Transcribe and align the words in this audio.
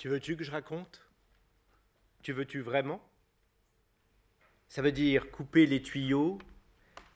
Tu 0.00 0.08
veux-tu 0.08 0.34
que 0.34 0.44
je 0.44 0.50
raconte? 0.50 1.02
Tu 2.22 2.32
veux-tu 2.32 2.62
vraiment? 2.62 3.06
Ça 4.66 4.80
veut 4.80 4.92
dire 4.92 5.30
couper 5.30 5.66
les 5.66 5.82
tuyaux, 5.82 6.38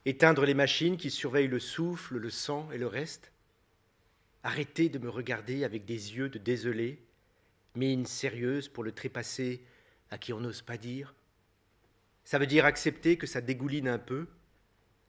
éteindre 0.04 0.44
les 0.44 0.52
machines 0.52 0.98
qui 0.98 1.10
surveillent 1.10 1.48
le 1.48 1.60
souffle, 1.60 2.18
le 2.18 2.28
sang 2.28 2.70
et 2.72 2.76
le 2.76 2.86
reste? 2.86 3.32
Arrêter 4.42 4.90
de 4.90 4.98
me 4.98 5.08
regarder 5.08 5.64
avec 5.64 5.86
des 5.86 6.14
yeux 6.14 6.28
de 6.28 6.36
désolé, 6.36 7.02
mine 7.74 8.04
sérieuse 8.04 8.68
pour 8.68 8.84
le 8.84 8.92
trépassé 8.92 9.64
à 10.10 10.18
qui 10.18 10.34
on 10.34 10.40
n'ose 10.40 10.60
pas 10.60 10.76
dire? 10.76 11.14
Ça 12.22 12.38
veut 12.38 12.46
dire 12.46 12.66
accepter 12.66 13.16
que 13.16 13.26
ça 13.26 13.40
dégouline 13.40 13.88
un 13.88 13.98
peu, 13.98 14.28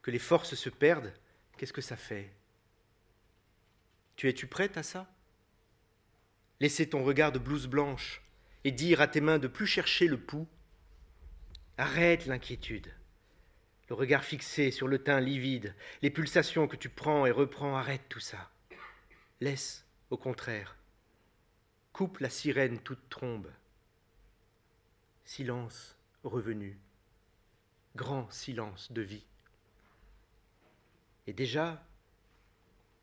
que 0.00 0.10
les 0.10 0.18
forces 0.18 0.54
se 0.54 0.70
perdent. 0.70 1.12
Qu'est-ce 1.58 1.74
que 1.74 1.82
ça 1.82 1.98
fait? 1.98 2.32
Tu 4.16 4.30
es-tu 4.30 4.46
prête 4.46 4.78
à 4.78 4.82
ça? 4.82 5.14
Laisser 6.60 6.88
ton 6.88 7.04
regard 7.04 7.32
de 7.32 7.38
blouse 7.38 7.66
blanche 7.66 8.22
et 8.64 8.72
dire 8.72 9.00
à 9.00 9.08
tes 9.08 9.20
mains 9.20 9.38
de 9.38 9.48
plus 9.48 9.66
chercher 9.66 10.06
le 10.06 10.18
pouls. 10.18 10.48
Arrête 11.78 12.26
l'inquiétude. 12.26 12.92
Le 13.88 13.94
regard 13.94 14.24
fixé 14.24 14.70
sur 14.70 14.88
le 14.88 14.98
teint 14.98 15.20
livide, 15.20 15.74
les 16.02 16.10
pulsations 16.10 16.66
que 16.66 16.76
tu 16.76 16.88
prends 16.88 17.26
et 17.26 17.30
reprends, 17.30 17.76
arrête 17.76 18.08
tout 18.08 18.20
ça. 18.20 18.50
Laisse, 19.40 19.86
au 20.10 20.16
contraire. 20.16 20.76
Coupe 21.92 22.18
la 22.18 22.30
sirène 22.30 22.80
toute 22.80 23.08
trombe. 23.08 23.50
Silence 25.24 25.96
revenu. 26.24 26.78
Grand 27.94 28.30
silence 28.32 28.90
de 28.90 29.02
vie. 29.02 29.24
Et 31.26 31.32
déjà, 31.32 31.84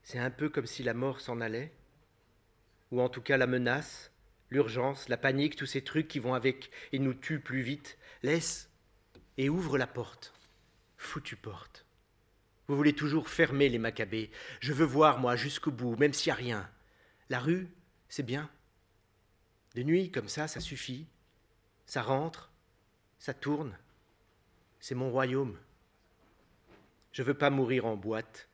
c'est 0.03 0.19
un 0.19 0.31
peu 0.31 0.49
comme 0.49 0.65
si 0.65 0.83
la 0.83 0.93
mort 0.93 1.21
s'en 1.21 1.39
allait 1.39 1.73
ou 2.93 3.01
en 3.01 3.09
tout 3.09 3.23
cas 3.23 3.37
la 3.37 3.47
menace, 3.47 4.11
l'urgence, 4.51 5.09
la 5.09 5.17
panique, 5.17 5.55
tous 5.55 5.65
ces 5.65 5.83
trucs 5.83 6.07
qui 6.07 6.19
vont 6.19 6.35
avec 6.35 6.69
et 6.91 6.99
nous 6.99 7.15
tuent 7.15 7.39
plus 7.39 7.63
vite. 7.63 7.97
Laisse 8.21 8.69
et 9.39 9.49
ouvre 9.49 9.79
la 9.79 9.87
porte. 9.87 10.31
Foutue 10.97 11.35
porte. 11.35 11.87
Vous 12.67 12.75
voulez 12.75 12.93
toujours 12.93 13.29
fermer 13.29 13.67
les 13.67 13.79
macabées. 13.79 14.29
Je 14.59 14.73
veux 14.73 14.85
voir, 14.85 15.17
moi, 15.17 15.35
jusqu'au 15.35 15.71
bout, 15.71 15.95
même 15.95 16.13
s'il 16.13 16.31
n'y 16.31 16.37
a 16.37 16.41
rien. 16.41 16.69
La 17.29 17.39
rue, 17.39 17.67
c'est 18.09 18.21
bien. 18.21 18.47
De 19.73 19.81
nuit, 19.81 20.11
comme 20.11 20.29
ça, 20.29 20.47
ça 20.47 20.59
suffit. 20.59 21.07
Ça 21.87 22.03
rentre, 22.03 22.51
ça 23.17 23.33
tourne. 23.33 23.75
C'est 24.79 24.93
mon 24.93 25.09
royaume. 25.09 25.57
Je 27.11 27.23
veux 27.23 27.33
pas 27.33 27.49
mourir 27.49 27.87
en 27.87 27.95
boîte. 27.95 28.47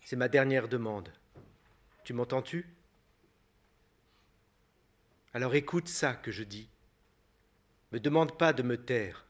C'est 0.00 0.16
ma 0.16 0.28
dernière 0.28 0.66
demande. 0.66 1.12
Tu 2.02 2.12
m'entends-tu? 2.12 2.73
Alors 5.34 5.56
écoute 5.56 5.88
ça 5.88 6.14
que 6.14 6.30
je 6.30 6.44
dis. 6.44 6.68
Me 7.90 7.98
demande 7.98 8.38
pas 8.38 8.52
de 8.52 8.62
me 8.62 8.76
taire. 8.76 9.26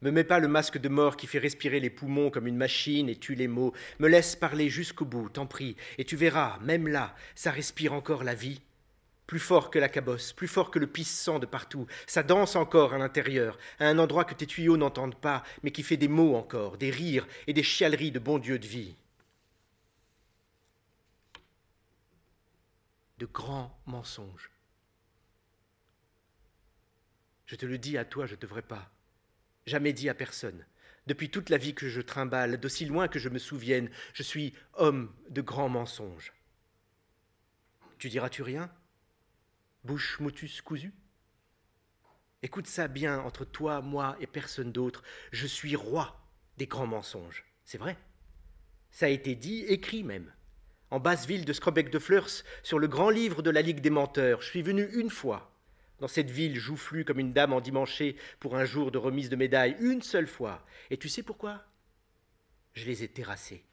Me 0.00 0.12
mets 0.12 0.24
pas 0.24 0.38
le 0.38 0.46
masque 0.46 0.78
de 0.78 0.88
mort 0.88 1.16
qui 1.16 1.26
fait 1.26 1.40
respirer 1.40 1.80
les 1.80 1.90
poumons 1.90 2.30
comme 2.30 2.46
une 2.46 2.56
machine 2.56 3.08
et 3.08 3.16
tue 3.16 3.34
les 3.34 3.48
mots. 3.48 3.72
Me 3.98 4.06
laisse 4.06 4.36
parler 4.36 4.68
jusqu'au 4.68 5.04
bout, 5.04 5.28
t'en 5.28 5.46
prie, 5.46 5.76
et 5.98 6.04
tu 6.04 6.14
verras, 6.14 6.58
même 6.60 6.86
là, 6.86 7.16
ça 7.34 7.50
respire 7.50 7.94
encore 7.94 8.22
la 8.22 8.34
vie. 8.34 8.60
Plus 9.26 9.40
fort 9.40 9.72
que 9.72 9.80
la 9.80 9.88
cabosse, 9.88 10.32
plus 10.32 10.46
fort 10.46 10.70
que 10.70 10.78
le 10.78 10.86
pisse-sang 10.86 11.40
de 11.40 11.46
partout. 11.46 11.88
Ça 12.06 12.22
danse 12.22 12.54
encore 12.54 12.94
à 12.94 12.98
l'intérieur, 12.98 13.58
à 13.80 13.86
un 13.86 13.98
endroit 13.98 14.24
que 14.24 14.34
tes 14.34 14.46
tuyaux 14.46 14.76
n'entendent 14.76 15.20
pas, 15.20 15.42
mais 15.64 15.72
qui 15.72 15.82
fait 15.82 15.96
des 15.96 16.06
mots 16.06 16.36
encore, 16.36 16.78
des 16.78 16.90
rires 16.90 17.26
et 17.48 17.52
des 17.52 17.64
chialeries 17.64 18.12
de 18.12 18.20
bon 18.20 18.38
Dieu 18.38 18.60
de 18.60 18.66
vie. 18.68 18.94
De 23.18 23.26
grands 23.26 23.76
mensonges. 23.86 24.55
Je 27.46 27.54
te 27.56 27.64
le 27.64 27.78
dis 27.78 27.96
à 27.96 28.04
toi, 28.04 28.26
je 28.26 28.34
ne 28.34 28.40
devrais 28.40 28.62
pas. 28.62 28.90
Jamais 29.66 29.92
dit 29.92 30.08
à 30.08 30.14
personne. 30.14 30.64
Depuis 31.06 31.30
toute 31.30 31.50
la 31.50 31.58
vie 31.58 31.74
que 31.74 31.88
je 31.88 32.00
trimballe, 32.00 32.58
d'aussi 32.58 32.84
loin 32.84 33.06
que 33.06 33.20
je 33.20 33.28
me 33.28 33.38
souvienne, 33.38 33.88
je 34.12 34.24
suis 34.24 34.52
homme 34.74 35.14
de 35.30 35.40
grands 35.40 35.68
mensonges. 35.68 36.32
Tu 37.98 38.08
diras-tu 38.08 38.42
rien 38.42 38.70
Bouche 39.84 40.18
motus 40.18 40.60
cousu 40.60 40.92
Écoute 42.42 42.66
ça 42.66 42.88
bien 42.88 43.20
entre 43.20 43.44
toi, 43.44 43.80
moi 43.80 44.16
et 44.20 44.26
personne 44.26 44.72
d'autre. 44.72 45.02
Je 45.30 45.46
suis 45.46 45.76
roi 45.76 46.20
des 46.58 46.66
grands 46.66 46.86
mensonges. 46.86 47.44
C'est 47.64 47.78
vrai? 47.78 47.96
Ça 48.90 49.06
a 49.06 49.10
été 49.10 49.34
dit, 49.36 49.60
écrit 49.68 50.02
même. 50.02 50.32
En 50.90 51.00
basse 51.00 51.26
ville 51.26 51.44
de 51.44 51.52
Scrobec 51.52 51.90
de 51.90 51.98
Fleurs, 51.98 52.28
sur 52.62 52.78
le 52.78 52.88
grand 52.88 53.10
livre 53.10 53.42
de 53.42 53.50
la 53.50 53.62
Ligue 53.62 53.80
des 53.80 53.90
menteurs, 53.90 54.42
je 54.42 54.48
suis 54.48 54.62
venu 54.62 54.88
une 54.92 55.10
fois 55.10 55.55
dans 56.00 56.08
cette 56.08 56.30
ville 56.30 56.56
joufflue 56.56 57.04
comme 57.04 57.20
une 57.20 57.32
dame 57.32 57.52
endimanchée 57.52 58.16
pour 58.40 58.56
un 58.56 58.64
jour 58.64 58.90
de 58.90 58.98
remise 58.98 59.30
de 59.30 59.36
médaille, 59.36 59.76
une 59.80 60.02
seule 60.02 60.26
fois. 60.26 60.64
Et 60.90 60.96
tu 60.96 61.08
sais 61.08 61.22
pourquoi? 61.22 61.64
Je 62.74 62.86
les 62.86 63.02
ai 63.02 63.08
terrassés. 63.08 63.64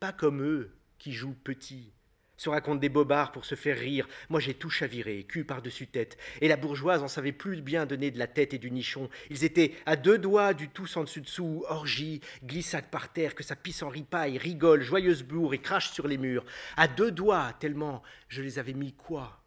Pas 0.00 0.12
comme 0.12 0.42
eux, 0.42 0.76
qui 0.98 1.12
jouent 1.12 1.34
petits, 1.34 1.92
se 2.36 2.48
racontent 2.48 2.80
des 2.80 2.88
bobards 2.88 3.32
pour 3.32 3.44
se 3.44 3.54
faire 3.54 3.78
rire. 3.78 4.08
Moi, 4.28 4.40
j'ai 4.40 4.54
tout 4.54 4.70
chaviré, 4.70 5.24
cul 5.24 5.44
par-dessus 5.44 5.88
tête. 5.88 6.16
Et 6.40 6.48
la 6.48 6.56
bourgeoise 6.56 7.02
en 7.02 7.08
savait 7.08 7.32
plus 7.32 7.60
bien 7.60 7.84
donner 7.84 8.10
de 8.10 8.18
la 8.18 8.28
tête 8.28 8.54
et 8.54 8.58
du 8.58 8.70
nichon. 8.70 9.10
Ils 9.28 9.44
étaient 9.44 9.74
à 9.86 9.96
deux 9.96 10.18
doigts 10.18 10.54
du 10.54 10.68
tous 10.68 10.96
en 10.96 11.04
dessus 11.04 11.20
dessous, 11.20 11.64
orgie, 11.68 12.20
glissade 12.44 12.90
par 12.90 13.12
terre, 13.12 13.34
que 13.34 13.42
ça 13.42 13.56
pisse 13.56 13.82
en 13.82 13.88
ripaille, 13.88 14.38
rigole, 14.38 14.82
joyeuse 14.82 15.24
bourre 15.24 15.54
et 15.54 15.58
crache 15.58 15.90
sur 15.90 16.06
les 16.06 16.18
murs. 16.18 16.44
À 16.76 16.88
deux 16.88 17.10
doigts, 17.10 17.52
tellement 17.58 18.02
je 18.28 18.42
les 18.42 18.58
avais 18.58 18.74
mis 18.74 18.92
quoi? 18.92 19.44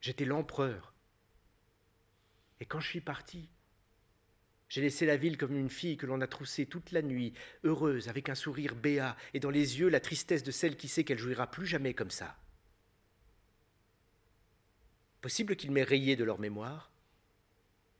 J'étais 0.00 0.24
l'empereur. 0.24 0.94
Et 2.60 2.66
quand 2.66 2.80
je 2.80 2.88
suis 2.88 3.00
parti, 3.00 3.48
j'ai 4.68 4.82
laissé 4.82 5.06
la 5.06 5.16
ville 5.16 5.38
comme 5.38 5.56
une 5.56 5.70
fille 5.70 5.96
que 5.96 6.06
l'on 6.06 6.20
a 6.20 6.26
troussée 6.26 6.66
toute 6.66 6.92
la 6.92 7.02
nuit, 7.02 7.32
heureuse, 7.64 8.08
avec 8.08 8.28
un 8.28 8.34
sourire 8.34 8.74
béat, 8.74 9.16
et 9.32 9.40
dans 9.40 9.50
les 9.50 9.80
yeux 9.80 9.88
la 9.88 10.00
tristesse 10.00 10.42
de 10.42 10.50
celle 10.50 10.76
qui 10.76 10.88
sait 10.88 11.04
qu'elle 11.04 11.18
jouira 11.18 11.50
plus 11.50 11.66
jamais 11.66 11.94
comme 11.94 12.10
ça. 12.10 12.36
Possible 15.22 15.56
qu'ils 15.56 15.70
m'aient 15.70 15.82
rayé 15.82 16.16
de 16.16 16.24
leur 16.24 16.38
mémoire, 16.38 16.92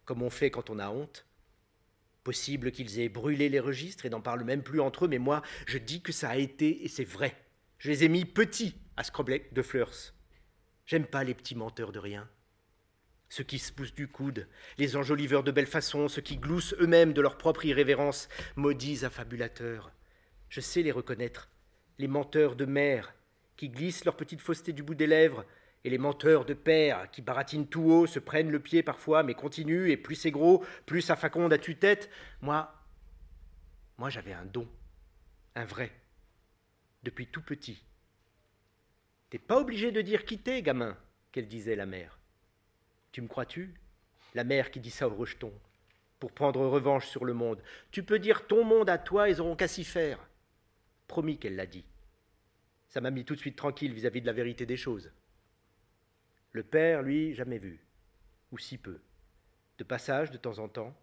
comme 0.05 0.23
on 0.23 0.31
fait 0.31 0.51
quand 0.51 0.71
on 0.71 0.79
a 0.79 0.91
honte. 0.91 1.25
Possible 2.23 2.71
qu'ils 2.71 2.99
aient 2.99 3.09
brûlé 3.09 3.49
les 3.49 3.61
registres 3.61 4.05
et 4.05 4.11
n'en 4.11 4.21
parlent 4.21 4.45
même 4.45 4.63
plus 4.63 4.81
entre 4.81 5.07
eux, 5.07 5.09
mais 5.09 5.19
moi, 5.19 5.43
je 5.67 5.79
dis 5.79 6.03
que 6.03 6.13
ça 6.13 6.31
a 6.31 6.37
été, 6.37 6.85
et 6.85 6.89
c'est 6.89 7.05
vrai. 7.05 7.35
Je 7.79 7.91
les 7.91 8.05
ai 8.05 8.09
mis 8.09 8.27
petits 8.27 8.75
à 8.97 9.05
Scroblec 9.05 9.55
de 9.55 9.63
Fleurs. 9.63 10.13
J'aime 10.85 11.07
pas 11.07 11.25
les 11.25 11.35
petits 11.35 11.55
menteurs 11.55 11.93
de 11.93 11.99
rien 11.99 12.29
ceux 13.29 13.45
qui 13.45 13.59
se 13.59 13.73
poussent 13.73 13.95
du 13.95 14.09
coude, 14.09 14.49
les 14.79 14.97
enjoliveurs 14.97 15.45
de 15.45 15.51
belle 15.51 15.67
façon, 15.67 16.09
ceux 16.09 16.23
qui 16.23 16.37
gloussent 16.37 16.75
eux-mêmes 16.81 17.13
de 17.13 17.21
leur 17.21 17.37
propre 17.37 17.65
irrévérence, 17.67 18.29
maudits 18.57 19.05
affabulateurs. 19.05 19.93
Je 20.49 20.61
sais 20.61 20.83
les 20.83 20.93
reconnaître, 20.93 21.51
les 21.99 22.09
menteurs 22.09 22.57
de 22.57 22.65
mère, 22.65 23.15
qui 23.57 23.69
glissent 23.69 24.05
leur 24.05 24.17
petite 24.17 24.41
fausseté 24.41 24.73
du 24.73 24.83
bout 24.83 24.95
des 24.95 25.07
lèvres, 25.07 25.45
et 25.85 25.91
les 25.91 25.99
menteurs 25.99 26.45
de 26.45 26.55
père, 26.55 27.11
qui 27.11 27.23
baratinent 27.23 27.69
tout 27.69 27.91
haut, 27.91 28.07
se 28.07 28.19
prennent 28.19 28.51
le 28.51 28.61
pied 28.61 28.83
parfois, 28.83 29.23
mais 29.23 29.35
continuent, 29.35 29.91
et 29.91 29.97
plus 29.97 30.15
c'est 30.15 30.31
gros, 30.31 30.65
plus 30.87 31.03
ça 31.03 31.17
faconde 31.17 31.53
à 31.53 31.59
tue-tête. 31.59 32.11
Moi, 32.41 32.75
moi 33.97 34.11
j'avais 34.11 34.33
un 34.33 34.45
don, 34.45 34.69
un 35.55 35.65
vrai, 35.65 35.93
depuis 37.03 37.27
tout 37.27 37.43
petit. 37.43 37.85
T'es 39.31 39.39
pas 39.39 39.61
obligé 39.61 39.93
de 39.93 40.01
dire 40.01 40.25
quitter, 40.25 40.63
gamin, 40.63 40.97
qu'elle 41.33 41.49
disait 41.49 41.77
la 41.77 41.87
mère. 41.87 42.18
Tu 43.13 43.23
me 43.23 43.29
crois-tu? 43.29 43.75
La 44.35 44.45
mère 44.45 44.71
qui 44.71 44.81
dit 44.81 44.91
ça 44.91 45.09
au 45.09 45.15
rejeton, 45.15 45.53
pour 46.19 46.33
prendre 46.33 46.61
revanche 46.67 47.07
sur 47.07 47.25
le 47.25 47.33
monde. 47.33 47.63
Tu 47.91 48.03
peux 48.03 48.19
dire 48.19 48.47
ton 48.47 48.65
monde 48.65 48.91
à 48.91 48.99
toi, 48.99 49.29
ils 49.29 49.41
auront 49.41 49.57
qu'à 49.57 49.69
s'y 49.69 49.85
faire. 49.85 50.19
Promis 51.07 51.39
qu'elle 51.39 51.57
l'a 51.57 51.67
dit. 51.67 51.85
Ça 52.89 53.01
m'a 53.01 53.11
mis 53.11 53.25
tout 53.25 53.35
de 53.35 53.41
suite 53.41 53.57
tranquille 53.57 53.93
vis-à-vis 53.93 54.21
de 54.21 54.27
la 54.27 54.33
vérité 54.33 54.67
des 54.67 54.77
choses. 54.77 55.11
Le 56.53 56.63
père, 56.63 57.03
lui, 57.03 57.35
jamais 57.35 57.59
vu, 57.59 57.85
ou 58.51 58.59
si 58.59 58.79
peu. 58.79 59.01
De 59.79 59.85
passage 59.85 60.31
de 60.31 60.39
temps 60.39 60.59
en 60.59 60.69
temps, 60.69 60.97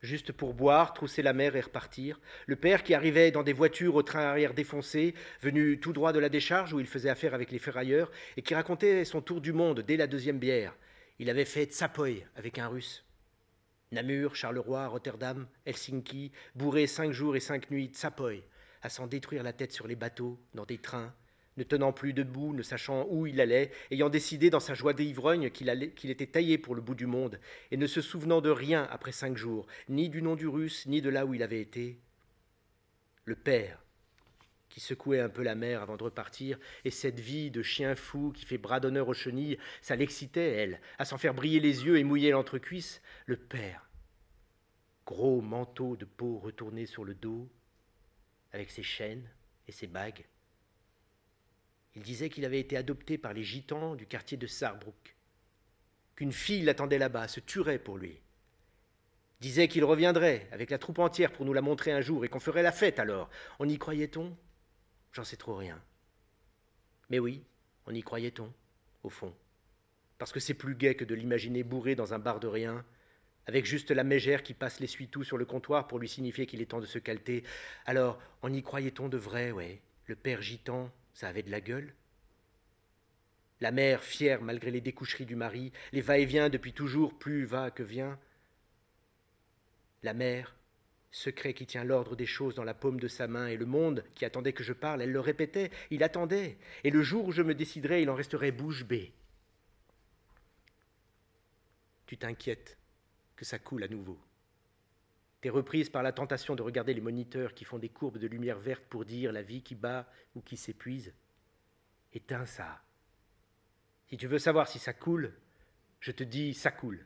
juste 0.00 0.32
pour 0.32 0.54
boire, 0.54 0.94
trousser 0.94 1.22
la 1.22 1.32
mer 1.32 1.56
et 1.56 1.60
repartir. 1.60 2.20
Le 2.46 2.56
père 2.56 2.82
qui 2.82 2.94
arrivait 2.94 3.30
dans 3.30 3.42
des 3.42 3.52
voitures 3.52 3.94
au 3.94 4.02
train 4.02 4.22
arrière 4.22 4.54
défoncé, 4.54 5.14
venu 5.40 5.78
tout 5.80 5.92
droit 5.92 6.12
de 6.12 6.18
la 6.18 6.28
décharge 6.28 6.72
où 6.72 6.80
il 6.80 6.86
faisait 6.86 7.10
affaire 7.10 7.34
avec 7.34 7.50
les 7.50 7.58
ferrailleurs, 7.58 8.10
et 8.36 8.42
qui 8.42 8.54
racontait 8.54 9.04
son 9.04 9.20
tour 9.20 9.40
du 9.40 9.52
monde 9.52 9.80
dès 9.80 9.96
la 9.96 10.06
deuxième 10.06 10.38
bière, 10.38 10.74
il 11.22 11.30
avait 11.30 11.44
fait 11.44 11.66
Tsapoy 11.66 12.24
avec 12.34 12.58
un 12.58 12.66
russe. 12.66 13.04
Namur, 13.92 14.34
Charleroi, 14.34 14.88
Rotterdam, 14.88 15.46
Helsinki, 15.64 16.32
bourré 16.56 16.88
cinq 16.88 17.12
jours 17.12 17.36
et 17.36 17.40
cinq 17.40 17.70
nuits, 17.70 17.92
Tsapoy, 17.94 18.42
à 18.82 18.88
s'en 18.88 19.06
détruire 19.06 19.44
la 19.44 19.52
tête 19.52 19.70
sur 19.70 19.86
les 19.86 19.94
bateaux, 19.94 20.40
dans 20.52 20.64
des 20.64 20.78
trains, 20.78 21.14
ne 21.58 21.62
tenant 21.62 21.92
plus 21.92 22.12
debout, 22.12 22.52
ne 22.52 22.62
sachant 22.64 23.06
où 23.08 23.28
il 23.28 23.40
allait, 23.40 23.70
ayant 23.92 24.08
décidé 24.08 24.50
dans 24.50 24.58
sa 24.58 24.74
joie 24.74 24.94
d'ivrogne 24.94 25.50
qu'il 25.50 26.10
était 26.10 26.26
taillé 26.26 26.58
pour 26.58 26.74
le 26.74 26.82
bout 26.82 26.96
du 26.96 27.06
monde, 27.06 27.38
et 27.70 27.76
ne 27.76 27.86
se 27.86 28.00
souvenant 28.00 28.40
de 28.40 28.50
rien 28.50 28.88
après 28.90 29.12
cinq 29.12 29.36
jours, 29.36 29.68
ni 29.88 30.08
du 30.08 30.22
nom 30.22 30.34
du 30.34 30.48
russe, 30.48 30.86
ni 30.86 31.02
de 31.02 31.08
là 31.08 31.24
où 31.24 31.34
il 31.34 31.44
avait 31.44 31.60
été. 31.60 32.00
Le 33.26 33.36
père, 33.36 33.78
qui 34.72 34.80
secouait 34.80 35.20
un 35.20 35.28
peu 35.28 35.42
la 35.42 35.54
mer 35.54 35.82
avant 35.82 35.98
de 35.98 36.02
repartir, 36.02 36.58
et 36.86 36.90
cette 36.90 37.20
vie 37.20 37.50
de 37.50 37.62
chien 37.62 37.94
fou 37.94 38.32
qui 38.34 38.46
fait 38.46 38.56
bras 38.56 38.80
d'honneur 38.80 39.06
aux 39.06 39.12
chenilles, 39.14 39.58
ça 39.82 39.96
l'excitait, 39.96 40.54
elle, 40.54 40.80
à 40.98 41.04
s'en 41.04 41.18
faire 41.18 41.34
briller 41.34 41.60
les 41.60 41.84
yeux 41.84 41.98
et 41.98 42.04
mouiller 42.04 42.30
l'entrecuisse. 42.30 43.02
Le 43.26 43.36
père, 43.36 43.90
gros 45.04 45.42
manteau 45.42 45.94
de 45.94 46.06
peau 46.06 46.38
retourné 46.38 46.86
sur 46.86 47.04
le 47.04 47.14
dos, 47.14 47.46
avec 48.54 48.70
ses 48.70 48.82
chaînes 48.82 49.28
et 49.68 49.72
ses 49.72 49.86
bagues. 49.86 50.24
Il 51.94 52.02
disait 52.02 52.30
qu'il 52.30 52.46
avait 52.46 52.60
été 52.60 52.78
adopté 52.78 53.18
par 53.18 53.34
les 53.34 53.44
gitans 53.44 53.94
du 53.94 54.06
quartier 54.06 54.38
de 54.38 54.46
Sarbrook, 54.46 55.16
qu'une 56.16 56.32
fille 56.32 56.62
l'attendait 56.62 56.96
là-bas, 56.96 57.28
se 57.28 57.40
tuerait 57.40 57.78
pour 57.78 57.98
lui. 57.98 58.18
Disait 59.42 59.68
qu'il 59.68 59.84
reviendrait 59.84 60.48
avec 60.50 60.70
la 60.70 60.78
troupe 60.78 61.00
entière 61.00 61.32
pour 61.32 61.44
nous 61.44 61.52
la 61.52 61.60
montrer 61.60 61.92
un 61.92 62.00
jour 62.00 62.24
et 62.24 62.30
qu'on 62.30 62.40
ferait 62.40 62.62
la 62.62 62.72
fête 62.72 62.98
alors. 62.98 63.28
On 63.58 63.68
y 63.68 63.76
croyait-on? 63.76 64.34
J'en 65.12 65.24
sais 65.24 65.36
trop 65.36 65.54
rien. 65.54 65.80
Mais 67.10 67.18
oui, 67.18 67.44
on 67.86 67.94
y 67.94 68.02
croyait-on, 68.02 68.52
au 69.02 69.10
fond. 69.10 69.34
Parce 70.18 70.32
que 70.32 70.40
c'est 70.40 70.54
plus 70.54 70.74
gai 70.74 70.94
que 70.94 71.04
de 71.04 71.14
l'imaginer 71.14 71.62
bourré 71.62 71.94
dans 71.94 72.14
un 72.14 72.18
bar 72.18 72.40
de 72.40 72.46
rien, 72.46 72.84
avec 73.46 73.66
juste 73.66 73.90
la 73.90 74.04
mégère 74.04 74.42
qui 74.42 74.54
passe 74.54 74.80
l'essuie-tout 74.80 75.24
sur 75.24 75.36
le 75.36 75.44
comptoir 75.44 75.88
pour 75.88 75.98
lui 75.98 76.08
signifier 76.08 76.46
qu'il 76.46 76.62
est 76.62 76.66
temps 76.66 76.80
de 76.80 76.86
se 76.86 76.98
calter. 76.98 77.44
Alors, 77.86 78.20
on 78.42 78.52
y 78.52 78.62
croyait-on 78.62 79.08
de 79.08 79.18
vrai, 79.18 79.50
ouais 79.50 79.82
Le 80.06 80.16
père 80.16 80.40
gitan, 80.40 80.90
ça 81.12 81.28
avait 81.28 81.42
de 81.42 81.50
la 81.50 81.60
gueule? 81.60 81.92
La 83.60 83.70
mère, 83.70 84.02
fière 84.02 84.42
malgré 84.42 84.70
les 84.70 84.80
découcheries 84.80 85.26
du 85.26 85.36
mari, 85.36 85.72
les 85.92 86.00
va-et-vient 86.00 86.48
depuis 86.48 86.72
toujours, 86.72 87.18
plus 87.18 87.44
va 87.44 87.70
que 87.70 87.82
vient. 87.82 88.18
La 90.02 90.14
mère, 90.14 90.54
secret 91.12 91.52
qui 91.52 91.66
tient 91.66 91.84
l'ordre 91.84 92.16
des 92.16 92.26
choses 92.26 92.54
dans 92.54 92.64
la 92.64 92.74
paume 92.74 92.98
de 92.98 93.06
sa 93.06 93.28
main, 93.28 93.46
et 93.46 93.56
le 93.56 93.66
monde 93.66 94.02
qui 94.14 94.24
attendait 94.24 94.54
que 94.54 94.64
je 94.64 94.72
parle, 94.72 95.02
elle 95.02 95.12
le 95.12 95.20
répétait, 95.20 95.70
il 95.90 96.02
attendait, 96.02 96.58
et 96.82 96.90
le 96.90 97.02
jour 97.02 97.26
où 97.26 97.32
je 97.32 97.42
me 97.42 97.54
déciderais, 97.54 98.02
il 98.02 98.10
en 98.10 98.14
resterait 98.14 98.50
bouche 98.50 98.84
bée. 98.84 99.12
Tu 102.06 102.16
t'inquiètes 102.16 102.76
que 103.36 103.44
ça 103.44 103.58
coule 103.58 103.84
à 103.84 103.88
nouveau. 103.88 104.18
T'es 105.42 105.50
reprise 105.50 105.90
par 105.90 106.02
la 106.02 106.12
tentation 106.12 106.54
de 106.54 106.62
regarder 106.62 106.94
les 106.94 107.00
moniteurs 107.00 107.52
qui 107.54 107.64
font 107.64 107.78
des 107.78 107.88
courbes 107.88 108.18
de 108.18 108.26
lumière 108.26 108.58
verte 108.58 108.84
pour 108.84 109.04
dire 109.04 109.32
la 109.32 109.42
vie 109.42 109.62
qui 109.62 109.74
bat 109.74 110.10
ou 110.34 110.40
qui 110.40 110.56
s'épuise. 110.56 111.12
Éteins 112.12 112.46
ça. 112.46 112.80
Si 114.08 114.16
tu 114.16 114.26
veux 114.26 114.38
savoir 114.38 114.68
si 114.68 114.78
ça 114.78 114.92
coule, 114.92 115.32
je 116.00 116.12
te 116.12 116.22
dis 116.22 116.54
ça 116.54 116.70
coule. 116.70 117.04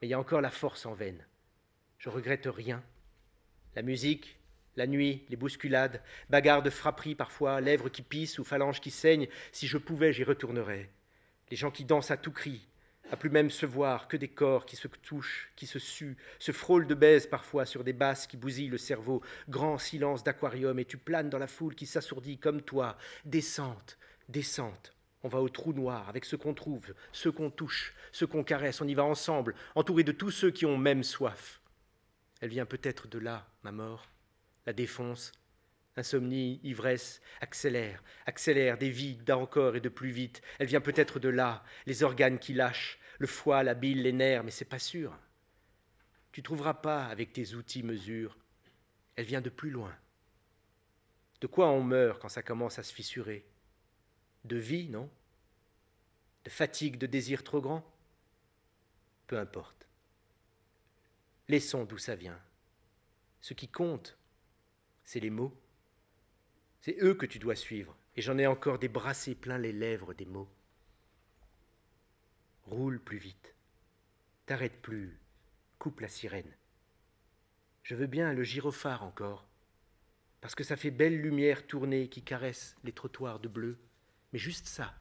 Mais 0.00 0.08
il 0.08 0.10
y 0.10 0.14
a 0.14 0.20
encore 0.20 0.40
la 0.40 0.50
force 0.50 0.84
en 0.84 0.94
veine. 0.94 1.24
Je 1.98 2.08
regrette 2.08 2.46
rien. 2.46 2.82
La 3.74 3.82
musique, 3.82 4.38
la 4.76 4.86
nuit, 4.86 5.24
les 5.28 5.36
bousculades, 5.36 6.02
bagarres 6.30 6.62
de 6.62 6.70
frapperie 6.70 7.14
parfois, 7.14 7.60
lèvres 7.60 7.88
qui 7.88 8.02
pissent 8.02 8.38
ou 8.38 8.44
phalanges 8.44 8.80
qui 8.80 8.90
saignent, 8.90 9.28
si 9.52 9.66
je 9.66 9.78
pouvais, 9.78 10.12
j'y 10.12 10.24
retournerais. 10.24 10.90
Les 11.50 11.56
gens 11.56 11.70
qui 11.70 11.84
dansent 11.84 12.10
à 12.10 12.16
tout 12.16 12.32
cri, 12.32 12.66
à 13.10 13.16
plus 13.16 13.30
même 13.30 13.50
se 13.50 13.66
voir 13.66 14.08
que 14.08 14.16
des 14.16 14.28
corps 14.28 14.66
qui 14.66 14.76
se 14.76 14.88
touchent, 14.88 15.52
qui 15.56 15.66
se 15.66 15.78
suent, 15.78 16.16
se 16.38 16.52
frôlent 16.52 16.86
de 16.86 16.94
baise 16.94 17.26
parfois 17.26 17.64
sur 17.64 17.84
des 17.84 17.92
basses 17.92 18.26
qui 18.26 18.36
bousillent 18.36 18.68
le 18.68 18.78
cerveau, 18.78 19.22
grand 19.48 19.78
silence 19.78 20.24
d'aquarium, 20.24 20.78
et 20.78 20.84
tu 20.84 20.98
planes 20.98 21.30
dans 21.30 21.38
la 21.38 21.46
foule 21.46 21.74
qui 21.74 21.86
s'assourdit 21.86 22.38
comme 22.38 22.62
toi, 22.62 22.98
descente, 23.24 23.98
descente. 24.28 24.92
On 25.22 25.28
va 25.28 25.40
au 25.40 25.48
trou 25.48 25.72
noir 25.72 26.08
avec 26.08 26.24
ce 26.24 26.36
qu'on 26.36 26.54
trouve, 26.54 26.94
ceux 27.12 27.32
qu'on 27.32 27.50
touche, 27.50 27.94
ceux 28.12 28.26
qu'on 28.26 28.44
caresse, 28.44 28.80
on 28.80 28.88
y 28.88 28.94
va 28.94 29.04
ensemble, 29.04 29.54
entouré 29.74 30.04
de 30.04 30.12
tous 30.12 30.30
ceux 30.30 30.50
qui 30.50 30.66
ont 30.66 30.78
même 30.78 31.02
soif. 31.02 31.60
Elle 32.46 32.52
vient 32.52 32.64
peut-être 32.64 33.08
de 33.08 33.18
là, 33.18 33.44
ma 33.64 33.72
mort, 33.72 34.08
la 34.66 34.72
défonce. 34.72 35.32
Insomnie, 35.96 36.60
ivresse, 36.62 37.20
accélère, 37.40 38.04
accélère 38.24 38.78
des 38.78 38.88
vies 38.88 39.16
d'encore 39.16 39.74
et 39.74 39.80
de 39.80 39.88
plus 39.88 40.10
vite. 40.10 40.42
Elle 40.60 40.68
vient 40.68 40.80
peut-être 40.80 41.18
de 41.18 41.28
là, 41.28 41.64
les 41.86 42.04
organes 42.04 42.38
qui 42.38 42.54
lâchent, 42.54 43.00
le 43.18 43.26
foie, 43.26 43.64
la 43.64 43.74
bile, 43.74 44.02
les 44.02 44.12
nerfs, 44.12 44.44
mais 44.44 44.52
c'est 44.52 44.64
pas 44.64 44.78
sûr. 44.78 45.18
Tu 46.30 46.40
trouveras 46.40 46.74
pas 46.74 47.06
avec 47.06 47.32
tes 47.32 47.56
outils 47.56 47.82
mesure. 47.82 48.36
Elle 49.16 49.26
vient 49.26 49.40
de 49.40 49.50
plus 49.50 49.70
loin. 49.70 49.92
De 51.40 51.48
quoi 51.48 51.70
on 51.70 51.82
meurt 51.82 52.22
quand 52.22 52.28
ça 52.28 52.44
commence 52.44 52.78
à 52.78 52.84
se 52.84 52.94
fissurer? 52.94 53.44
De 54.44 54.56
vie, 54.56 54.88
non? 54.88 55.10
De 56.44 56.50
fatigue, 56.50 56.96
de 56.96 57.06
désir 57.06 57.42
trop 57.42 57.60
grand? 57.60 57.84
Peu 59.26 59.36
importe. 59.36 59.75
Laissons 61.48 61.84
d'où 61.84 61.98
ça 61.98 62.16
vient. 62.16 62.40
Ce 63.40 63.54
qui 63.54 63.68
compte, 63.68 64.18
c'est 65.04 65.20
les 65.20 65.30
mots. 65.30 65.56
C'est 66.80 66.96
eux 67.02 67.14
que 67.14 67.26
tu 67.26 67.38
dois 67.38 67.54
suivre, 67.54 67.96
et 68.16 68.22
j'en 68.22 68.38
ai 68.38 68.46
encore 68.46 68.78
des 68.78 68.88
brassés 68.88 69.34
plein 69.34 69.58
les 69.58 69.72
lèvres 69.72 70.14
des 70.14 70.24
mots. 70.24 70.48
Roule 72.64 73.00
plus 73.00 73.18
vite. 73.18 73.54
T'arrête 74.46 74.82
plus. 74.82 75.18
Coupe 75.78 76.00
la 76.00 76.08
sirène. 76.08 76.52
Je 77.84 77.94
veux 77.94 78.08
bien 78.08 78.32
le 78.32 78.42
gyrophare 78.42 79.04
encore, 79.04 79.46
parce 80.40 80.56
que 80.56 80.64
ça 80.64 80.76
fait 80.76 80.90
belle 80.90 81.20
lumière 81.20 81.66
tournée 81.68 82.08
qui 82.08 82.22
caresse 82.22 82.76
les 82.82 82.92
trottoirs 82.92 83.38
de 83.38 83.48
bleu, 83.48 83.78
mais 84.32 84.40
juste 84.40 84.66
ça. 84.66 84.94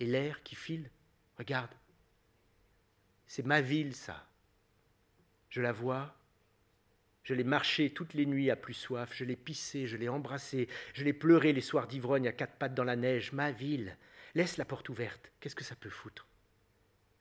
Et 0.00 0.04
l'air 0.04 0.42
qui 0.42 0.54
file, 0.54 0.90
regarde. 1.38 1.74
C'est 3.26 3.46
ma 3.46 3.62
ville, 3.62 3.94
ça. 3.94 4.28
Je 5.54 5.60
la 5.60 5.70
vois. 5.70 6.12
Je 7.22 7.32
l'ai 7.32 7.44
marché 7.44 7.90
toutes 7.90 8.14
les 8.14 8.26
nuits 8.26 8.50
à 8.50 8.56
plus 8.56 8.74
soif, 8.74 9.14
je 9.14 9.24
l'ai 9.24 9.36
pissé, 9.36 9.86
je 9.86 9.96
l'ai 9.96 10.08
embrassé, 10.08 10.68
je 10.94 11.04
l'ai 11.04 11.12
pleuré 11.12 11.52
les 11.52 11.60
soirs 11.60 11.86
d'ivrogne 11.86 12.26
à 12.26 12.32
quatre 12.32 12.56
pattes 12.56 12.74
dans 12.74 12.82
la 12.82 12.96
neige, 12.96 13.30
ma 13.30 13.52
ville. 13.52 13.96
Laisse 14.34 14.56
la 14.56 14.64
porte 14.64 14.88
ouverte, 14.88 15.30
qu'est-ce 15.38 15.54
que 15.54 15.62
ça 15.62 15.76
peut 15.76 15.90
foutre? 15.90 16.26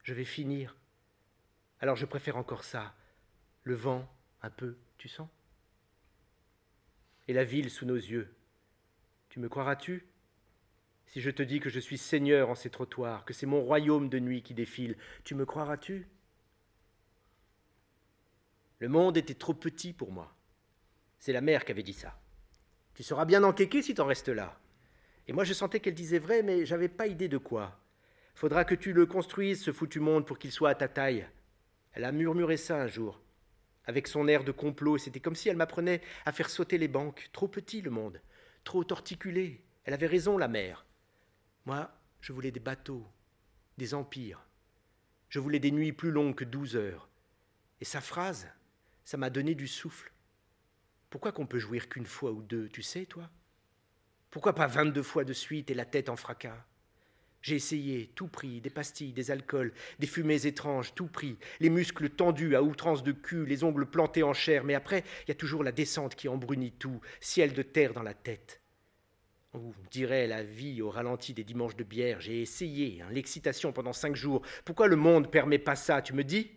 Je 0.02 0.16
vais 0.16 0.26
finir. 0.26 0.76
Alors 1.80 1.96
je 1.96 2.08
préfère 2.08 2.36
encore 2.36 2.64
ça. 2.64 2.96
Le 3.66 3.76
vent, 3.76 4.12
un 4.42 4.50
peu, 4.50 4.78
tu 4.98 5.08
sens? 5.08 5.30
Et 7.28 7.34
la 7.34 7.44
ville 7.44 7.70
sous 7.70 7.86
nos 7.86 7.94
yeux. 7.94 8.34
Tu 9.30 9.40
me 9.40 9.48
croiras-tu? 9.48 10.08
Si 11.06 11.22
je 11.22 11.30
te 11.30 11.44
dis 11.44 11.60
que 11.60 11.70
je 11.70 11.80
suis 11.80 12.00
seigneur 12.00 12.50
en 12.50 12.56
ces 12.56 12.72
trottoirs, 12.72 13.26
que 13.26 13.34
c'est 13.36 13.46
mon 13.46 13.62
royaume 13.62 14.10
de 14.10 14.18
nuit 14.18 14.42
qui 14.42 14.56
défile, 14.56 14.98
tu 15.24 15.36
me 15.36 15.46
croiras-tu? 15.46 16.08
Le 18.84 18.90
monde 18.90 19.16
était 19.16 19.34
trop 19.34 19.54
petit 19.54 19.94
pour 19.94 20.12
moi. 20.12 20.36
C'est 21.18 21.32
la 21.32 21.40
mère 21.40 21.64
qui 21.64 21.72
avait 21.72 21.84
dit 21.84 21.94
ça. 21.94 22.20
Tu 22.96 23.02
seras 23.02 23.24
bien 23.24 23.42
enquéqué 23.46 23.82
si 23.82 23.96
t'en 23.96 24.06
restes 24.06 24.28
là. 24.28 24.60
Et 25.26 25.32
moi 25.32 25.46
je 25.46 25.54
sentais 25.54 25.80
qu'elle 25.80 25.94
disait 25.94 26.20
vrai, 26.20 26.44
mais 26.44 26.66
j'avais 26.66 26.90
pas 26.90 27.08
idée 27.08 27.30
de 27.30 27.38
quoi. 27.38 27.80
Faudra 28.36 28.66
que 28.66 28.76
tu 28.76 28.92
le 28.92 29.06
construises, 29.06 29.64
ce 29.64 29.72
foutu 29.72 30.02
monde, 30.02 30.28
pour 30.28 30.38
qu'il 30.38 30.52
soit 30.52 30.72
à 30.72 30.76
ta 30.76 30.90
taille. 30.90 31.26
Elle 31.94 32.04
a 32.04 32.12
murmuré 32.12 32.58
ça 32.58 32.76
un 32.76 32.88
jour, 32.88 33.22
avec 33.86 34.06
son 34.06 34.28
air 34.28 34.44
de 34.44 34.52
complot, 34.52 34.98
c'était 34.98 35.22
comme 35.22 35.38
si 35.38 35.48
elle 35.48 35.56
m'apprenait 35.56 36.02
à 36.26 36.34
faire 36.34 36.50
sauter 36.50 36.78
les 36.78 36.90
banques. 36.90 37.30
Trop 37.32 37.48
petit 37.48 37.82
le 37.82 37.90
monde, 37.90 38.20
trop 38.66 38.84
torticulé. 38.84 39.64
Elle 39.86 39.94
avait 39.94 40.08
raison, 40.08 40.38
la 40.38 40.50
mère. 40.50 40.86
Moi, 41.66 41.90
je 42.20 42.34
voulais 42.34 42.52
des 42.52 42.60
bateaux, 42.60 43.08
des 43.78 43.94
empires. 43.94 44.46
Je 45.30 45.40
voulais 45.40 45.60
des 45.60 45.72
nuits 45.72 45.94
plus 45.94 46.12
longues 46.12 46.36
que 46.36 46.44
douze 46.44 46.76
heures. 46.76 47.08
Et 47.80 47.86
sa 47.86 48.02
phrase, 48.02 48.50
ça 49.04 49.18
m'a 49.18 49.30
donné 49.30 49.56
du 49.56 49.68
souffle. 49.68 50.12
Pourquoi 51.10 51.32
qu'on 51.32 51.46
peut 51.46 51.60
jouir 51.60 51.90
qu'une 51.90 52.06
fois 52.06 52.32
ou 52.32 52.42
deux, 52.42 52.70
tu 52.70 52.82
sais, 52.82 53.06
toi? 53.06 53.30
Pourquoi 54.32 54.56
pas 54.56 54.68
vingt-deux 54.68 55.04
fois 55.04 55.24
de 55.24 55.34
suite 55.34 55.70
et 55.70 55.76
la 55.76 55.86
tête 55.86 56.10
en 56.10 56.16
fracas? 56.16 56.66
J'ai 57.42 57.56
essayé, 57.56 58.08
tout 58.16 58.30
pris, 58.30 58.62
des 58.62 58.70
pastilles, 58.70 59.12
des 59.12 59.30
alcools, 59.30 59.74
des 60.00 60.08
fumées 60.08 60.48
étranges, 60.48 60.96
tout 60.96 61.08
pris, 61.08 61.38
les 61.60 61.70
muscles 61.70 62.10
tendus 62.10 62.56
à 62.56 62.64
outrance 62.64 63.04
de 63.04 63.12
cul, 63.12 63.46
les 63.46 63.66
ongles 63.66 63.86
plantés 63.86 64.24
en 64.24 64.34
chair, 64.34 64.64
mais 64.64 64.76
après, 64.76 65.04
il 65.24 65.28
y 65.28 65.32
a 65.32 65.36
toujours 65.36 65.64
la 65.64 65.74
descente 65.74 66.16
qui 66.16 66.30
embrunit 66.30 66.72
tout, 66.72 67.02
ciel 67.20 67.54
de 67.54 67.62
terre 67.62 67.94
dans 67.94 68.02
la 68.02 68.14
tête. 68.14 68.62
On 69.54 69.74
dirait 69.92 70.26
la 70.26 70.42
vie 70.42 70.82
au 70.82 70.90
ralenti 70.90 71.34
des 71.34 71.44
dimanches 71.44 71.76
de 71.76 71.84
bière. 71.84 72.22
J'ai 72.22 72.42
essayé, 72.42 73.02
hein, 73.02 73.10
l'excitation 73.12 73.72
pendant 73.72 73.94
cinq 73.94 74.16
jours. 74.16 74.42
Pourquoi 74.66 74.88
le 74.88 74.96
monde 74.96 75.30
permet 75.30 75.60
pas 75.60 75.76
ça, 75.76 76.02
tu 76.02 76.14
me 76.14 76.24
dis? 76.24 76.50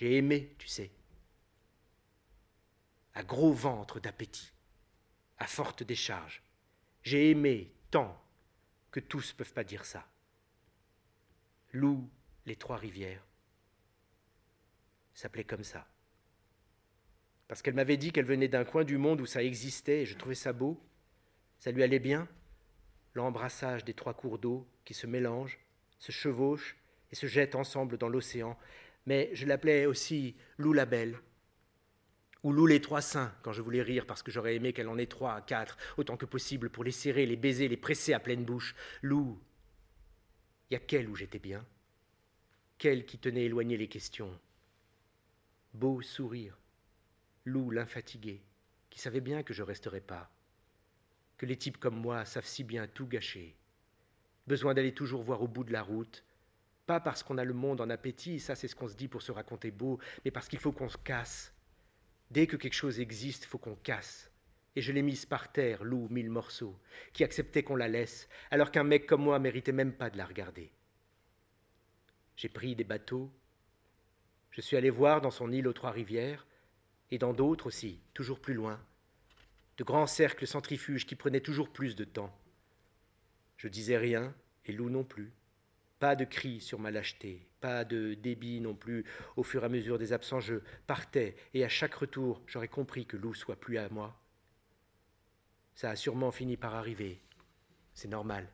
J'ai 0.00 0.16
aimé, 0.16 0.54
tu 0.56 0.66
sais, 0.66 0.90
à 3.12 3.22
gros 3.22 3.52
ventre 3.52 4.00
d'appétit, 4.00 4.50
à 5.36 5.46
forte 5.46 5.82
décharge. 5.82 6.42
J'ai 7.02 7.28
aimé 7.30 7.70
tant 7.90 8.18
que 8.92 9.00
tous 9.00 9.32
ne 9.32 9.36
peuvent 9.36 9.52
pas 9.52 9.62
dire 9.62 9.84
ça. 9.84 10.08
Lou, 11.72 12.08
les 12.46 12.56
trois 12.56 12.78
rivières, 12.78 13.22
s'appelait 15.12 15.44
comme 15.44 15.64
ça. 15.64 15.86
Parce 17.46 17.60
qu'elle 17.60 17.74
m'avait 17.74 17.98
dit 17.98 18.10
qu'elle 18.10 18.24
venait 18.24 18.48
d'un 18.48 18.64
coin 18.64 18.84
du 18.84 18.96
monde 18.96 19.20
où 19.20 19.26
ça 19.26 19.42
existait 19.42 20.00
et 20.00 20.06
je 20.06 20.16
trouvais 20.16 20.34
ça 20.34 20.54
beau. 20.54 20.82
Ça 21.58 21.72
lui 21.72 21.82
allait 21.82 21.98
bien, 21.98 22.26
l'embrassage 23.12 23.84
des 23.84 23.92
trois 23.92 24.14
cours 24.14 24.38
d'eau 24.38 24.66
qui 24.86 24.94
se 24.94 25.06
mélangent, 25.06 25.58
se 25.98 26.10
chevauchent 26.10 26.78
et 27.12 27.16
se 27.16 27.26
jettent 27.26 27.54
ensemble 27.54 27.98
dans 27.98 28.08
l'océan 28.08 28.58
mais 29.06 29.30
je 29.32 29.46
l'appelais 29.46 29.86
aussi 29.86 30.36
Lou 30.58 30.72
la 30.72 30.86
Belle. 30.86 31.18
Ou 32.42 32.52
Lou 32.52 32.66
les 32.66 32.80
trois 32.80 33.02
seins, 33.02 33.34
quand 33.42 33.52
je 33.52 33.60
voulais 33.60 33.82
rire 33.82 34.06
parce 34.06 34.22
que 34.22 34.30
j'aurais 34.30 34.56
aimé 34.56 34.72
qu'elle 34.72 34.88
en 34.88 34.98
ait 34.98 35.06
trois, 35.06 35.40
quatre, 35.42 35.76
autant 35.98 36.16
que 36.16 36.26
possible, 36.26 36.70
pour 36.70 36.84
les 36.84 36.90
serrer, 36.90 37.26
les 37.26 37.36
baiser, 37.36 37.68
les 37.68 37.76
presser 37.76 38.14
à 38.14 38.20
pleine 38.20 38.44
bouche. 38.44 38.74
Lou, 39.02 39.38
y 40.70 40.74
a 40.74 40.78
quelle 40.78 41.08
où 41.08 41.14
j'étais 41.14 41.38
bien? 41.38 41.64
Quelle 42.78 43.04
qui 43.04 43.18
tenait 43.18 43.44
éloigner 43.44 43.76
les 43.76 43.88
questions? 43.88 44.38
Beau 45.74 46.00
sourire. 46.00 46.56
Lou 47.44 47.70
l'infatigué, 47.70 48.42
qui 48.88 49.00
savait 49.00 49.20
bien 49.20 49.42
que 49.42 49.52
je 49.52 49.62
resterais 49.62 50.00
pas. 50.00 50.30
Que 51.36 51.46
les 51.46 51.56
types 51.56 51.78
comme 51.78 51.96
moi 51.96 52.24
savent 52.24 52.46
si 52.46 52.64
bien 52.64 52.86
tout 52.86 53.06
gâcher. 53.06 53.54
Besoin 54.46 54.72
d'aller 54.72 54.94
toujours 54.94 55.22
voir 55.22 55.42
au 55.42 55.48
bout 55.48 55.64
de 55.64 55.72
la 55.72 55.82
route, 55.82 56.24
pas 56.90 56.98
parce 56.98 57.22
qu'on 57.22 57.38
a 57.38 57.44
le 57.44 57.54
monde 57.54 57.80
en 57.80 57.88
appétit, 57.88 58.40
ça 58.40 58.56
c'est 58.56 58.66
ce 58.66 58.74
qu'on 58.74 58.88
se 58.88 58.96
dit 58.96 59.06
pour 59.06 59.22
se 59.22 59.30
raconter 59.30 59.70
beau, 59.70 60.00
mais 60.24 60.32
parce 60.32 60.48
qu'il 60.48 60.58
faut 60.58 60.72
qu'on 60.72 60.88
se 60.88 60.98
casse 60.98 61.54
Dès 62.32 62.48
que 62.48 62.56
quelque 62.56 62.74
chose 62.74 62.98
existe, 62.98 63.44
faut 63.44 63.58
qu'on 63.58 63.76
casse. 63.76 64.32
Et 64.74 64.82
je 64.82 64.90
l'ai 64.90 65.02
mise 65.02 65.24
par 65.24 65.52
terre, 65.52 65.84
loup, 65.84 66.08
mille 66.10 66.30
morceaux, 66.30 66.76
qui 67.12 67.22
acceptait 67.22 67.62
qu'on 67.62 67.76
la 67.76 67.86
laisse, 67.86 68.28
alors 68.50 68.72
qu'un 68.72 68.82
mec 68.82 69.06
comme 69.06 69.22
moi 69.22 69.38
méritait 69.38 69.70
même 69.70 69.92
pas 69.92 70.10
de 70.10 70.18
la 70.18 70.26
regarder. 70.26 70.72
J'ai 72.34 72.48
pris 72.48 72.74
des 72.74 72.82
bateaux. 72.82 73.30
Je 74.50 74.60
suis 74.60 74.76
allé 74.76 74.90
voir 74.90 75.20
dans 75.20 75.30
son 75.30 75.52
île 75.52 75.68
aux 75.68 75.72
Trois-Rivières, 75.72 76.44
et 77.12 77.18
dans 77.18 77.32
d'autres 77.32 77.68
aussi, 77.68 78.00
toujours 78.14 78.40
plus 78.40 78.54
loin, 78.54 78.84
de 79.76 79.84
grands 79.84 80.08
cercles 80.08 80.48
centrifuges 80.48 81.06
qui 81.06 81.14
prenaient 81.14 81.40
toujours 81.40 81.72
plus 81.72 81.94
de 81.94 82.04
temps. 82.04 82.36
Je 83.58 83.68
disais 83.68 83.96
rien, 83.96 84.34
et 84.66 84.72
loup 84.72 84.90
non 84.90 85.04
plus. 85.04 85.32
Pas 86.00 86.16
de 86.16 86.24
cris 86.24 86.60
sur 86.60 86.78
ma 86.78 86.90
lâcheté, 86.90 87.46
pas 87.60 87.84
de 87.84 88.14
débit 88.14 88.60
non 88.60 88.74
plus. 88.74 89.04
Au 89.36 89.42
fur 89.42 89.62
et 89.62 89.66
à 89.66 89.68
mesure 89.68 89.98
des 89.98 90.14
absents, 90.14 90.40
je 90.40 90.56
partais, 90.86 91.36
et 91.52 91.62
à 91.62 91.68
chaque 91.68 91.94
retour, 91.94 92.42
j'aurais 92.46 92.68
compris 92.68 93.04
que 93.04 93.18
Lou 93.18 93.34
soit 93.34 93.60
plus 93.60 93.76
à 93.76 93.88
moi. 93.90 94.18
Ça 95.74 95.90
a 95.90 95.96
sûrement 95.96 96.30
fini 96.30 96.56
par 96.56 96.74
arriver. 96.74 97.20
C'est 97.92 98.08
normal. 98.08 98.48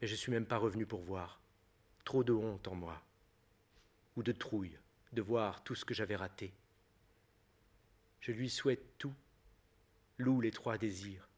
Mais 0.00 0.08
je 0.08 0.16
suis 0.16 0.32
même 0.32 0.46
pas 0.46 0.58
revenu 0.58 0.84
pour 0.84 1.02
voir. 1.02 1.40
Trop 2.04 2.24
de 2.24 2.32
honte 2.32 2.66
en 2.66 2.74
moi. 2.74 3.00
Ou 4.16 4.24
de 4.24 4.32
trouille 4.32 4.76
de 5.12 5.22
voir 5.22 5.62
tout 5.62 5.76
ce 5.76 5.84
que 5.84 5.94
j'avais 5.94 6.16
raté. 6.16 6.52
Je 8.20 8.32
lui 8.32 8.50
souhaite 8.50 8.98
tout. 8.98 9.14
Lou 10.18 10.40
les 10.40 10.50
trois 10.50 10.76
désirs. 10.76 11.28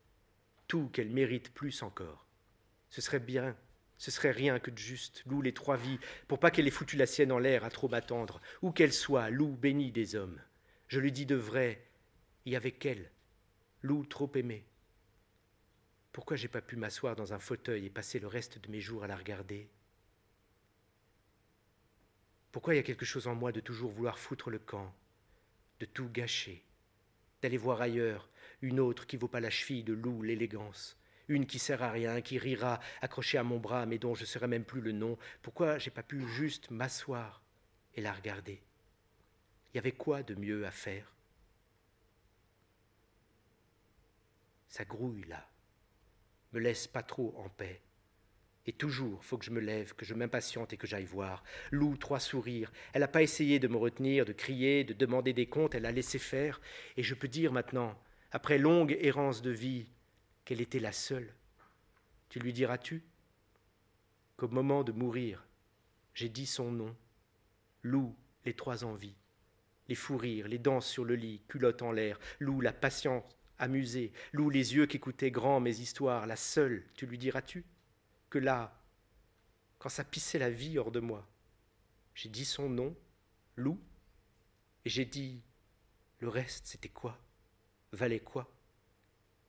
Tout 0.66 0.88
qu'elle 0.88 1.10
mérite 1.10 1.52
plus 1.52 1.82
encore. 1.82 2.24
Ce 2.88 3.02
serait 3.02 3.20
bien 3.20 3.54
ce 3.98 4.10
serait 4.10 4.32
rien 4.32 4.58
que 4.58 4.70
de 4.70 4.78
juste, 4.78 5.22
loue 5.26 5.42
les 5.42 5.54
trois 5.54 5.76
vies, 5.76 5.98
pour 6.28 6.38
pas 6.38 6.50
qu'elle 6.50 6.66
ait 6.66 6.70
foutu 6.70 6.96
la 6.96 7.06
sienne 7.06 7.32
en 7.32 7.38
l'air 7.38 7.64
à 7.64 7.70
trop 7.70 7.88
m'attendre, 7.88 8.40
où 8.62 8.72
qu'elle 8.72 8.92
soit, 8.92 9.30
loue 9.30 9.56
bénie 9.56 9.92
des 9.92 10.14
hommes. 10.14 10.40
Je 10.88 11.00
lui 11.00 11.12
dis 11.12 11.26
de 11.26 11.36
vrai, 11.36 11.84
et 12.46 12.56
avec 12.56 12.84
elle, 12.84 13.10
loue 13.82 14.04
trop 14.04 14.30
aimée. 14.34 14.64
Pourquoi 16.12 16.36
j'ai 16.36 16.48
pas 16.48 16.62
pu 16.62 16.76
m'asseoir 16.76 17.16
dans 17.16 17.32
un 17.32 17.38
fauteuil 17.38 17.86
et 17.86 17.90
passer 17.90 18.18
le 18.18 18.26
reste 18.26 18.58
de 18.58 18.70
mes 18.70 18.80
jours 18.80 19.04
à 19.04 19.08
la 19.08 19.16
regarder? 19.16 19.68
Pourquoi 22.52 22.74
il 22.74 22.76
y 22.76 22.80
a 22.80 22.84
quelque 22.84 23.04
chose 23.04 23.26
en 23.26 23.34
moi 23.34 23.50
de 23.50 23.58
toujours 23.58 23.90
vouloir 23.90 24.18
foutre 24.18 24.48
le 24.48 24.60
camp, 24.60 24.94
de 25.80 25.86
tout 25.86 26.08
gâcher, 26.08 26.62
d'aller 27.42 27.56
voir 27.56 27.80
ailleurs 27.80 28.28
une 28.62 28.78
autre 28.78 29.06
qui 29.06 29.16
vaut 29.16 29.26
pas 29.26 29.40
la 29.40 29.50
cheville 29.50 29.82
de 29.82 29.92
loup 29.92 30.22
l'élégance? 30.22 30.96
Une 31.28 31.46
qui 31.46 31.58
sert 31.58 31.82
à 31.82 31.90
rien, 31.90 32.20
qui 32.20 32.38
rira, 32.38 32.80
accrochée 33.00 33.38
à 33.38 33.44
mon 33.44 33.58
bras, 33.58 33.86
mais 33.86 33.98
dont 33.98 34.14
je 34.14 34.22
ne 34.22 34.26
saurais 34.26 34.48
même 34.48 34.64
plus 34.64 34.80
le 34.80 34.92
nom. 34.92 35.16
Pourquoi 35.42 35.78
j'ai 35.78 35.90
pas 35.90 36.02
pu 36.02 36.26
juste 36.28 36.70
m'asseoir 36.70 37.42
et 37.94 38.00
la 38.00 38.12
regarder? 38.12 38.60
Il 39.72 39.76
y 39.76 39.78
avait 39.78 39.92
quoi 39.92 40.22
de 40.22 40.34
mieux 40.34 40.66
à 40.66 40.70
faire? 40.70 41.12
Ça 44.68 44.84
grouille 44.84 45.24
là, 45.28 45.48
me 46.52 46.60
laisse 46.60 46.86
pas 46.86 47.02
trop 47.02 47.34
en 47.38 47.48
paix. 47.48 47.80
Et 48.66 48.72
toujours, 48.72 49.22
faut 49.24 49.36
que 49.36 49.44
je 49.44 49.50
me 49.50 49.60
lève, 49.60 49.94
que 49.94 50.06
je 50.06 50.14
m'impatiente 50.14 50.72
et 50.72 50.76
que 50.76 50.86
j'aille 50.86 51.04
voir. 51.04 51.44
Lou, 51.70 51.96
trois 51.96 52.18
sourires. 52.18 52.72
Elle 52.92 53.02
n'a 53.02 53.08
pas 53.08 53.22
essayé 53.22 53.58
de 53.58 53.68
me 53.68 53.76
retenir, 53.76 54.24
de 54.24 54.32
crier, 54.32 54.84
de 54.84 54.94
demander 54.94 55.34
des 55.34 55.46
comptes, 55.46 55.74
elle 55.74 55.86
a 55.86 55.92
laissé 55.92 56.18
faire. 56.18 56.60
Et 56.96 57.02
je 57.02 57.14
peux 57.14 57.28
dire 57.28 57.52
maintenant, 57.52 57.96
après 58.32 58.58
longue 58.58 58.96
errance 59.00 59.42
de 59.42 59.50
vie, 59.50 59.86
qu'elle 60.44 60.60
était 60.60 60.80
la 60.80 60.92
seule. 60.92 61.34
Tu 62.28 62.38
lui 62.38 62.52
diras-tu 62.52 63.02
qu'au 64.36 64.48
moment 64.48 64.84
de 64.84 64.92
mourir, 64.92 65.46
j'ai 66.14 66.28
dit 66.28 66.46
son 66.46 66.70
nom, 66.70 66.96
Lou, 67.82 68.16
les 68.44 68.54
trois 68.54 68.84
envies, 68.84 69.16
les 69.88 69.94
fous 69.94 70.16
rires, 70.16 70.48
les 70.48 70.58
danses 70.58 70.88
sur 70.88 71.04
le 71.04 71.14
lit, 71.14 71.42
culotte 71.48 71.82
en 71.82 71.92
l'air, 71.92 72.18
Lou, 72.40 72.60
la 72.60 72.72
patience 72.72 73.24
amusée, 73.58 74.12
Lou, 74.32 74.50
les 74.50 74.74
yeux 74.74 74.86
qui 74.86 74.96
écoutaient 74.96 75.30
grand 75.30 75.60
mes 75.60 75.80
histoires, 75.80 76.26
la 76.26 76.36
seule, 76.36 76.84
tu 76.94 77.06
lui 77.06 77.18
diras-tu 77.18 77.64
que 78.30 78.38
là, 78.38 78.80
quand 79.78 79.88
ça 79.88 80.04
pissait 80.04 80.38
la 80.38 80.50
vie 80.50 80.78
hors 80.78 80.90
de 80.90 81.00
moi, 81.00 81.28
j'ai 82.14 82.28
dit 82.28 82.44
son 82.44 82.68
nom, 82.68 82.96
Lou, 83.56 83.80
et 84.84 84.90
j'ai 84.90 85.04
dit 85.04 85.42
le 86.20 86.28
reste, 86.28 86.66
c'était 86.66 86.88
quoi? 86.88 87.18
Valait 87.92 88.20
quoi? 88.20 88.50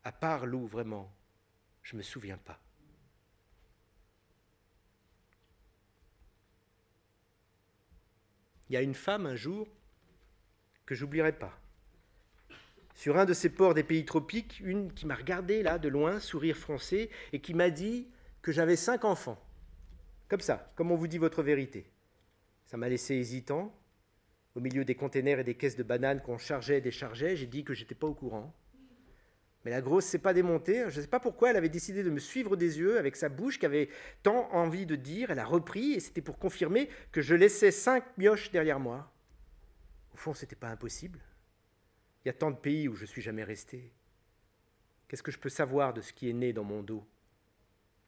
À 0.05 0.12
part 0.12 0.45
Lou, 0.45 0.67
vraiment, 0.67 1.12
je 1.81 1.95
ne 1.95 1.97
me 1.97 2.03
souviens 2.03 2.38
pas. 2.38 2.59
Il 8.69 8.74
y 8.74 8.77
a 8.77 8.81
une 8.81 8.93
femme 8.93 9.25
un 9.25 9.35
jour 9.35 9.67
que 10.85 10.93
j'oublierai 10.93 11.33
pas. 11.33 11.59
Sur 12.93 13.17
un 13.17 13.25
de 13.25 13.33
ces 13.33 13.50
ports 13.50 13.74
des 13.74 13.83
pays 13.83 14.05
tropiques, 14.05 14.59
une 14.63 14.93
qui 14.93 15.07
m'a 15.07 15.15
regardé 15.15 15.63
là 15.63 15.79
de 15.79 15.89
loin, 15.89 16.19
sourire 16.19 16.55
français, 16.55 17.09
et 17.33 17.41
qui 17.41 17.53
m'a 17.53 17.71
dit 17.71 18.07
que 18.41 18.51
j'avais 18.51 18.75
cinq 18.75 19.05
enfants. 19.05 19.43
Comme 20.29 20.39
ça, 20.39 20.71
comme 20.75 20.91
on 20.91 20.95
vous 20.95 21.07
dit 21.07 21.17
votre 21.17 21.41
vérité. 21.41 21.91
Ça 22.65 22.77
m'a 22.77 22.89
laissé 22.89 23.15
hésitant. 23.15 23.75
Au 24.53 24.59
milieu 24.59 24.85
des 24.85 24.95
containers 24.95 25.39
et 25.39 25.43
des 25.43 25.55
caisses 25.55 25.75
de 25.75 25.83
bananes 25.83 26.21
qu'on 26.21 26.38
chargeait 26.38 26.77
et 26.77 26.81
déchargeait, 26.81 27.35
j'ai 27.35 27.47
dit 27.47 27.63
que 27.63 27.74
j'étais 27.74 27.95
pas 27.95 28.07
au 28.07 28.13
courant. 28.13 28.55
Mais 29.65 29.72
la 29.72 29.81
grosse 29.81 30.05
s'est 30.05 30.19
pas 30.19 30.36
démontée. 30.36 30.81
Je 30.89 30.98
ne 30.98 31.01
sais 31.01 31.07
pas 31.07 31.19
pourquoi 31.19 31.50
elle 31.50 31.57
avait 31.57 31.69
décidé 31.69 32.03
de 32.03 32.12
me 32.12 32.19
suivre 32.19 32.55
des 32.55 32.77
yeux 32.77 33.00
avec 33.00 33.15
sa 33.15 33.29
bouche 33.29 33.57
qui 33.57 33.65
avait 33.65 33.89
tant 34.22 34.48
envie 34.53 34.86
de 34.86 34.95
dire. 34.95 35.31
Elle 35.31 35.39
a 35.39 35.45
repris 35.45 35.93
et 35.93 36.00
c'était 36.00 36.22
pour 36.22 36.38
confirmer 36.38 36.88
que 37.12 37.22
je 37.22 37.34
laissais 37.34 37.72
cinq 37.72 38.05
mioches 38.15 38.51
derrière 38.51 38.79
moi. 38.79 39.12
Au 40.13 40.17
fond, 40.17 40.36
c'était 40.36 40.55
pas 40.55 40.69
impossible. 40.69 41.19
Il 42.24 42.27
y 42.27 42.29
a 42.29 42.34
tant 42.34 42.51
de 42.51 42.57
pays 42.57 42.88
où 42.88 42.95
je 42.95 43.05
suis 43.05 43.24
jamais 43.24 43.43
resté. 43.43 43.91
Qu'est-ce 45.07 45.24
que 45.24 45.31
je 45.31 45.39
peux 45.39 45.50
savoir 45.50 45.95
de 45.95 46.01
ce 46.01 46.13
qui 46.13 46.29
est 46.29 46.34
né 46.34 46.53
dans 46.53 46.63
mon 46.63 46.84
dos? 46.84 47.03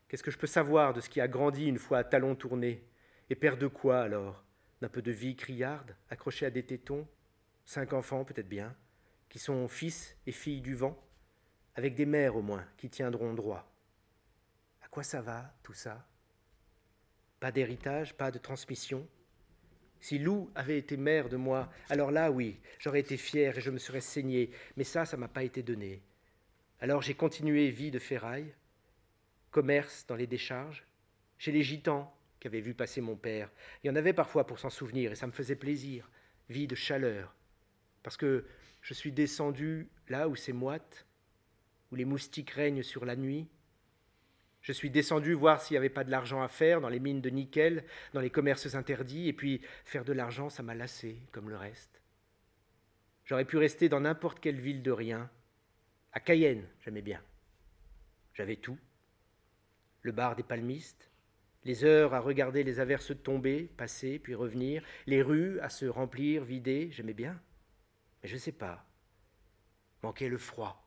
Qu'est-ce 0.08 0.24
que 0.24 0.32
je 0.32 0.38
peux 0.38 0.48
savoir 0.48 0.94
de 0.94 1.02
ce 1.02 1.10
qui 1.10 1.20
a 1.20 1.28
grandi 1.28 1.66
une 1.66 1.80
fois 1.80 1.98
à 1.98 2.04
talons 2.04 2.36
tournés? 2.36 2.88
Et 3.32 3.36
père 3.36 3.58
de 3.58 3.68
quoi 3.68 4.02
alors? 4.02 4.44
D'un 4.80 4.90
peu 4.90 5.02
de 5.02 5.12
vie 5.12 5.36
criarde, 5.36 5.96
accroché 6.12 6.46
à 6.46 6.52
des 6.52 6.64
tétons? 6.64 7.08
Cinq 7.66 7.94
enfants 7.94 8.24
peut-être 8.26 8.48
bien, 8.48 8.76
qui 9.28 9.40
sont 9.40 9.68
fils 9.68 10.16
et 10.28 10.32
filles 10.32 10.62
du 10.62 10.76
vent? 10.76 11.04
Avec 11.78 11.94
des 11.94 12.08
mères 12.08 12.36
au 12.36 12.42
moins 12.42 12.66
qui 12.76 12.90
tiendront 12.90 13.36
droit. 13.36 13.72
À 14.82 14.88
quoi 14.90 15.04
ça 15.04 15.22
va 15.22 15.54
tout 15.62 15.74
ça? 15.74 16.06
Pas 17.40 17.52
d'héritage, 17.52 18.16
pas 18.16 18.32
de 18.32 18.40
transmission? 18.40 19.08
Si 20.00 20.18
Lou 20.18 20.50
avait 20.56 20.80
été 20.80 20.98
mère 20.98 21.30
de 21.30 21.38
moi, 21.38 21.72
alors 21.90 22.10
là 22.10 22.32
oui, 22.32 22.60
j'aurais 22.80 23.00
été 23.00 23.16
fier 23.16 23.56
et 23.56 23.62
je 23.62 23.70
me 23.70 23.78
serais 23.78 24.02
saigné, 24.02 24.50
mais 24.76 24.84
ça, 24.84 25.06
ça 25.06 25.18
m'a 25.18 25.28
pas 25.28 25.44
été 25.44 25.62
donné. 25.62 26.02
Alors 26.80 27.04
j'ai 27.04 27.14
continué 27.14 27.70
vie 27.70 27.92
de 27.92 28.00
ferraille, 28.00 28.54
commerce 29.52 30.06
dans 30.08 30.16
les 30.16 30.28
décharges, 30.28 30.84
chez 31.38 31.52
les 31.52 31.64
gitans 31.64 32.12
qui 32.40 32.48
avaient 32.48 32.60
vu 32.60 32.74
passer 32.74 33.02
mon 33.02 33.16
père. 33.16 33.52
Il 33.84 33.88
y 33.88 33.90
en 33.92 33.96
avait 33.96 34.14
parfois 34.14 34.48
pour 34.48 34.58
s'en 34.58 34.72
souvenir 34.72 35.12
et 35.12 35.16
ça 35.16 35.28
me 35.28 35.32
faisait 35.32 35.56
plaisir, 35.56 36.10
vie 36.50 36.68
de 36.68 36.76
chaleur, 36.76 37.36
parce 38.02 38.18
que 38.18 38.46
je 38.82 38.94
suis 38.96 39.12
descendu 39.12 39.90
là 40.10 40.28
où 40.28 40.36
c'est 40.36 40.54
moite, 40.54 41.07
où 41.92 41.96
les 41.96 42.06
moustiques 42.06 42.52
règnent 42.52 42.84
sur 42.84 43.06
la 43.06 43.16
nuit. 43.16 43.48
Je 44.62 44.72
suis 44.72 44.90
descendu 44.90 45.34
voir 45.34 45.62
s'il 45.62 45.76
n'y 45.76 45.80
avait 45.80 45.90
pas 45.90 46.04
de 46.04 46.12
l'argent 46.12 46.42
à 46.42 46.48
faire 46.48 46.82
dans 46.82 46.90
les 46.90 47.00
mines 47.00 47.22
de 47.22 47.30
nickel, 47.30 47.86
dans 48.14 48.20
les 48.20 48.30
commerces 48.30 48.76
interdits, 48.76 49.28
et 49.28 49.34
puis 49.34 49.62
faire 49.86 50.04
de 50.04 50.14
l'argent, 50.14 50.50
ça 50.50 50.64
m'a 50.64 50.76
lassé, 50.76 51.22
comme 51.32 51.50
le 51.50 51.56
reste. 51.56 52.02
J'aurais 53.26 53.46
pu 53.46 53.58
rester 53.58 53.90
dans 53.90 54.02
n'importe 54.02 54.40
quelle 54.40 54.60
ville 54.60 54.84
de 54.84 54.92
rien. 54.92 55.30
À 56.14 56.20
Cayenne, 56.20 56.68
j'aimais 56.80 57.02
bien. 57.02 57.22
J'avais 58.34 58.56
tout. 58.56 58.78
Le 60.02 60.12
bar 60.12 60.36
des 60.36 60.44
palmistes, 60.44 61.10
les 61.68 61.84
heures 61.84 62.14
à 62.14 62.22
regarder 62.22 62.64
les 62.64 62.80
averses 62.80 63.12
tomber, 63.24 63.70
passer, 63.76 64.20
puis 64.20 64.36
revenir, 64.36 64.82
les 65.06 65.22
rues 65.22 65.60
à 65.60 65.68
se 65.68 65.86
remplir, 65.86 66.46
vider, 66.46 66.90
j'aimais 66.92 67.14
bien. 67.14 67.38
Mais 68.24 68.30
je 68.30 68.36
ne 68.36 68.40
sais 68.40 68.54
pas. 68.54 68.86
Manquait 70.02 70.30
le 70.30 70.38
froid, 70.38 70.87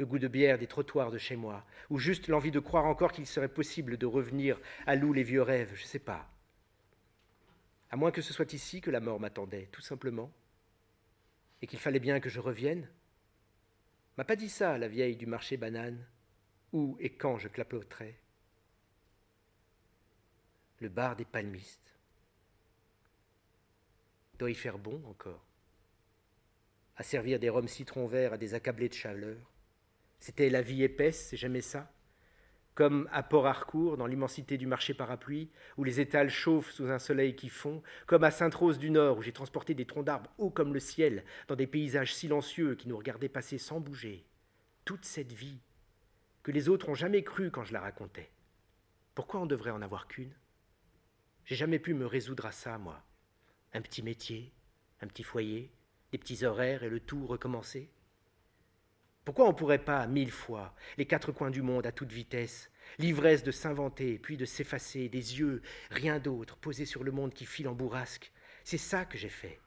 le 0.00 0.06
goût 0.06 0.18
de 0.18 0.28
bière 0.28 0.56
des 0.56 0.66
trottoirs 0.66 1.10
de 1.10 1.18
chez 1.18 1.36
moi, 1.36 1.62
ou 1.90 1.98
juste 1.98 2.28
l'envie 2.28 2.50
de 2.50 2.58
croire 2.58 2.86
encore 2.86 3.12
qu'il 3.12 3.26
serait 3.26 3.52
possible 3.52 3.98
de 3.98 4.06
revenir 4.06 4.58
à 4.86 4.96
l'où 4.96 5.12
les 5.12 5.22
vieux 5.22 5.42
rêves, 5.42 5.74
je 5.74 5.82
ne 5.82 5.86
sais 5.86 5.98
pas. 5.98 6.26
À 7.90 7.96
moins 7.96 8.10
que 8.10 8.22
ce 8.22 8.32
soit 8.32 8.54
ici 8.54 8.80
que 8.80 8.90
la 8.90 9.00
mort 9.00 9.20
m'attendait, 9.20 9.68
tout 9.70 9.82
simplement. 9.82 10.32
et 11.60 11.66
qu'il 11.66 11.78
fallait 11.78 12.00
bien 12.00 12.18
que 12.18 12.30
je 12.30 12.40
revienne 12.40 12.88
M'a 14.16 14.24
pas 14.24 14.36
dit 14.36 14.48
ça 14.48 14.78
la 14.78 14.88
vieille 14.88 15.16
du 15.16 15.26
marché 15.26 15.58
banane, 15.58 16.02
où 16.72 16.96
et 16.98 17.10
quand 17.10 17.36
je 17.36 17.48
clapoterais 17.48 18.14
Le 20.78 20.88
bar 20.88 21.14
des 21.14 21.26
palmistes. 21.26 21.94
Doit 24.38 24.50
y 24.50 24.54
faire 24.54 24.78
bon 24.78 25.02
encore. 25.06 25.44
À 26.96 27.02
servir 27.02 27.38
des 27.38 27.50
rhums 27.50 27.68
citron 27.68 28.06
vert 28.06 28.32
à 28.32 28.38
des 28.38 28.54
accablés 28.54 28.88
de 28.88 28.94
chaleur. 28.94 29.36
C'était 30.20 30.50
la 30.50 30.62
vie 30.62 30.84
épaisse, 30.84 31.28
c'est 31.28 31.36
jamais 31.36 31.60
ça 31.60 31.92
comme 32.80 33.10
à 33.12 33.22
Port-Harcourt, 33.22 33.98
dans 33.98 34.06
l'immensité 34.06 34.56
du 34.56 34.66
marché 34.66 34.94
parapluie, 34.94 35.50
où 35.76 35.84
les 35.84 36.00
étals 36.00 36.30
chauffent 36.30 36.70
sous 36.70 36.90
un 36.90 36.98
soleil 36.98 37.36
qui 37.36 37.50
fond, 37.50 37.82
comme 38.06 38.24
à 38.24 38.30
Sainte-Rose 38.30 38.78
du 38.78 38.90
Nord, 38.90 39.18
où 39.18 39.22
j'ai 39.22 39.32
transporté 39.32 39.74
des 39.74 39.84
troncs 39.84 40.06
d'arbres 40.06 40.32
hauts 40.38 40.48
comme 40.48 40.72
le 40.72 40.80
ciel, 40.80 41.24
dans 41.48 41.56
des 41.56 41.66
paysages 41.66 42.14
silencieux 42.14 42.76
qui 42.76 42.88
nous 42.88 42.96
regardaient 42.96 43.28
passer 43.28 43.58
sans 43.58 43.80
bouger. 43.80 44.24
Toute 44.86 45.04
cette 45.04 45.32
vie, 45.32 45.60
que 46.42 46.52
les 46.52 46.70
autres 46.70 46.88
ont 46.88 46.94
jamais 46.94 47.22
cru 47.22 47.50
quand 47.50 47.64
je 47.64 47.74
la 47.74 47.80
racontais. 47.80 48.30
Pourquoi 49.14 49.40
on 49.40 49.46
devrait 49.46 49.72
en 49.72 49.82
avoir 49.82 50.06
qu'une? 50.06 50.32
J'ai 51.44 51.56
jamais 51.56 51.80
pu 51.80 51.92
me 51.92 52.06
résoudre 52.06 52.46
à 52.46 52.52
ça, 52.52 52.78
moi. 52.78 53.02
Un 53.74 53.82
petit 53.82 54.02
métier, 54.02 54.54
un 55.02 55.06
petit 55.06 55.22
foyer, 55.22 55.70
des 56.12 56.18
petits 56.18 56.46
horaires 56.46 56.82
et 56.82 56.88
le 56.88 57.00
tout 57.00 57.26
recommencer 57.26 57.90
pourquoi 59.24 59.44
on 59.44 59.52
ne 59.52 59.56
pourrait 59.56 59.84
pas, 59.84 60.06
mille 60.06 60.30
fois, 60.30 60.74
les 60.96 61.06
quatre 61.06 61.32
coins 61.32 61.50
du 61.50 61.62
monde 61.62 61.86
à 61.86 61.92
toute 61.92 62.10
vitesse, 62.10 62.70
l'ivresse 62.98 63.42
de 63.42 63.50
s'inventer, 63.50 64.18
puis 64.18 64.36
de 64.36 64.44
s'effacer, 64.44 65.08
des 65.08 65.38
yeux, 65.38 65.62
rien 65.90 66.18
d'autre, 66.18 66.56
posés 66.56 66.86
sur 66.86 67.04
le 67.04 67.12
monde 67.12 67.34
qui 67.34 67.46
file 67.46 67.68
en 67.68 67.74
bourrasque? 67.74 68.32
C'est 68.64 68.78
ça 68.78 69.04
que 69.04 69.18
j'ai 69.18 69.28
fait. 69.28 69.60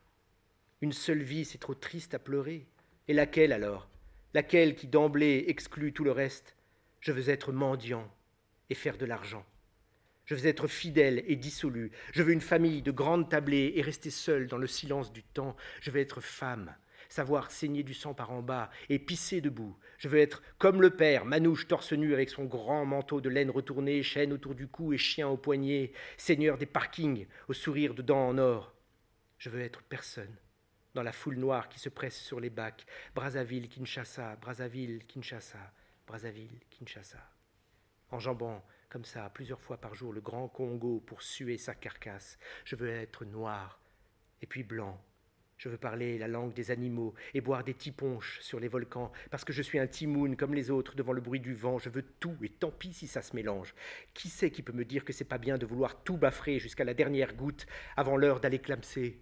Une 0.82 0.92
seule 0.92 1.22
vie, 1.22 1.46
c'est 1.46 1.60
trop 1.60 1.76
triste 1.76 2.14
à 2.14 2.20
pleurer. 2.20 2.68
Et 3.08 3.14
laquelle 3.14 3.54
alors? 3.54 3.90
Laquelle 4.34 4.76
qui 4.76 4.88
d'emblée 4.88 5.46
exclut 5.48 5.94
tout 5.94 6.04
le 6.04 6.12
reste? 6.12 6.56
Je 7.00 7.12
veux 7.12 7.30
être 7.30 7.52
mendiant 7.52 8.12
et 8.70 8.76
faire 8.76 8.98
de 8.98 9.06
l'argent. 9.06 9.46
Je 10.26 10.36
veux 10.36 10.48
être 10.48 10.68
fidèle 10.68 11.24
et 11.28 11.36
dissolu. 11.36 11.92
Je 12.14 12.24
veux 12.24 12.34
une 12.34 12.42
famille 12.42 12.82
de 12.82 12.92
grandes 12.92 13.30
tablées 13.30 13.74
et 13.76 13.82
rester 13.82 14.10
seul 14.10 14.48
dans 14.48 14.58
le 14.58 14.68
silence 14.68 15.12
du 15.12 15.22
temps. 15.22 15.56
Je 15.82 15.92
veux 15.92 16.00
être 16.00 16.22
femme 16.22 16.74
savoir 17.14 17.52
saigner 17.52 17.84
du 17.84 17.94
sang 17.94 18.16
par 18.16 18.32
en 18.32 18.42
bas 18.42 18.72
et 18.90 18.98
pisser 18.98 19.40
debout. 19.40 19.78
Je 20.00 20.08
veux 20.08 20.18
être 20.18 20.42
comme 20.58 20.82
le 20.82 20.90
père, 20.90 21.26
manouche 21.26 21.68
torse 21.68 21.94
nu 21.94 22.12
avec 22.12 22.32
son 22.32 22.46
grand 22.46 22.88
manteau 22.88 23.22
de 23.22 23.30
laine 23.30 23.52
retourné, 23.52 24.02
chaîne 24.02 24.34
autour 24.34 24.56
du 24.56 24.68
cou 24.68 24.94
et 24.94 24.98
chien 24.98 25.28
au 25.28 25.38
poignet, 25.38 25.92
seigneur 26.18 26.58
des 26.58 26.66
parkings, 26.66 27.28
au 27.48 27.54
sourire 27.54 27.94
de 27.94 28.02
dents 28.02 28.30
en 28.30 28.40
or. 28.40 28.74
Je 29.38 29.52
veux 29.52 29.62
être 29.62 29.84
personne, 29.84 30.36
dans 30.96 31.04
la 31.04 31.12
foule 31.12 31.36
noire 31.36 31.70
qui 31.70 31.78
se 31.78 31.90
presse 31.90 32.20
sur 32.20 32.40
les 32.40 32.50
bacs. 32.50 32.84
Brazzaville, 33.14 33.70
Kinshasa, 33.70 34.36
Brazzaville, 34.38 35.06
Kinshasa, 35.06 35.72
Brazzaville, 36.08 36.62
Kinshasa. 36.72 37.30
Enjambant 38.10 38.66
comme 38.90 39.06
ça 39.06 39.30
plusieurs 39.30 39.62
fois 39.62 39.78
par 39.78 39.94
jour 39.94 40.14
le 40.14 40.22
grand 40.22 40.48
Congo 40.48 41.00
pour 41.06 41.22
suer 41.22 41.60
sa 41.60 41.76
carcasse. 41.76 42.40
Je 42.66 42.76
veux 42.76 42.90
être 42.90 43.24
noir 43.24 43.80
et 44.42 44.48
puis 44.48 44.64
blanc 44.64 45.00
je 45.58 45.70
veux 45.70 45.78
parler 45.78 46.18
la 46.18 46.28
langue 46.28 46.54
des 46.54 46.72
animaux 46.72 47.14
et 47.34 47.42
boire 47.42 47.64
des 47.64 47.74
tiponches 47.74 48.40
sur 48.42 48.60
les 48.60 48.68
volcans, 48.68 49.12
parce 49.32 49.46
que 49.46 49.54
je 49.54 49.62
suis 49.62 49.80
un 49.80 49.88
timoun 49.88 50.36
comme 50.36 50.54
les 50.54 50.72
autres 50.72 50.96
devant 50.96 51.14
le 51.14 51.22
bruit 51.22 51.40
du 51.40 51.54
vent. 51.54 51.80
Je 51.80 51.90
veux 51.90 52.04
tout, 52.04 52.36
et 52.42 52.50
tant 52.50 52.72
pis 52.72 52.94
si 52.94 53.08
ça 53.08 53.22
se 53.22 53.36
mélange. 53.36 53.74
Qui 54.14 54.30
c'est 54.30 54.52
qui 54.52 54.62
peut 54.62 54.74
me 54.74 54.86
dire 54.86 55.06
que 55.06 55.14
c'est 55.14 55.24
pas 55.24 55.38
bien 55.38 55.58
de 55.58 55.66
vouloir 55.66 56.04
tout 56.04 56.18
baffrer 56.18 56.60
jusqu'à 56.60 56.84
la 56.84 56.94
dernière 56.94 57.36
goutte 57.36 57.66
avant 57.96 58.18
l'heure 58.18 58.40
d'aller 58.40 58.60
clamser? 58.60 59.20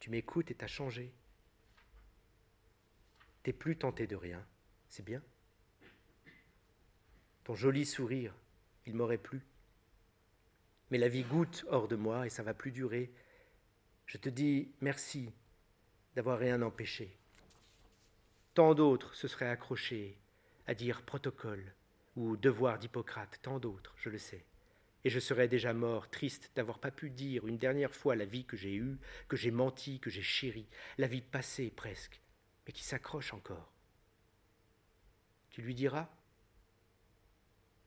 Tu 0.00 0.10
m'écoutes 0.10 0.50
et 0.50 0.54
t'as 0.54 0.66
changé. 0.66 1.14
T'es 3.44 3.52
plus 3.52 3.76
tenté 3.76 4.06
de 4.06 4.16
rien, 4.16 4.44
c'est 4.88 5.04
bien? 5.04 5.22
Ton 7.44 7.54
joli 7.54 7.86
sourire, 7.86 8.34
il 8.86 8.94
m'aurait 8.94 9.18
plu. 9.18 9.42
Mais 10.92 10.98
la 10.98 11.08
vie 11.08 11.22
goûte 11.22 11.64
hors 11.70 11.88
de 11.88 11.96
moi 11.96 12.26
et 12.26 12.28
ça 12.28 12.42
va 12.42 12.52
plus 12.52 12.70
durer. 12.70 13.10
Je 14.04 14.18
te 14.18 14.28
dis 14.28 14.70
merci 14.82 15.32
d'avoir 16.14 16.38
rien 16.38 16.60
empêché. 16.60 17.16
Tant 18.52 18.74
d'autres 18.74 19.14
se 19.14 19.26
seraient 19.26 19.48
accrochés 19.48 20.18
à 20.66 20.74
dire 20.74 21.00
protocole 21.00 21.74
ou 22.14 22.36
devoir 22.36 22.78
d'Hippocrate, 22.78 23.40
tant 23.40 23.58
d'autres, 23.58 23.94
je 23.96 24.10
le 24.10 24.18
sais. 24.18 24.44
Et 25.04 25.08
je 25.08 25.18
serais 25.18 25.48
déjà 25.48 25.72
mort, 25.72 26.10
triste 26.10 26.50
d'avoir 26.56 26.78
pas 26.78 26.90
pu 26.90 27.08
dire 27.08 27.46
une 27.46 27.56
dernière 27.56 27.94
fois 27.94 28.14
la 28.14 28.26
vie 28.26 28.44
que 28.44 28.58
j'ai 28.58 28.74
eue, 28.74 28.98
que 29.28 29.36
j'ai 29.38 29.50
menti, 29.50 29.98
que 29.98 30.10
j'ai 30.10 30.20
chérie, 30.20 30.68
la 30.98 31.06
vie 31.06 31.22
passée 31.22 31.70
presque, 31.74 32.20
mais 32.66 32.74
qui 32.74 32.84
s'accroche 32.84 33.32
encore. 33.32 33.72
Tu 35.48 35.62
lui 35.62 35.74
diras? 35.74 36.10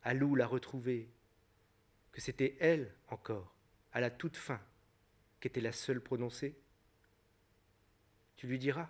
Alou 0.02 0.34
l'a 0.34 0.48
retrouvée, 0.48 1.12
que 2.16 2.22
c'était 2.22 2.56
elle 2.60 2.96
encore, 3.10 3.54
à 3.92 4.00
la 4.00 4.10
toute 4.10 4.38
fin, 4.38 4.60
était 5.46 5.62
la 5.62 5.72
seule 5.72 6.02
prononcée. 6.02 6.58
Tu 8.36 8.48
lui 8.48 8.60
diras 8.60 8.90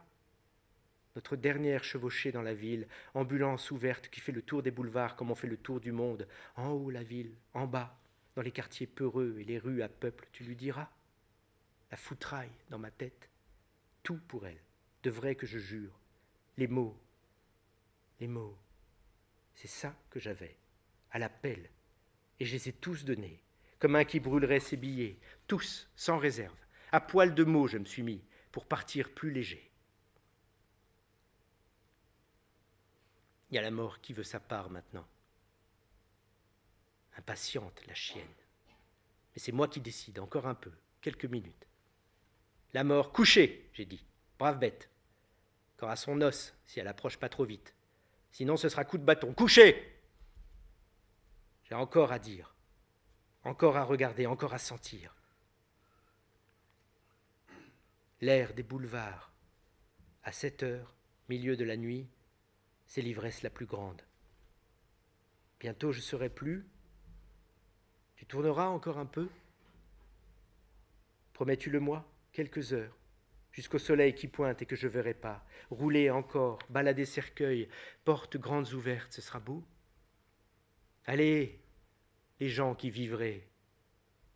Notre 1.16 1.36
dernière 1.36 1.84
chevauchée 1.84 2.32
dans 2.32 2.42
la 2.42 2.54
ville, 2.54 2.88
ambulance 3.14 3.72
ouverte 3.72 4.10
qui 4.10 4.20
fait 4.20 4.32
le 4.32 4.42
tour 4.42 4.64
des 4.64 4.72
boulevards 4.72 5.16
comme 5.16 5.32
on 5.32 5.36
fait 5.36 5.48
le 5.48 5.58
tour 5.58 5.80
du 5.80 5.92
monde, 5.92 6.28
en 6.56 6.70
haut 6.70 6.90
la 6.90 7.04
ville, 7.04 7.36
en 7.54 7.68
bas, 7.68 8.00
dans 8.36 8.42
les 8.42 8.52
quartiers 8.52 8.88
peureux 8.88 9.38
et 9.40 9.44
les 9.44 9.60
rues 9.60 9.82
à 9.82 9.90
peuple, 9.90 10.28
tu 10.32 10.44
lui 10.44 10.56
diras 10.56 10.90
La 11.92 11.98
foutraille 11.98 12.52
dans 12.70 12.80
ma 12.80 12.92
tête, 12.92 13.30
tout 14.04 14.20
pour 14.28 14.48
elle, 14.48 14.62
de 15.04 15.10
vrai 15.10 15.36
que 15.36 15.46
je 15.46 15.60
jure, 15.60 16.00
les 16.58 16.68
mots, 16.68 16.98
les 18.20 18.28
mots, 18.28 18.58
c'est 19.54 19.68
ça 19.68 19.96
que 20.10 20.20
j'avais, 20.20 20.58
à 21.12 21.20
la 21.20 21.30
pelle, 21.30 21.70
et 22.40 22.46
je 22.46 22.54
les 22.54 22.70
ai 22.70 22.74
tous 22.74 23.06
donnés, 23.06 23.42
comme 23.80 23.96
un 23.96 24.06
qui 24.06 24.20
brûlerait 24.20 24.60
ses 24.60 24.78
billets, 24.78 25.18
tous, 25.48 25.90
sans 25.96 26.18
réserve. 26.18 26.56
À 26.92 27.02
poil 27.02 27.34
de 27.34 27.44
mots, 27.44 27.68
je 27.68 27.78
me 27.78 27.86
suis 27.86 28.04
mis, 28.04 28.24
pour 28.52 28.66
partir 28.66 29.14
plus 29.14 29.32
léger. 29.32 29.72
Il 33.50 33.56
y 33.56 33.58
a 33.58 33.62
la 33.62 33.72
mort 33.72 34.02
qui 34.02 34.14
veut 34.14 34.24
sa 34.24 34.40
part 34.40 34.70
maintenant. 34.70 35.08
Impatiente, 37.18 37.82
la 37.88 37.94
chienne. 37.94 38.26
Mais 39.34 39.40
c'est 39.40 39.52
moi 39.52 39.68
qui 39.68 39.80
décide, 39.80 40.20
encore 40.20 40.48
un 40.48 40.56
peu, 40.56 40.72
quelques 41.02 41.26
minutes. 41.26 41.68
La 42.74 42.84
mort, 42.84 43.12
couchée, 43.12 43.70
j'ai 43.74 43.86
dit. 43.86 44.06
Brave 44.38 44.60
bête. 44.60 44.90
Encore 45.76 45.90
à 45.90 45.96
son 45.96 46.22
os, 46.22 46.54
si 46.66 46.80
elle 46.80 46.88
approche 46.88 47.18
pas 47.18 47.30
trop 47.30 47.46
vite. 47.46 47.74
Sinon, 48.32 48.58
ce 48.58 48.68
sera 48.68 48.84
coup 48.84 48.98
de 48.98 49.06
bâton. 49.06 49.34
Couché 49.34 49.95
J'ai 51.66 51.76
encore 51.76 52.12
à 52.12 52.20
dire 52.20 52.56
encore 53.46 53.78
à 53.78 53.84
regarder, 53.84 54.26
encore 54.26 54.54
à 54.54 54.58
sentir. 54.58 55.16
L'air 58.22 58.54
des 58.54 58.64
boulevards, 58.64 59.32
à 60.24 60.32
sept 60.32 60.64
heures, 60.64 60.94
milieu 61.30 61.56
de 61.56 61.64
la 61.64 61.78
nuit, 61.78 62.08
c'est 62.88 63.02
l'ivresse 63.02 63.44
la 63.44 63.52
plus 63.52 63.68
grande. 63.68 64.02
Bientôt 65.60 65.92
je 65.92 66.02
serai 66.02 66.30
plus. 66.30 66.66
Tu 68.16 68.26
tourneras 68.26 68.68
encore 68.68 68.98
un 68.98 69.06
peu? 69.06 69.30
Promets-tu-le-moi 71.34 72.04
Quelques 72.32 72.74
heures, 72.74 72.98
jusqu'au 73.52 73.78
soleil 73.78 74.16
qui 74.16 74.28
pointe 74.28 74.62
et 74.62 74.66
que 74.66 74.76
je 74.76 74.88
verrai 74.88 75.14
pas. 75.14 75.46
Rouler 75.70 76.10
encore, 76.10 76.60
balader 76.70 77.06
cercueil, 77.06 77.70
portes 78.06 78.38
grandes 78.38 78.74
ouvertes, 78.74 79.14
ce 79.14 79.22
sera 79.22 79.40
beau? 79.40 79.64
Allez, 81.08 81.60
les 82.40 82.50
gens 82.50 82.76
qui 82.76 82.90
vivraient. 82.90 83.44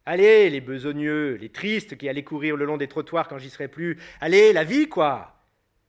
Allez, 0.06 0.50
les 0.50 0.62
besogneux, 0.62 1.36
les 1.36 1.50
tristes 1.50 1.98
qui 1.98 2.10
allaient 2.10 2.24
courir 2.24 2.56
le 2.56 2.66
long 2.66 2.78
des 2.78 2.88
trottoirs 2.88 3.28
quand 3.28 3.38
j'y 3.38 3.50
serais 3.50 3.68
plus. 3.68 3.98
Allez, 4.22 4.54
la 4.54 4.64
vie, 4.64 4.88
quoi 4.88 5.36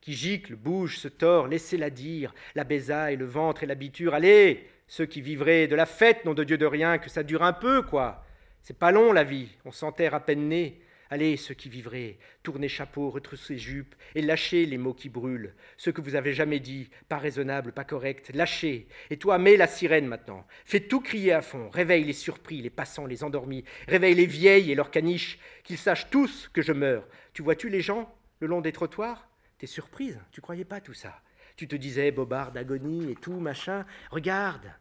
Qui 0.00 0.12
gicle, 0.14 0.56
bouge, 0.56 0.98
se 0.98 1.08
tord, 1.08 1.46
laissez-la 1.46 1.90
dire, 1.90 2.34
la 2.54 2.64
bésaille, 2.64 3.16
le 3.16 3.24
ventre 3.24 3.62
et 3.62 3.66
l'habiture. 3.66 4.14
Allez, 4.14 4.68
ceux 4.88 5.06
qui 5.06 5.20
vivraient 5.20 5.68
de 5.68 5.76
la 5.76 5.86
fête, 5.86 6.24
nom 6.24 6.34
de 6.34 6.44
Dieu 6.44 6.58
de 6.58 6.66
rien, 6.66 6.98
que 6.98 7.08
ça 7.08 7.22
dure 7.22 7.42
un 7.42 7.52
peu, 7.52 7.82
quoi. 7.82 8.24
C'est 8.62 8.78
pas 8.78 8.90
long, 8.90 9.12
la 9.12 9.24
vie, 9.24 9.48
on 9.64 9.72
s'enterre 9.72 10.14
à 10.14 10.20
peine 10.20 10.48
né. 10.48 10.80
Allez, 11.12 11.37
ceux 11.37 11.55
qui 11.55 11.68
vivraient, 11.68 12.18
tournez 12.44 12.68
chapeau, 12.68 13.11
retroussez 13.11 13.59
jupes, 13.59 13.96
et 14.14 14.23
lâchez 14.23 14.64
les 14.64 14.79
mots 14.79 14.94
qui 14.94 15.09
brûlent, 15.09 15.55
ceux 15.77 15.90
que 15.90 16.01
vous 16.01 16.14
avez 16.14 16.33
jamais 16.33 16.61
dit, 16.61 16.88
pas 17.09 17.18
raisonnables, 17.18 17.73
pas 17.73 17.83
corrects, 17.83 18.31
lâchez. 18.33 18.87
Et 19.11 19.16
toi, 19.16 19.37
mets 19.37 19.57
la 19.57 19.66
sirène 19.66 20.07
maintenant. 20.07 20.46
Fais 20.64 20.79
tout 20.79 21.01
crier 21.01 21.33
à 21.33 21.42
fond, 21.42 21.68
réveille 21.70 22.05
les 22.05 22.12
surpris, 22.12 22.62
les 22.62 22.70
passants, 22.70 23.07
les 23.07 23.25
endormis, 23.25 23.64
réveille 23.88 24.14
les 24.14 24.27
vieilles 24.27 24.70
et 24.70 24.77
leurs 24.77 24.92
caniches, 24.92 25.40
qu'ils 25.64 25.79
sachent 25.79 26.11
tous 26.11 26.49
que 26.53 26.62
je 26.62 26.73
meurs. 26.73 27.09
Tu 27.33 27.42
vois-tu 27.42 27.68
les 27.68 27.81
gens, 27.81 28.14
le 28.38 28.46
long 28.46 28.61
des 28.61 28.73
trottoirs? 28.73 29.29
T'es 29.59 29.66
surprise, 29.66 30.20
tu 30.31 30.40
croyais 30.40 30.64
pas 30.64 30.81
tout 30.81 30.94
ça. 30.94 31.20
Tu 31.57 31.66
te 31.66 31.75
disais, 31.75 32.12
bobard 32.12 32.53
d'agonie 32.53 33.11
et 33.11 33.16
tout, 33.16 33.40
machin. 33.40 33.85
Regarde, 34.12 34.73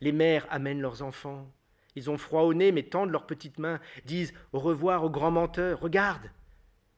les 0.00 0.12
mères 0.12 0.46
amènent 0.50 0.80
leurs 0.80 1.02
enfants, 1.02 1.52
ils 1.96 2.10
ont 2.10 2.18
froid 2.18 2.42
au 2.42 2.54
nez, 2.54 2.70
mais 2.70 2.84
tendent 2.84 3.10
leurs 3.10 3.26
petites 3.26 3.58
mains, 3.58 3.80
disent 4.04 4.34
au 4.52 4.60
revoir 4.60 5.02
au 5.02 5.10
grand 5.10 5.30
menteur. 5.30 5.80
Regarde 5.80 6.30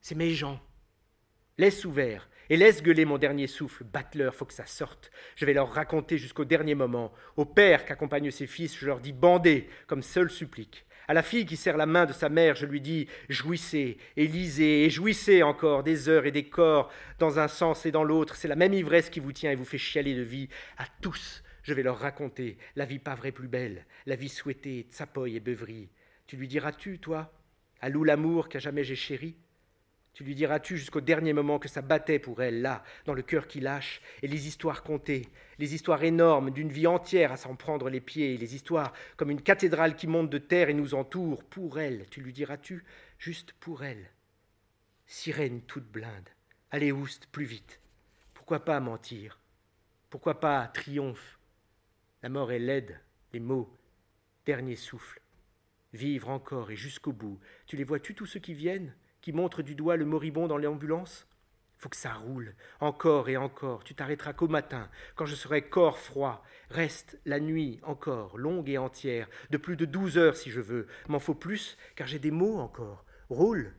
C'est 0.00 0.14
mes 0.16 0.30
gens. 0.30 0.60
Laisse 1.56 1.84
ouvert 1.84 2.28
et 2.50 2.56
laisse 2.56 2.82
gueuler 2.82 3.04
mon 3.04 3.18
dernier 3.18 3.46
souffle. 3.46 3.84
Batte-leur, 3.84 4.34
faut 4.34 4.44
que 4.44 4.52
ça 4.52 4.66
sorte. 4.66 5.10
Je 5.36 5.44
vais 5.46 5.54
leur 5.54 5.72
raconter 5.72 6.18
jusqu'au 6.18 6.44
dernier 6.44 6.74
moment. 6.74 7.12
Au 7.36 7.44
père 7.44 7.84
qu'accompagne 7.84 8.30
ses 8.30 8.46
fils, 8.46 8.76
je 8.76 8.86
leur 8.86 9.00
dis 9.00 9.12
bandez, 9.12 9.68
comme 9.86 10.02
seul 10.02 10.30
supplique. 10.30 10.84
À 11.10 11.14
la 11.14 11.22
fille 11.22 11.46
qui 11.46 11.56
serre 11.56 11.78
la 11.78 11.86
main 11.86 12.04
de 12.04 12.12
sa 12.12 12.28
mère, 12.28 12.54
je 12.54 12.66
lui 12.66 12.82
dis 12.82 13.08
Jouissez, 13.30 13.96
et 14.16 14.26
lisez, 14.26 14.84
et 14.84 14.90
jouissez 14.90 15.42
encore 15.42 15.82
des 15.82 16.10
heures 16.10 16.26
et 16.26 16.30
des 16.30 16.48
corps, 16.48 16.90
dans 17.18 17.38
un 17.38 17.48
sens 17.48 17.86
et 17.86 17.90
dans 17.90 18.04
l'autre. 18.04 18.36
C'est 18.36 18.48
la 18.48 18.56
même 18.56 18.74
ivresse 18.74 19.08
qui 19.08 19.20
vous 19.20 19.32
tient 19.32 19.50
et 19.50 19.56
vous 19.56 19.64
fait 19.64 19.78
chialer 19.78 20.14
de 20.14 20.22
vie. 20.22 20.48
À 20.76 20.84
tous, 21.00 21.42
je 21.68 21.74
vais 21.74 21.82
leur 21.82 21.98
raconter 21.98 22.56
la 22.76 22.86
vie 22.86 22.98
pas 22.98 23.14
vraie 23.14 23.30
plus 23.30 23.46
belle, 23.46 23.84
la 24.06 24.16
vie 24.16 24.30
souhaitée, 24.30 24.86
tsapoy 24.90 25.36
et 25.36 25.40
beuverie. 25.40 25.90
Tu 26.26 26.38
lui 26.38 26.48
diras-tu, 26.48 26.98
toi, 26.98 27.30
à 27.82 27.90
Lou 27.90 28.04
l'amour 28.04 28.48
qu'à 28.48 28.58
jamais 28.58 28.84
j'ai 28.84 28.96
chéri? 28.96 29.36
Tu 30.14 30.24
lui 30.24 30.34
diras-tu 30.34 30.78
jusqu'au 30.78 31.02
dernier 31.02 31.34
moment 31.34 31.58
que 31.58 31.68
ça 31.68 31.82
battait 31.82 32.18
pour 32.18 32.42
elle, 32.42 32.62
là, 32.62 32.82
dans 33.04 33.12
le 33.12 33.20
cœur 33.20 33.46
qui 33.46 33.60
lâche, 33.60 34.00
et 34.22 34.28
les 34.28 34.48
histoires 34.48 34.82
contées, 34.82 35.28
les 35.58 35.74
histoires 35.74 36.02
énormes 36.02 36.50
d'une 36.50 36.70
vie 36.70 36.86
entière 36.86 37.32
à 37.32 37.36
s'en 37.36 37.54
prendre 37.54 37.90
les 37.90 38.00
pieds, 38.00 38.38
les 38.38 38.54
histoires 38.54 38.94
comme 39.18 39.30
une 39.30 39.42
cathédrale 39.42 39.94
qui 39.94 40.06
monte 40.06 40.30
de 40.30 40.38
terre 40.38 40.70
et 40.70 40.74
nous 40.74 40.94
entoure, 40.94 41.44
pour 41.44 41.78
elle, 41.78 42.06
tu 42.10 42.22
lui 42.22 42.32
diras-tu, 42.32 42.82
juste 43.18 43.52
pour 43.60 43.84
elle. 43.84 44.10
Sirène 45.06 45.60
toute 45.60 45.86
blinde, 45.86 46.30
allez 46.70 46.92
ouste, 46.92 47.26
plus 47.30 47.44
vite. 47.44 47.78
Pourquoi 48.32 48.64
pas 48.64 48.80
mentir? 48.80 49.38
Pourquoi 50.08 50.40
pas 50.40 50.66
triomphe? 50.68 51.37
La 52.22 52.28
mort 52.28 52.50
est 52.50 52.58
laide, 52.58 53.00
les 53.32 53.40
mots, 53.40 53.72
dernier 54.44 54.74
souffle. 54.74 55.20
Vivre 55.92 56.28
encore 56.28 56.70
et 56.70 56.76
jusqu'au 56.76 57.12
bout. 57.12 57.38
Tu 57.66 57.76
les 57.76 57.84
vois-tu 57.84 58.14
tous 58.14 58.26
ceux 58.26 58.40
qui 58.40 58.54
viennent 58.54 58.94
qui 59.20 59.32
montre 59.32 59.62
du 59.62 59.74
doigt 59.74 59.96
le 59.96 60.04
moribond 60.04 60.48
dans 60.48 60.58
l'ambulance? 60.58 61.28
Faut 61.78 61.88
que 61.88 61.96
ça 61.96 62.14
roule, 62.14 62.56
encore 62.80 63.28
et 63.28 63.36
encore. 63.36 63.84
Tu 63.84 63.94
t'arrêteras 63.94 64.32
qu'au 64.32 64.48
matin, 64.48 64.90
quand 65.14 65.26
je 65.26 65.36
serai 65.36 65.68
corps 65.68 65.98
froid. 65.98 66.44
Reste 66.70 67.20
la 67.24 67.38
nuit 67.38 67.78
encore, 67.84 68.36
longue 68.36 68.68
et 68.68 68.78
entière, 68.78 69.28
de 69.50 69.58
plus 69.58 69.76
de 69.76 69.84
douze 69.84 70.18
heures 70.18 70.36
si 70.36 70.50
je 70.50 70.60
veux. 70.60 70.88
M'en 71.06 71.20
faut 71.20 71.36
plus, 71.36 71.78
car 71.94 72.08
j'ai 72.08 72.18
des 72.18 72.32
mots 72.32 72.58
encore. 72.58 73.04
Roule, 73.30 73.74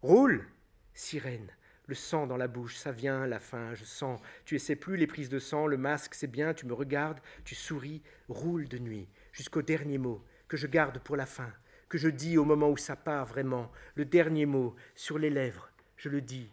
roule, 0.00 0.46
sirène. 0.94 1.50
Le 1.90 1.96
sang 1.96 2.28
dans 2.28 2.36
la 2.36 2.46
bouche, 2.46 2.76
ça 2.76 2.92
vient, 2.92 3.26
la 3.26 3.40
faim, 3.40 3.74
je 3.74 3.84
sens. 3.84 4.20
Tu 4.44 4.54
essaies 4.54 4.76
plus 4.76 4.96
les 4.96 5.08
prises 5.08 5.28
de 5.28 5.40
sang, 5.40 5.66
le 5.66 5.76
masque, 5.76 6.14
c'est 6.14 6.28
bien, 6.28 6.54
tu 6.54 6.64
me 6.64 6.72
regardes, 6.72 7.18
tu 7.42 7.56
souris, 7.56 8.00
roule 8.28 8.68
de 8.68 8.78
nuit, 8.78 9.08
jusqu'au 9.32 9.60
dernier 9.60 9.98
mot, 9.98 10.24
que 10.46 10.56
je 10.56 10.68
garde 10.68 11.00
pour 11.00 11.16
la 11.16 11.26
fin 11.26 11.52
que 11.88 11.98
je 11.98 12.08
dis 12.08 12.38
au 12.38 12.44
moment 12.44 12.70
où 12.70 12.76
ça 12.76 12.94
part 12.94 13.26
vraiment, 13.26 13.72
le 13.96 14.04
dernier 14.04 14.46
mot 14.46 14.76
sur 14.94 15.18
les 15.18 15.28
lèvres, 15.28 15.72
je 15.96 16.08
le 16.08 16.20
dis, 16.20 16.48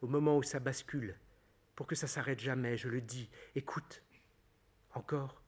au 0.00 0.08
moment 0.08 0.36
où 0.36 0.42
ça 0.42 0.58
bascule, 0.58 1.16
pour 1.76 1.86
que 1.86 1.94
ça 1.94 2.08
s'arrête 2.08 2.40
jamais, 2.40 2.76
je 2.76 2.88
le 2.88 3.00
dis, 3.00 3.30
écoute, 3.54 4.02
encore, 4.94 5.40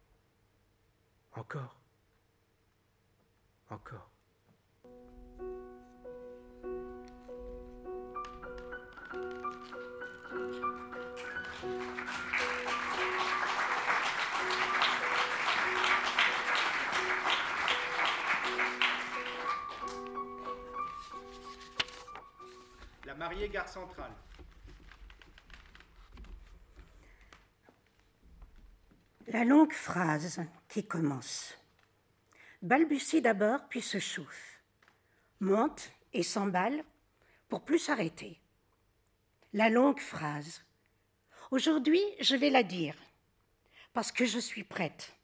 encore, 1.33 1.81
encore. 3.71 4.14
La 29.29 29.45
longue 29.45 29.73
phrase 29.73 30.43
qui 30.69 30.87
commence 30.87 31.57
balbutie 32.61 33.23
d'abord 33.23 33.69
puis 33.69 33.81
se 33.81 33.99
chauffe, 33.99 34.61
monte 35.41 35.91
et 36.13 36.23
s'emballe 36.23 36.85
pour 37.49 37.63
plus 37.63 37.79
s'arrêter. 37.79 38.41
La 39.53 39.71
longue 39.71 40.01
phrase. 40.01 40.63
Aujourd'hui, 41.51 42.03
je 42.21 42.37
vais 42.37 42.51
la 42.51 42.63
dire 42.63 42.97
parce 43.93 44.13
que 44.13 44.27
je 44.27 44.39
suis 44.39 44.65
prête. 44.65 45.15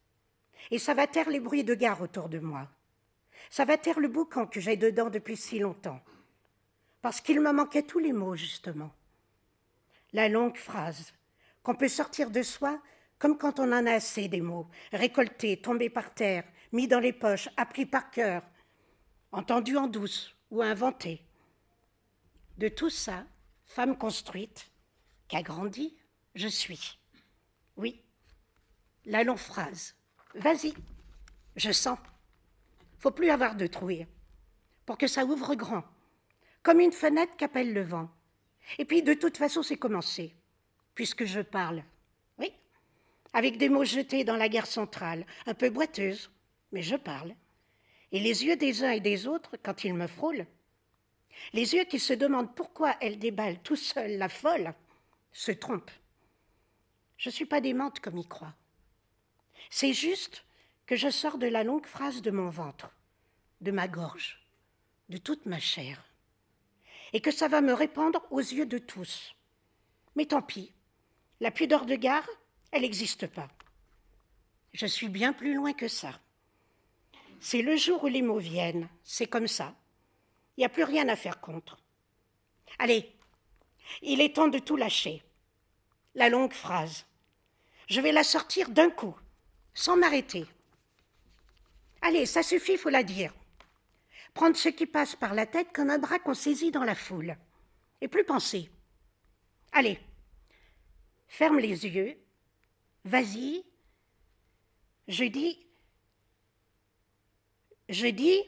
Et 0.71 0.79
ça 0.79 0.95
va 0.95 1.07
taire 1.07 1.29
les 1.29 1.41
bruits 1.41 1.65
de 1.65 1.75
gare 1.75 2.01
autour 2.01 2.29
de 2.29 2.39
moi. 2.39 2.69
Ça 3.51 3.65
va 3.65 3.77
taire 3.77 4.01
le 4.01 4.09
boucan 4.09 4.47
que 4.47 4.61
j'ai 4.61 4.77
dedans 4.77 5.11
depuis 5.11 5.37
si 5.37 5.59
longtemps 5.59 6.01
parce 7.03 7.21
qu'il 7.21 7.41
me 7.41 7.53
manquait 7.53 7.83
tous 7.83 7.99
les 7.99 8.13
mots, 8.13 8.37
justement. 8.37 8.93
La 10.13 10.29
longue 10.29 10.57
phrase, 10.57 11.13
qu'on 11.63 11.75
peut 11.75 11.89
sortir 11.89 12.31
de 12.31 12.43
soi 12.43 12.81
comme 13.19 13.37
quand 13.37 13.61
on 13.61 13.71
en 13.73 13.87
a 13.87 13.93
assez 13.93 14.29
des 14.29 14.41
mots, 14.41 14.67
récoltés, 14.93 15.61
tombés 15.61 15.91
par 15.91 16.15
terre, 16.15 16.45
mis 16.73 16.89
dans 16.89 17.01
les 17.01 17.13
poches, 17.13 17.51
appris 17.59 17.85
par 17.85 18.11
cœur, 18.11 18.43
entendus 19.31 19.77
en 19.77 19.87
douce 19.87 20.35
ou 20.51 20.63
inventés. 20.63 21.23
De 22.57 22.69
tout 22.69 22.89
ça, 22.89 23.27
femme 23.67 23.97
construite, 23.99 24.71
qu'a 25.29 25.43
grandi, 25.43 25.99
je 26.35 26.49
suis. 26.49 26.99
Oui, 27.77 28.03
la 29.05 29.23
longue 29.23 29.37
phrase. 29.37 29.95
Vas-y, 30.35 30.73
je 31.57 31.73
sens. 31.73 31.99
Faut 32.99 33.11
plus 33.11 33.31
avoir 33.31 33.55
de 33.55 33.67
trouille 33.67 34.07
pour 34.87 34.97
que 34.97 35.07
ça 35.07 35.27
ouvre 35.27 35.55
grand 35.55 35.85
comme 36.63 36.81
une 36.81 36.93
fenêtre 36.93 37.37
qu'appelle 37.37 37.73
le 37.73 37.83
vent. 37.83 38.11
Et 38.79 38.85
puis, 38.85 39.03
de 39.03 39.15
toute 39.15 39.37
façon, 39.37 39.63
c'est 39.63 39.77
commencé, 39.77 40.35
puisque 40.95 41.25
je 41.25 41.41
parle. 41.41 41.83
Oui, 42.39 42.53
avec 43.33 43.57
des 43.57 43.69
mots 43.69 43.85
jetés 43.85 44.25
dans 44.25 44.37
la 44.37 44.49
guerre 44.49 44.67
centrale, 44.67 45.27
un 45.47 45.55
peu 45.55 45.71
boiteuse, 45.71 46.31
mais 46.73 46.83
je 46.83 46.97
parle. 46.97 47.35
Et 48.13 48.21
les 48.21 48.45
yeux 48.45 48.57
des 48.57 48.85
uns 48.85 48.91
et 48.91 49.01
des 49.01 49.27
autres, 49.27 49.57
quand 49.63 49.85
ils 49.85 49.95
me 49.95 50.07
frôlent, 50.07 50.47
les 51.53 51.75
yeux 51.75 51.85
qui 51.85 51.99
se 51.99 52.13
demandent 52.13 52.55
pourquoi 52.55 52.97
elle 53.01 53.19
déballe 53.19 53.61
tout 53.63 53.77
seul 53.77 54.19
la 54.19 54.29
folle, 54.29 54.75
se 55.33 55.53
trompent. 55.53 55.91
Je 57.17 57.29
ne 57.29 57.35
suis 57.35 57.47
pas 57.47 57.61
démente 57.61 58.01
comme 58.01 58.19
y 58.19 58.27
croit. 58.27 58.55
C'est 59.71 59.93
juste 59.93 60.45
que 60.87 60.97
je 60.97 61.09
sors 61.09 61.39
de 61.39 61.47
la 61.47 61.63
longue 61.63 61.87
phrase 61.87 62.21
de 62.21 62.31
mon 62.31 62.49
ventre, 62.49 62.91
de 63.61 63.71
ma 63.71 63.87
gorge, 63.87 64.45
de 65.09 65.19
toute 65.19 65.47
ma 65.47 65.61
chair 65.61 66.10
et 67.13 67.21
que 67.21 67.31
ça 67.31 67.49
va 67.49 67.61
me 67.61 67.73
répandre 67.73 68.25
aux 68.31 68.41
yeux 68.41 68.67
de 68.67 68.79
tous. 68.79 69.35
Mais 70.17 70.27
tant 70.27 70.43
pis, 70.43 70.73
la 71.41 71.51
pudeur 71.51 71.87
de 71.87 71.95
gare, 71.95 72.29
elle 72.73 72.83
n'existe 72.83 73.27
pas. 73.27 73.49
Je 74.73 74.87
suis 74.87 75.09
bien 75.09 75.33
plus 75.33 75.55
loin 75.55 75.73
que 75.73 75.89
ça. 75.89 76.21
C'est 77.41 77.63
le 77.63 77.77
jour 77.77 78.05
où 78.05 78.07
les 78.07 78.23
mots 78.23 78.39
viennent, 78.39 78.89
c'est 79.03 79.27
comme 79.27 79.49
ça. 79.49 79.75
Il 80.57 80.61
n'y 80.61 80.67
a 80.67 80.69
plus 80.69 80.85
rien 80.85 81.09
à 81.09 81.17
faire 81.17 81.41
contre. 81.41 81.79
Allez, 82.79 83.11
il 84.03 84.21
est 84.21 84.37
temps 84.37 84.49
de 84.49 84.59
tout 84.59 84.77
lâcher. 84.77 85.23
La 86.15 86.29
longue 86.29 86.53
phrase. 86.53 87.07
Je 87.89 88.01
vais 88.01 88.13
la 88.13 88.25
sortir 88.25 88.71
d'un 88.71 88.91
coup, 88.91 89.17
sans 89.75 89.97
m'arrêter. 89.97 90.47
Allez, 92.03 92.27
ça 92.27 92.43
suffit, 92.43 92.77
faut 92.77 92.89
la 92.89 93.03
dire 93.03 93.33
prendre 94.35 94.57
ce 94.57 94.69
qui 94.69 94.87
passe 94.87 95.17
par 95.17 95.35
la 95.35 95.47
tête 95.47 95.73
comme 95.73 95.91
un 95.91 95.99
bras 95.99 96.19
qu'on 96.19 96.35
saisit 96.35 96.71
dans 96.71 96.85
la 96.85 96.95
foule, 96.95 97.37
et 98.01 98.09
plus 98.09 98.25
penser. 98.25 98.71
Allez, 99.73 99.99
ferme 101.29 101.59
les 101.59 101.87
yeux, 101.87 102.17
vas-y. 103.05 103.65
Je 105.09 105.25
dis, 105.25 105.67
je 107.89 108.07
dis, 108.07 108.41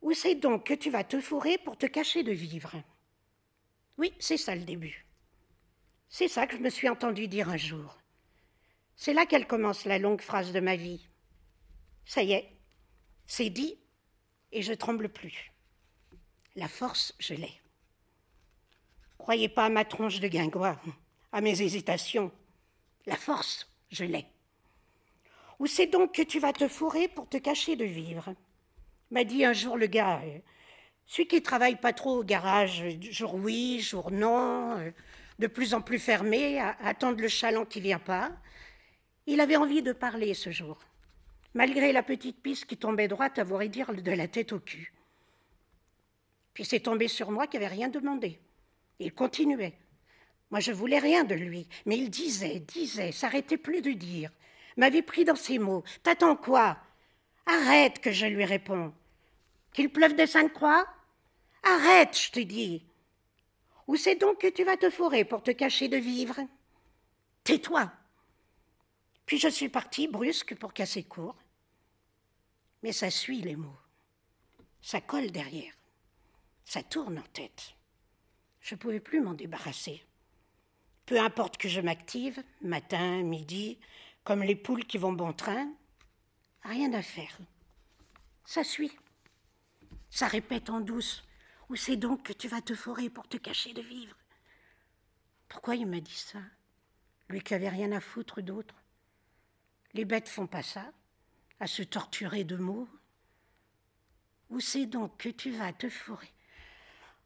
où 0.00 0.12
c'est 0.12 0.34
donc 0.34 0.66
que 0.66 0.74
tu 0.74 0.90
vas 0.90 1.04
te 1.04 1.20
fourrer 1.20 1.58
pour 1.58 1.76
te 1.78 1.86
cacher 1.86 2.24
de 2.24 2.32
vivre? 2.32 2.74
Oui, 3.96 4.12
c'est 4.18 4.36
ça 4.36 4.56
le 4.56 4.64
début. 4.64 5.06
C'est 6.08 6.28
ça 6.28 6.46
que 6.46 6.56
je 6.56 6.62
me 6.62 6.70
suis 6.70 6.88
entendu 6.88 7.28
dire 7.28 7.48
un 7.48 7.56
jour. 7.56 7.98
C'est 8.96 9.14
là 9.14 9.24
qu'elle 9.26 9.46
commence 9.46 9.84
la 9.84 9.98
longue 9.98 10.20
phrase 10.20 10.52
de 10.52 10.60
ma 10.60 10.76
vie. 10.76 11.08
Ça 12.04 12.22
y 12.22 12.32
est, 12.32 12.58
c'est 13.26 13.50
dit, 13.50 13.78
et 14.52 14.62
je 14.62 14.72
tremble 14.72 15.08
plus. 15.08 15.52
La 16.54 16.68
force, 16.68 17.14
je 17.18 17.34
l'ai. 17.34 17.60
Croyez 19.18 19.48
pas 19.48 19.66
à 19.66 19.70
ma 19.70 19.84
tronche 19.84 20.20
de 20.20 20.28
guingois, 20.28 20.78
à 21.32 21.40
mes 21.40 21.62
hésitations. 21.62 22.30
La 23.06 23.16
force, 23.16 23.68
je 23.90 24.04
l'ai. 24.04 24.26
Où 25.58 25.66
c'est 25.66 25.86
donc 25.86 26.14
que 26.14 26.22
tu 26.22 26.38
vas 26.38 26.52
te 26.52 26.68
fourrer 26.68 27.08
pour 27.08 27.28
te 27.28 27.36
cacher 27.36 27.76
de 27.76 27.84
vivre? 27.84 28.34
M'a 29.10 29.24
dit 29.24 29.44
un 29.44 29.52
jour 29.52 29.76
le 29.76 29.86
gars, 29.86 30.20
euh, 30.24 30.38
celui 31.06 31.28
qui 31.28 31.42
travaille 31.42 31.76
pas 31.76 31.92
trop 31.92 32.18
au 32.18 32.24
garage, 32.24 32.84
jour 33.00 33.34
oui, 33.34 33.80
jour 33.80 34.10
non, 34.10 34.78
euh, 34.78 34.90
de 35.38 35.46
plus 35.46 35.74
en 35.74 35.80
plus 35.80 35.98
fermé, 35.98 36.58
à 36.60 36.76
attendre 36.82 37.20
le 37.20 37.28
chaland 37.28 37.64
qui 37.64 37.80
vient 37.80 37.98
pas. 37.98 38.32
Il 39.26 39.40
avait 39.40 39.56
envie 39.56 39.82
de 39.82 39.92
parler 39.92 40.34
ce 40.34 40.50
jour 40.50 40.78
malgré 41.54 41.92
la 41.92 42.02
petite 42.02 42.40
piste 42.42 42.66
qui 42.66 42.76
tombait 42.76 43.08
droite 43.08 43.38
à 43.38 43.44
vous 43.44 43.62
dire 43.64 43.92
de 43.92 44.10
la 44.12 44.28
tête 44.28 44.52
au 44.52 44.60
cul. 44.60 44.92
Puis 46.54 46.64
c'est 46.64 46.80
tombé 46.80 47.08
sur 47.08 47.30
moi 47.30 47.46
qui 47.46 47.56
n'avait 47.56 47.68
rien 47.68 47.88
demandé. 47.88 48.38
Il 48.98 49.12
continuait. 49.12 49.74
Moi, 50.50 50.60
je 50.60 50.72
voulais 50.72 50.98
rien 50.98 51.24
de 51.24 51.34
lui, 51.34 51.66
mais 51.86 51.96
il 51.96 52.10
disait, 52.10 52.60
disait, 52.60 53.10
s'arrêtait 53.10 53.56
plus 53.56 53.80
de 53.80 53.92
dire. 53.92 54.30
M'avait 54.76 55.02
pris 55.02 55.24
dans 55.24 55.36
ses 55.36 55.58
mots. 55.58 55.82
T'attends 56.02 56.36
quoi 56.36 56.76
Arrête 57.46 58.00
que 58.00 58.12
je 58.12 58.26
lui 58.26 58.44
réponds. 58.44 58.92
Qu'il 59.72 59.90
pleuve 59.90 60.14
des 60.14 60.26
cinq 60.26 60.52
croix 60.52 60.86
Arrête, 61.62 62.18
je 62.18 62.30
te 62.32 62.40
dis. 62.40 62.84
Où 63.86 63.96
c'est 63.96 64.16
donc 64.16 64.38
que 64.38 64.48
tu 64.48 64.64
vas 64.64 64.76
te 64.76 64.90
fourrer 64.90 65.24
pour 65.24 65.42
te 65.42 65.50
cacher 65.50 65.88
de 65.88 65.96
vivre 65.96 66.38
Tais-toi. 67.44 67.90
Puis 69.26 69.38
je 69.38 69.48
suis 69.48 69.68
partie 69.68 70.08
brusque 70.08 70.54
pour 70.56 70.72
casser 70.72 71.04
court. 71.04 71.36
Mais 72.82 72.92
ça 72.92 73.10
suit 73.10 73.40
les 73.40 73.56
mots. 73.56 73.78
Ça 74.80 75.00
colle 75.00 75.30
derrière. 75.30 75.72
Ça 76.64 76.82
tourne 76.82 77.18
en 77.18 77.28
tête. 77.32 77.74
Je 78.60 78.74
ne 78.74 78.80
pouvais 78.80 79.00
plus 79.00 79.20
m'en 79.20 79.34
débarrasser. 79.34 80.04
Peu 81.06 81.20
importe 81.20 81.56
que 81.56 81.68
je 81.68 81.80
m'active, 81.80 82.42
matin, 82.60 83.22
midi, 83.22 83.78
comme 84.24 84.42
les 84.42 84.56
poules 84.56 84.84
qui 84.84 84.98
vont 84.98 85.12
bon 85.12 85.32
train, 85.32 85.72
rien 86.62 86.92
à 86.92 87.02
faire. 87.02 87.38
Ça 88.44 88.64
suit. 88.64 88.92
Ça 90.10 90.26
répète 90.26 90.70
en 90.70 90.80
douce. 90.80 91.24
Où 91.68 91.76
c'est 91.76 91.96
donc 91.96 92.22
que 92.24 92.32
tu 92.32 92.48
vas 92.48 92.60
te 92.60 92.74
forer 92.74 93.08
pour 93.08 93.26
te 93.28 93.36
cacher 93.36 93.72
de 93.72 93.80
vivre? 93.80 94.16
Pourquoi 95.48 95.74
il 95.76 95.86
m'a 95.86 96.00
dit 96.00 96.14
ça? 96.14 96.38
Lui 97.28 97.40
qui 97.40 97.54
avait 97.54 97.68
rien 97.68 97.92
à 97.92 98.00
foutre 98.00 98.42
d'autre. 98.42 98.74
Les 99.94 100.04
bêtes 100.04 100.28
font 100.28 100.46
pas 100.46 100.62
ça, 100.62 100.92
à 101.60 101.66
se 101.66 101.82
torturer 101.82 102.44
de 102.44 102.56
mots. 102.56 102.88
Où 104.50 104.60
c'est 104.60 104.86
donc 104.86 105.16
que 105.18 105.28
tu 105.28 105.50
vas 105.50 105.72
te 105.72 105.88
fourrer? 105.88 106.32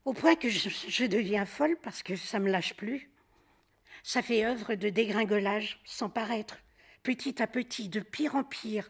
Au 0.05 0.13
point 0.13 0.37
que 0.37 0.49
je, 0.49 1.07
deviens 1.07 1.45
folle 1.45 1.77
parce 1.83 2.03
que 2.03 2.15
ça 2.15 2.39
me 2.39 2.51
lâche 2.51 2.75
plus. 2.75 3.11
Ça 4.03 4.23
fait 4.23 4.45
œuvre 4.45 4.75
de 4.75 4.89
dégringolage 4.89 5.81
sans 5.85 6.09
paraître, 6.09 6.59
petit 7.03 7.43
à 7.43 7.49
petit, 7.49 7.89
de 7.89 8.01
pire 8.01 8.37
en 8.37 8.45
pire. 8.45 8.89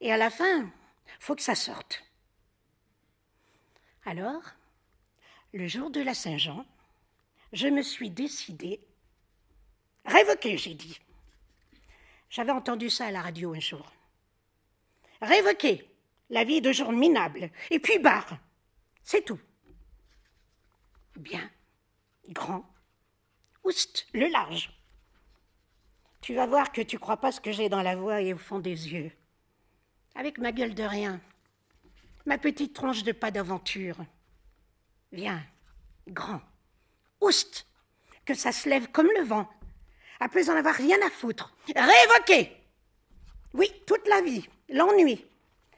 Et 0.00 0.12
à 0.12 0.16
la 0.16 0.30
fin, 0.30 0.70
faut 1.20 1.34
que 1.34 1.42
ça 1.42 1.54
sorte. 1.54 2.04
Alors, 4.06 4.42
le 5.52 5.66
jour 5.66 5.90
de 5.90 6.00
la 6.00 6.14
Saint-Jean, 6.14 6.64
je 7.52 7.68
me 7.68 7.82
suis 7.82 8.10
décidée. 8.10 8.80
Révoquer, 10.06 10.56
j'ai 10.56 10.74
dit. 10.74 10.98
J'avais 12.34 12.50
entendu 12.50 12.90
ça 12.90 13.06
à 13.06 13.10
la 13.12 13.22
radio 13.22 13.54
un 13.54 13.60
jour. 13.60 13.92
Révoquer 15.22 15.88
la 16.30 16.42
vie 16.42 16.60
de 16.60 16.72
gens 16.72 16.90
minables, 16.90 17.48
et 17.70 17.78
puis 17.78 18.00
barre. 18.00 18.38
C'est 19.04 19.24
tout. 19.24 19.38
Bien, 21.14 21.48
grand, 22.30 22.68
oust, 23.62 24.08
le 24.12 24.26
large. 24.26 24.76
Tu 26.22 26.34
vas 26.34 26.46
voir 26.46 26.72
que 26.72 26.80
tu 26.80 26.98
crois 26.98 27.18
pas 27.18 27.30
ce 27.30 27.40
que 27.40 27.52
j'ai 27.52 27.68
dans 27.68 27.82
la 27.82 27.94
voix 27.94 28.20
et 28.20 28.34
au 28.34 28.38
fond 28.38 28.58
des 28.58 28.92
yeux. 28.92 29.12
Avec 30.16 30.38
ma 30.38 30.50
gueule 30.50 30.74
de 30.74 30.82
rien, 30.82 31.20
ma 32.26 32.36
petite 32.36 32.74
tronche 32.74 33.04
de 33.04 33.12
pas 33.12 33.30
d'aventure. 33.30 33.98
Viens, 35.12 35.40
grand, 36.08 36.40
oust, 37.20 37.68
que 38.24 38.34
ça 38.34 38.50
se 38.50 38.68
lève 38.68 38.90
comme 38.90 39.08
le 39.16 39.22
vent, 39.22 39.48
après 40.20 40.50
en 40.50 40.56
avoir 40.56 40.74
rien 40.74 40.98
à 41.04 41.10
foutre. 41.10 41.54
Révoquer 41.74 42.56
Oui, 43.52 43.70
toute 43.86 44.06
la 44.08 44.20
vie, 44.20 44.48
l'ennui. 44.68 45.24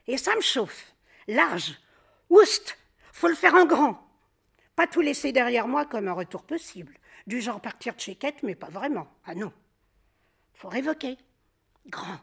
Et 0.07 0.19
ça 0.19 0.35
me 0.35 0.41
chauffe. 0.41 0.93
Large, 1.27 1.79
oust, 2.31 2.79
faut 3.13 3.29
le 3.29 3.35
faire 3.35 3.55
en 3.55 3.65
grand. 3.65 4.03
Pas 4.77 4.87
tout 4.87 5.01
laisser 5.01 5.33
derrière 5.33 5.67
moi 5.67 5.87
comme 5.87 6.09
un 6.09 6.13
retour 6.13 6.45
possible. 6.45 6.95
Du 7.27 7.41
genre 7.41 7.61
partir 7.61 7.95
de 7.95 8.01
chez 8.01 8.15
Quête, 8.15 8.43
mais 8.43 8.55
pas 8.55 8.69
vraiment. 8.69 9.09
Ah 9.25 9.35
non. 9.35 9.53
Faut 10.55 10.69
révoquer. 10.69 11.19
Grand, 11.87 12.21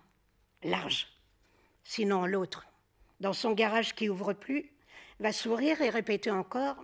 large. 0.63 1.07
Sinon, 1.83 2.25
l'autre, 2.25 2.65
dans 3.19 3.33
son 3.33 3.51
garage 3.51 3.95
qui 3.95 4.09
ouvre 4.09 4.33
plus, 4.33 4.71
va 5.19 5.33
sourire 5.33 5.81
et 5.81 5.89
répéter 5.89 6.31
encore 6.31 6.77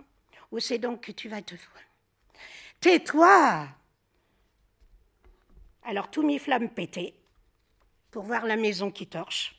Où 0.52 0.58
c'est 0.58 0.78
donc 0.78 1.02
que 1.02 1.12
tu 1.12 1.28
vas 1.28 1.42
te 1.42 1.54
voir? 1.54 1.82
Tais-toi 2.80 3.68
Alors 5.82 6.10
tous 6.10 6.22
mes 6.22 6.38
flammes 6.38 6.70
pétaient 6.70 7.14
pour 8.10 8.24
voir 8.24 8.46
la 8.46 8.56
maison 8.56 8.90
qui 8.90 9.06
torche, 9.06 9.56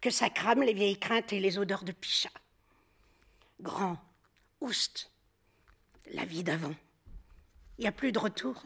que 0.00 0.10
ça 0.10 0.30
crame 0.30 0.62
les 0.62 0.72
vieilles 0.72 0.98
craintes 0.98 1.32
et 1.32 1.40
les 1.40 1.58
odeurs 1.58 1.84
de 1.84 1.92
pichat. 1.92 2.30
Grand, 3.60 3.98
oust, 4.60 5.10
la 6.12 6.24
vie 6.24 6.44
d'avant. 6.44 6.74
Il 7.78 7.82
n'y 7.82 7.88
a 7.88 7.92
plus 7.92 8.12
de 8.12 8.18
retour. 8.18 8.62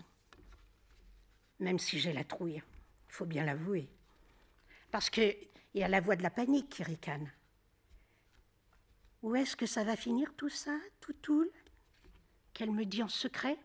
Même 1.59 1.79
si 1.79 1.99
j'ai 1.99 2.12
la 2.12 2.25
trouille, 2.25 2.62
il 3.09 3.12
faut 3.12 3.25
bien 3.25 3.44
l'avouer. 3.44 3.88
Parce 4.90 5.11
qu'il 5.11 5.37
y 5.75 5.83
a 5.83 5.88
la 5.88 6.01
voix 6.01 6.16
de 6.16 6.22
la 6.22 6.31
panique 6.31 6.68
qui 6.68 6.83
ricane. 6.83 7.31
Où 9.22 9.35
est-ce 9.35 9.57
que 9.57 9.66
ça 9.66 9.85
va 9.85 9.96
finir 9.96 10.35
tout 10.37 10.49
ça, 10.49 10.77
tout 11.01 11.14
tout? 11.14 11.51
Qu'elle 12.53 12.70
me 12.70 12.85
dit 12.85 13.03
en 13.03 13.09
secret? 13.09 13.59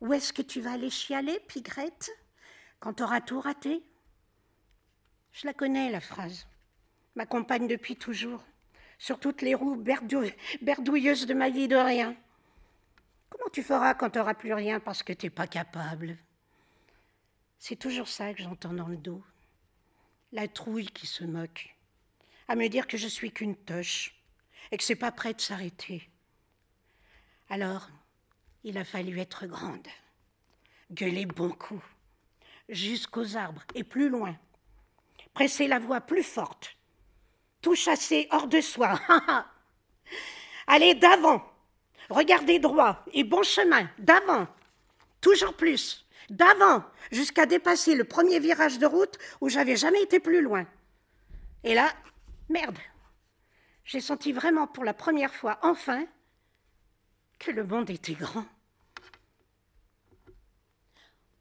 Où 0.00 0.12
est-ce 0.12 0.32
que 0.32 0.42
tu 0.42 0.60
vas 0.60 0.72
aller 0.72 0.90
chialer, 0.90 1.40
Pigrette, 1.48 2.10
quand 2.80 2.94
t'auras 2.94 3.20
tout 3.20 3.40
raté? 3.40 3.82
Je 5.32 5.46
la 5.46 5.54
connais, 5.54 5.90
la 5.90 6.00
phrase. 6.00 6.46
M'accompagne 7.14 7.68
depuis 7.68 7.96
toujours, 7.96 8.42
sur 8.98 9.18
toutes 9.18 9.42
les 9.42 9.54
roues 9.54 9.76
berdouilleuses 9.76 11.26
de 11.26 11.34
ma 11.34 11.50
vie 11.50 11.68
de 11.68 11.76
rien. 11.76 12.16
Comment 13.30 13.50
tu 13.52 13.62
feras 13.62 13.94
quand 13.94 14.10
t'auras 14.10 14.34
plus 14.34 14.52
rien 14.52 14.80
parce 14.80 15.02
que 15.02 15.12
t'es 15.12 15.30
pas 15.30 15.46
capable? 15.46 16.16
C'est 17.58 17.76
toujours 17.76 18.08
ça 18.08 18.34
que 18.34 18.42
j'entends 18.42 18.74
dans 18.74 18.88
le 18.88 18.96
dos. 18.96 19.22
La 20.32 20.48
trouille 20.48 20.88
qui 20.88 21.06
se 21.06 21.24
moque, 21.24 21.74
à 22.48 22.56
me 22.56 22.68
dire 22.68 22.86
que 22.86 22.96
je 22.96 23.08
suis 23.08 23.32
qu'une 23.32 23.56
toche, 23.56 24.14
et 24.70 24.76
que 24.76 24.84
c'est 24.84 24.96
pas 24.96 25.12
prêt 25.12 25.34
de 25.34 25.40
s'arrêter. 25.40 26.10
Alors, 27.48 27.88
il 28.64 28.78
a 28.78 28.84
fallu 28.84 29.20
être 29.20 29.46
grande, 29.46 29.86
gueuler 30.90 31.26
bon 31.26 31.50
coup, 31.50 31.82
jusqu'aux 32.70 33.36
arbres 33.36 33.62
et 33.74 33.84
plus 33.84 34.08
loin, 34.08 34.34
presser 35.34 35.68
la 35.68 35.78
voix 35.78 36.00
plus 36.00 36.22
forte, 36.22 36.74
tout 37.60 37.74
chasser 37.74 38.26
hors 38.30 38.48
de 38.48 38.62
soi. 38.62 38.98
Allez 40.66 40.94
d'avant, 40.94 41.44
regardez 42.08 42.58
droit 42.58 43.04
et 43.12 43.22
bon 43.22 43.42
chemin, 43.42 43.88
d'avant, 43.98 44.48
toujours 45.20 45.54
plus, 45.54 46.06
d'avant, 46.30 46.82
jusqu'à 47.12 47.44
dépasser 47.44 47.94
le 47.94 48.04
premier 48.04 48.40
virage 48.40 48.78
de 48.78 48.86
route 48.86 49.18
où 49.42 49.50
j'avais 49.50 49.76
jamais 49.76 50.02
été 50.02 50.20
plus 50.20 50.40
loin. 50.40 50.66
Et 51.64 51.74
là, 51.74 51.92
merde, 52.48 52.78
j'ai 53.84 54.00
senti 54.00 54.32
vraiment 54.32 54.66
pour 54.66 54.84
la 54.84 54.94
première 54.94 55.34
fois, 55.34 55.58
enfin, 55.62 56.06
que 57.38 57.50
le 57.50 57.64
monde 57.64 57.90
était 57.90 58.14
grand. 58.14 58.46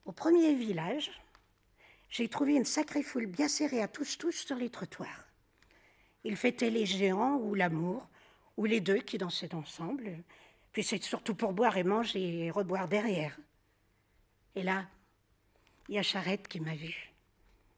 Au 0.06 0.12
premier 0.12 0.54
village, 0.54 1.12
j'ai 2.10 2.28
trouvé 2.28 2.56
une 2.56 2.66
sacrée 2.66 3.04
foule 3.04 3.26
bien 3.26 3.48
serrée 3.48 3.82
à 3.82 3.88
touche-touche 3.88 4.46
sur 4.46 4.56
les 4.56 4.70
trottoirs. 4.70 5.28
Ils 6.24 6.38
fêtaient 6.38 6.70
les 6.70 6.86
géants 6.86 7.38
ou 7.38 7.56
l'amour, 7.56 8.08
ou 8.58 8.66
les 8.66 8.82
deux 8.82 9.00
qui 9.00 9.18
dansaient 9.18 9.56
ensemble. 9.56 10.24
Puis 10.72 10.84
c'est 10.84 11.02
surtout 11.02 11.36
pour 11.36 11.54
boire 11.54 11.78
et 11.78 11.84
manger 11.84 12.46
et 12.46 12.52
reboire 12.52 12.88
derrière. 12.88 13.38
Et 14.56 14.64
là, 14.64 14.88
il 15.88 15.96
y 15.96 15.98
a 15.98 16.04
Charrette 16.04 16.48
qui 16.48 16.60
m'a 16.60 16.76
vue, 16.76 17.12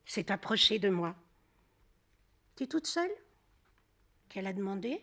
s'est 0.05 0.31
approchée 0.31 0.79
de 0.79 0.89
moi. 0.89 1.15
es 2.59 2.67
toute 2.67 2.88
seule? 2.88 3.11
qu'elle 4.29 4.47
a 4.47 4.53
demandé. 4.53 5.01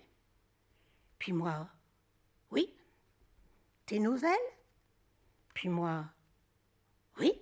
Puis 1.18 1.32
moi, 1.32 1.68
oui. 2.50 2.74
Tes 3.86 3.98
nouvelles 3.98 4.36
Puis 5.54 5.68
moi, 5.68 6.04
oui. 7.18 7.32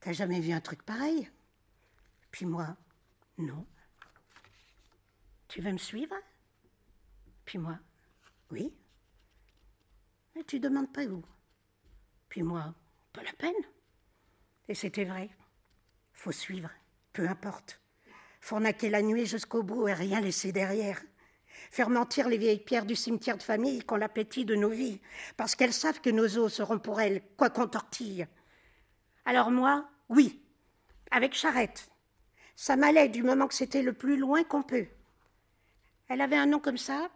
T'as 0.00 0.12
jamais 0.12 0.40
vu 0.40 0.52
un 0.52 0.60
truc 0.60 0.82
pareil? 0.82 1.30
Puis 2.30 2.46
moi, 2.46 2.76
non. 3.38 3.66
Tu 5.48 5.60
veux 5.60 5.72
me 5.72 5.78
suivre? 5.78 6.14
Puis 7.44 7.58
moi, 7.58 7.78
oui. 8.50 8.72
Mais 10.34 10.44
tu 10.44 10.60
demandes 10.60 10.92
pas 10.92 11.04
où? 11.04 11.24
Puis 12.28 12.42
moi, 12.42 12.74
pas 13.12 13.22
la 13.22 13.32
peine. 13.32 13.54
Et 14.68 14.74
c'était 14.74 15.04
vrai. 15.04 15.30
Faut 16.12 16.32
suivre, 16.32 16.70
peu 17.12 17.28
importe 17.28 17.80
fournaquer 18.40 18.88
la 18.88 19.02
nuit 19.02 19.26
jusqu'au 19.26 19.62
bout 19.62 19.88
et 19.88 19.94
rien 19.94 20.20
laisser 20.20 20.52
derrière. 20.52 21.00
Faire 21.70 21.90
mentir 21.90 22.28
les 22.28 22.38
vieilles 22.38 22.58
pierres 22.58 22.86
du 22.86 22.96
cimetière 22.96 23.36
de 23.36 23.42
famille 23.42 23.80
qu'on 23.80 23.96
l'appétit 23.96 24.44
de 24.44 24.54
nos 24.54 24.70
vies, 24.70 25.00
parce 25.36 25.54
qu'elles 25.54 25.72
savent 25.72 26.00
que 26.00 26.10
nos 26.10 26.38
os 26.38 26.52
seront 26.52 26.78
pour 26.78 27.00
elles, 27.00 27.22
quoi 27.36 27.50
qu'on 27.50 27.66
tortille. 27.66 28.26
Alors 29.24 29.50
moi, 29.50 29.88
oui, 30.08 30.40
avec 31.10 31.34
charrette. 31.34 31.88
Ça 32.56 32.76
m'allait 32.76 33.08
du 33.08 33.22
moment 33.22 33.46
que 33.46 33.54
c'était 33.54 33.82
le 33.82 33.92
plus 33.92 34.16
loin 34.16 34.42
qu'on 34.44 34.62
peut. 34.62 34.86
Elle 36.08 36.20
avait 36.20 36.36
un 36.36 36.46
nom 36.46 36.58
comme 36.58 36.78
ça, 36.78 37.10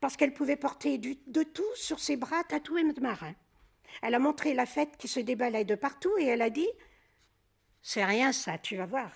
parce 0.00 0.16
qu'elle 0.16 0.34
pouvait 0.34 0.56
porter 0.56 0.98
de 0.98 1.42
tout 1.42 1.74
sur 1.74 2.00
ses 2.00 2.16
bras 2.16 2.44
tatoués 2.44 2.92
de 2.92 3.00
marin. 3.00 3.34
Elle 4.02 4.14
a 4.14 4.18
montré 4.18 4.54
la 4.54 4.66
fête 4.66 4.96
qui 4.96 5.08
se 5.08 5.20
déballait 5.20 5.64
de 5.64 5.74
partout 5.74 6.16
et 6.18 6.26
elle 6.26 6.42
a 6.42 6.50
dit 6.50 6.68
C'est 7.82 8.04
rien 8.04 8.32
ça, 8.32 8.58
tu 8.58 8.76
vas 8.76 8.86
voir. 8.86 9.10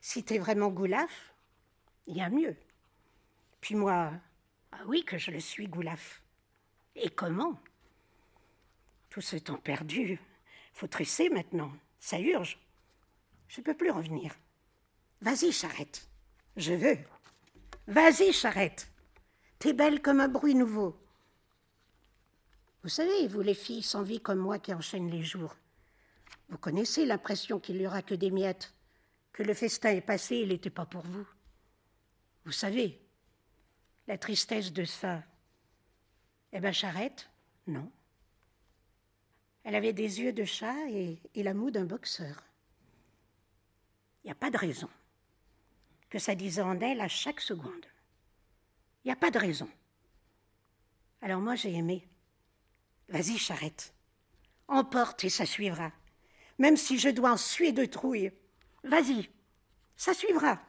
Si 0.00 0.24
t'es 0.24 0.38
vraiment 0.38 0.68
Goulaf, 0.68 1.32
il 2.06 2.16
y 2.16 2.22
a 2.22 2.28
mieux. 2.28 2.56
Puis 3.62 3.74
moi, 3.76 4.12
ah 4.72 4.80
oui 4.86 5.04
que 5.04 5.16
je 5.16 5.30
le 5.30 5.40
suis, 5.40 5.68
Goulaf. 5.68 6.20
Et 6.94 7.08
comment? 7.08 7.58
Tout 9.08 9.22
ce 9.22 9.36
temps 9.36 9.56
perdu, 9.56 10.20
faut 10.74 10.88
tresser 10.88 11.30
maintenant, 11.30 11.72
ça 11.98 12.18
urge. 12.18 12.58
Je 13.48 13.60
ne 13.60 13.64
peux 13.64 13.74
plus 13.74 13.90
revenir. 13.90 14.34
Vas-y, 15.20 15.52
charrette. 15.52 16.08
Je 16.56 16.74
veux. 16.74 16.98
Vas-y, 17.86 18.32
charrette. 18.32 18.90
T'es 19.58 19.72
belle 19.72 20.02
comme 20.02 20.20
un 20.20 20.28
bruit 20.28 20.54
nouveau. 20.54 20.98
Vous 22.82 22.88
savez, 22.88 23.28
vous 23.28 23.42
les 23.42 23.54
filles 23.54 23.82
sans 23.82 24.02
vie 24.02 24.20
comme 24.20 24.38
moi 24.38 24.58
qui 24.58 24.74
enchaînent 24.74 25.10
les 25.10 25.22
jours, 25.22 25.54
vous 26.48 26.58
connaissez 26.58 27.06
l'impression 27.06 27.60
qu'il 27.60 27.78
n'y 27.78 27.86
aura 27.86 28.02
que 28.02 28.14
des 28.14 28.30
miettes, 28.30 28.74
que 29.32 29.44
le 29.44 29.54
festin 29.54 29.90
est 29.90 30.00
passé, 30.00 30.38
il 30.38 30.48
n'était 30.48 30.68
pas 30.68 30.84
pour 30.84 31.02
vous. 31.02 31.26
Vous 32.44 32.52
savez, 32.52 33.01
la 34.06 34.18
tristesse 34.18 34.72
de 34.72 34.84
ça. 34.84 35.22
Eh 36.52 36.60
bien, 36.60 36.72
Charrette, 36.72 37.30
non. 37.66 37.90
Elle 39.64 39.74
avait 39.74 39.92
des 39.92 40.20
yeux 40.20 40.32
de 40.32 40.44
chat 40.44 40.76
et, 40.90 41.18
et 41.34 41.42
la 41.42 41.54
moue 41.54 41.70
d'un 41.70 41.84
boxeur. 41.84 42.44
Il 44.22 44.26
n'y 44.26 44.32
a 44.32 44.36
pas 44.36 44.50
de 44.50 44.58
raison 44.58 44.88
que 46.10 46.18
ça 46.18 46.34
disait 46.34 46.62
en 46.62 46.78
elle 46.80 47.00
à 47.00 47.08
chaque 47.08 47.40
seconde. 47.40 47.86
Il 49.02 49.08
n'y 49.08 49.12
a 49.12 49.16
pas 49.16 49.30
de 49.30 49.38
raison. 49.38 49.68
Alors 51.22 51.40
moi, 51.40 51.54
j'ai 51.54 51.72
aimé. 51.72 52.06
Vas-y, 53.08 53.38
charrette. 53.38 53.94
Emporte 54.68 55.24
et 55.24 55.30
ça 55.30 55.46
suivra. 55.46 55.90
Même 56.58 56.76
si 56.76 56.98
je 56.98 57.08
dois 57.08 57.32
en 57.32 57.36
suer 57.36 57.72
de 57.72 57.84
trouille. 57.84 58.32
Vas-y, 58.84 59.30
ça 59.96 60.12
suivra. 60.14 60.60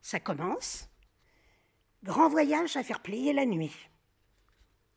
Ça 0.00 0.20
commence. 0.20 0.88
Grand 2.02 2.28
voyage 2.28 2.76
à 2.76 2.82
faire 2.82 3.00
plier 3.00 3.32
la 3.32 3.46
nuit. 3.46 3.76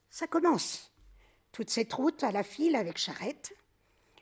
Ça 0.10 0.28
commence. 0.28 0.92
Toute 1.52 1.70
cette 1.70 1.94
route 1.94 2.24
à 2.24 2.32
la 2.32 2.44
file 2.44 2.76
avec 2.76 2.98
charrette. 2.98 3.56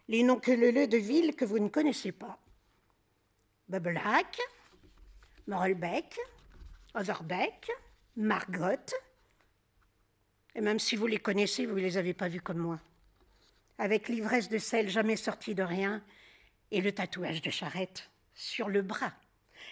Les 0.08 0.24
noms 0.24 0.40
que 0.40 0.52
le 0.52 0.88
de 0.88 0.98
ville 0.98 1.36
que 1.36 1.46
vous 1.46 1.60
ne 1.60 1.70
connaissez 1.70 2.12
pas. 2.12 2.40
Bebelac, 3.70 4.40
Morelbeck, 5.48 6.20
Overbeck, 6.94 7.72
Margot, 8.18 8.94
et 10.56 10.62
même 10.62 10.80
si 10.80 10.96
vous 10.96 11.08
les 11.08 11.20
connaissez, 11.20 11.66
vous 11.66 11.76
ne 11.76 11.82
les 11.82 11.98
avez 11.98 12.14
pas 12.14 12.28
vus 12.28 12.42
comme 12.42 12.58
moi. 12.58 12.80
Avec 13.78 14.10
l'ivresse 14.10 14.50
de 14.50 14.58
sel 14.58 14.90
jamais 14.90 15.16
sortie 15.16 15.56
de 15.56 15.64
rien 15.64 16.04
et 16.72 16.82
le 16.82 16.92
tatouage 16.92 17.42
de 17.42 17.50
charrette 17.50 18.10
sur 18.34 18.70
le 18.70 18.82
bras 18.82 19.14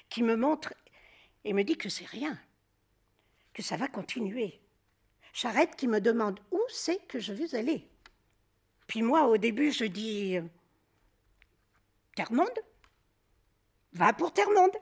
qui 0.10 0.24
me 0.24 0.36
montre 0.36 0.74
et 1.44 1.54
me 1.54 1.64
dit 1.64 1.78
que 1.78 1.90
c'est 1.90 2.06
rien, 2.06 2.38
que 3.54 3.62
ça 3.62 3.78
va 3.78 3.88
continuer. 3.88 4.60
Charrette 5.34 5.76
qui 5.76 5.88
me 5.88 6.02
demande 6.02 6.40
où 6.52 6.60
c'est 6.70 7.06
que 7.08 7.20
je 7.20 7.34
vais 7.34 7.56
aller. 7.56 7.88
Puis 8.88 9.02
moi, 9.02 9.28
au 9.28 9.38
début, 9.38 9.72
je 9.72 9.86
dis 9.86 10.38
Terre-Monde 12.16 12.60
Va 13.94 14.14
pour 14.14 14.34
Terre-Monde. 14.34 14.76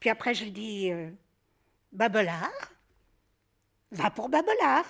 Puis 0.00 0.10
après, 0.10 0.34
je 0.34 0.46
dis 0.46 0.90
Babelard 1.92 2.72
Va 3.90 4.10
pour 4.10 4.28
Babelard. 4.28 4.86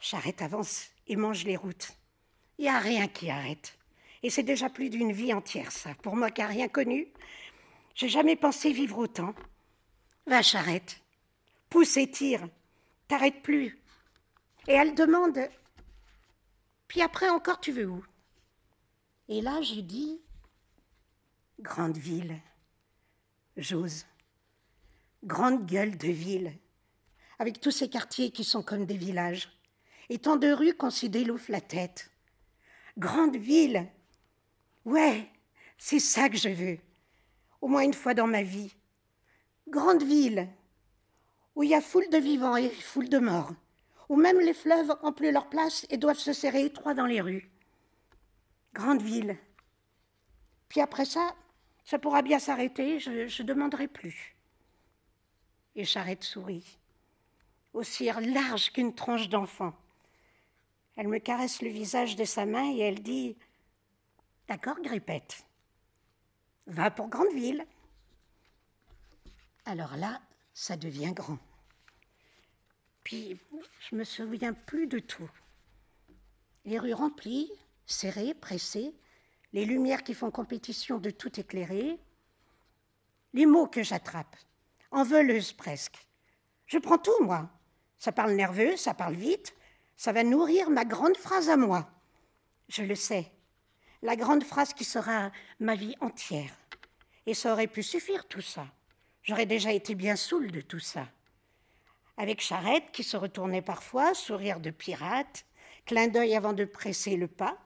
Charrette 0.00 0.42
avance 0.42 0.90
et 1.06 1.16
mange 1.16 1.44
les 1.44 1.56
routes. 1.56 1.92
Il 2.58 2.62
n'y 2.62 2.68
a 2.68 2.78
rien 2.78 3.08
qui 3.08 3.30
arrête. 3.30 3.78
Et 4.22 4.30
c'est 4.30 4.42
déjà 4.42 4.68
plus 4.68 4.90
d'une 4.90 5.12
vie 5.12 5.32
entière, 5.32 5.72
ça. 5.72 5.94
Pour 6.02 6.16
moi 6.16 6.30
qui 6.30 6.40
n'ai 6.40 6.48
rien 6.48 6.68
connu, 6.68 7.08
j'ai 7.96 8.10
jamais 8.10 8.36
pensé 8.36 8.72
vivre 8.72 8.98
autant. 8.98 9.34
Va, 10.26 10.42
charrette. 10.42 11.00
Pousse 11.70 11.96
et 11.96 12.10
tire. 12.10 12.46
T'arrêtes 13.08 13.42
plus. 13.42 13.80
Et 14.68 14.74
elle 14.74 14.94
demande 14.94 15.40
Puis 16.88 17.00
après 17.00 17.30
encore, 17.30 17.58
tu 17.58 17.72
veux 17.72 17.88
où? 17.88 18.04
Et 19.28 19.40
là, 19.40 19.62
je 19.62 19.80
dis 19.80 20.20
Grande 21.58 21.96
ville. 21.96 22.38
J'ose. 23.56 24.04
Grande 25.24 25.64
gueule 25.64 25.96
de 25.96 26.08
ville. 26.08 26.52
Avec 27.38 27.60
tous 27.60 27.70
ces 27.70 27.88
quartiers 27.88 28.30
qui 28.30 28.44
sont 28.44 28.62
comme 28.62 28.84
des 28.84 28.98
villages 28.98 29.50
et 30.10 30.18
tant 30.18 30.36
de 30.36 30.52
rues 30.52 30.74
qu'on 30.74 30.90
s'y 30.90 31.08
délouffe 31.08 31.48
la 31.48 31.62
tête. 31.62 32.10
Grande 32.98 33.36
ville. 33.36 33.88
Ouais, 34.84 35.30
c'est 35.78 35.98
ça 35.98 36.28
que 36.28 36.36
je 36.36 36.50
veux. 36.50 36.78
Au 37.66 37.68
moins 37.68 37.82
une 37.82 37.94
fois 37.94 38.14
dans 38.14 38.28
ma 38.28 38.44
vie. 38.44 38.76
Grande 39.66 40.04
ville. 40.04 40.48
Où 41.56 41.64
il 41.64 41.70
y 41.70 41.74
a 41.74 41.80
foule 41.80 42.08
de 42.10 42.16
vivants 42.16 42.54
et 42.54 42.70
foule 42.70 43.08
de 43.08 43.18
morts. 43.18 43.50
Où 44.08 44.14
même 44.14 44.38
les 44.38 44.54
fleuves 44.54 44.94
ont 45.02 45.12
plus 45.12 45.32
leur 45.32 45.48
place 45.48 45.84
et 45.90 45.96
doivent 45.96 46.16
se 46.16 46.32
serrer 46.32 46.64
étroits 46.64 46.94
dans 46.94 47.06
les 47.06 47.20
rues. 47.20 47.50
Grande 48.72 49.02
ville. 49.02 49.36
Puis 50.68 50.80
après 50.80 51.06
ça, 51.06 51.34
ça 51.84 51.98
pourra 51.98 52.22
bien 52.22 52.38
s'arrêter, 52.38 53.00
je 53.00 53.10
ne 53.10 53.46
demanderai 53.48 53.88
plus. 53.88 54.36
Et 55.74 55.84
Charrette 55.84 56.22
sourit, 56.22 56.78
aussi 57.72 58.04
large 58.04 58.70
qu'une 58.70 58.94
tronche 58.94 59.28
d'enfant. 59.28 59.74
Elle 60.94 61.08
me 61.08 61.18
caresse 61.18 61.62
le 61.62 61.70
visage 61.70 62.14
de 62.14 62.24
sa 62.24 62.46
main 62.46 62.70
et 62.70 62.78
elle 62.78 63.02
dit 63.02 63.36
D'accord, 64.46 64.80
Grippette, 64.80 65.44
va 66.66 66.90
pour 66.90 67.08
Grandeville. 67.08 67.66
Alors 69.64 69.96
là, 69.96 70.20
ça 70.54 70.76
devient 70.76 71.12
grand. 71.12 71.38
Puis, 73.04 73.38
je 73.88 73.96
me 73.96 74.04
souviens 74.04 74.52
plus 74.52 74.86
de 74.86 74.98
tout. 74.98 75.30
Les 76.64 76.78
rues 76.78 76.94
remplies, 76.94 77.50
serrées, 77.86 78.34
pressées, 78.34 78.94
les 79.52 79.64
lumières 79.64 80.02
qui 80.02 80.14
font 80.14 80.30
compétition 80.30 80.98
de 80.98 81.10
tout 81.10 81.38
éclairer, 81.38 81.98
les 83.32 83.46
mots 83.46 83.68
que 83.68 83.82
j'attrape, 83.82 84.36
envoleuses 84.90 85.52
presque. 85.52 86.06
Je 86.66 86.78
prends 86.78 86.98
tout, 86.98 87.22
moi. 87.22 87.50
Ça 87.98 88.12
parle 88.12 88.32
nerveux, 88.32 88.76
ça 88.76 88.92
parle 88.92 89.14
vite, 89.14 89.54
ça 89.96 90.12
va 90.12 90.24
nourrir 90.24 90.68
ma 90.70 90.84
grande 90.84 91.16
phrase 91.16 91.48
à 91.48 91.56
moi. 91.56 91.88
Je 92.68 92.82
le 92.82 92.94
sais. 92.94 93.32
La 94.02 94.16
grande 94.16 94.44
phrase 94.44 94.74
qui 94.74 94.84
sera 94.84 95.30
ma 95.58 95.74
vie 95.74 95.94
entière. 96.00 96.54
Et 97.26 97.34
ça 97.34 97.52
aurait 97.52 97.66
pu 97.66 97.82
suffire 97.82 98.26
tout 98.28 98.40
ça. 98.40 98.66
J'aurais 99.22 99.46
déjà 99.46 99.72
été 99.72 99.94
bien 99.94 100.16
saoul 100.16 100.52
de 100.52 100.60
tout 100.60 100.78
ça. 100.78 101.08
Avec 102.16 102.40
Charrette 102.40 102.92
qui 102.92 103.02
se 103.02 103.16
retournait 103.16 103.62
parfois, 103.62 104.14
sourire 104.14 104.60
de 104.60 104.70
pirate, 104.70 105.44
clin 105.84 106.08
d'œil 106.08 106.34
avant 106.34 106.52
de 106.52 106.64
presser 106.64 107.16
le 107.16 107.28
pas. 107.28 107.58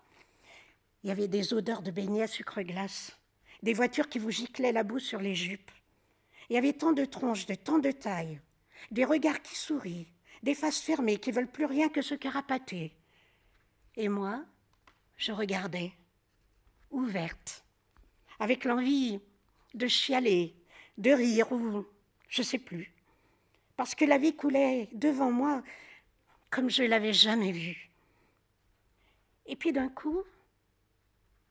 Il 1.02 1.08
y 1.08 1.12
avait 1.12 1.28
des 1.28 1.52
odeurs 1.52 1.82
de 1.82 1.90
beignets 1.90 2.22
à 2.22 2.26
sucre 2.26 2.62
glace, 2.62 3.16
des 3.62 3.74
voitures 3.74 4.08
qui 4.08 4.18
vous 4.18 4.30
giclaient 4.30 4.72
la 4.72 4.82
boue 4.82 4.98
sur 4.98 5.20
les 5.20 5.34
jupes. 5.34 5.70
Il 6.48 6.54
y 6.54 6.58
avait 6.58 6.72
tant 6.72 6.92
de 6.92 7.04
tronches, 7.04 7.46
de 7.46 7.54
tant 7.54 7.78
de 7.78 7.90
tailles, 7.90 8.40
des 8.90 9.04
regards 9.04 9.42
qui 9.42 9.56
sourient, 9.56 10.08
des 10.42 10.54
faces 10.54 10.80
fermées 10.80 11.18
qui 11.18 11.32
veulent 11.32 11.50
plus 11.50 11.66
rien 11.66 11.88
que 11.88 12.02
se 12.02 12.14
carapater. 12.14 12.92
Et 13.96 14.08
moi, 14.08 14.44
je 15.16 15.32
regardais, 15.32 15.92
ouverte, 16.90 17.64
avec 18.38 18.64
l'envie 18.64 19.20
de 19.74 19.86
chialer, 19.86 20.54
de 20.98 21.10
rire 21.10 21.50
ou 21.52 21.86
je 22.28 22.42
sais 22.42 22.58
plus, 22.58 22.92
parce 23.76 23.94
que 23.94 24.04
la 24.04 24.18
vie 24.18 24.36
coulait 24.36 24.88
devant 24.92 25.30
moi 25.30 25.62
comme 26.50 26.68
je 26.68 26.82
l'avais 26.82 27.12
jamais 27.12 27.52
vue. 27.52 27.90
Et 29.46 29.56
puis 29.56 29.72
d'un 29.72 29.88
coup, 29.88 30.22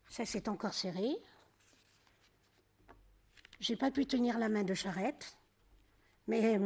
ça 0.08 0.26
s'est 0.26 0.50
encore 0.50 0.74
serré. 0.74 1.10
J'ai 3.60 3.76
pas 3.76 3.92
pu 3.92 4.06
tenir 4.06 4.38
la 4.38 4.50
main 4.50 4.64
de 4.64 4.74
Charrette, 4.74 5.38
mais 6.28 6.60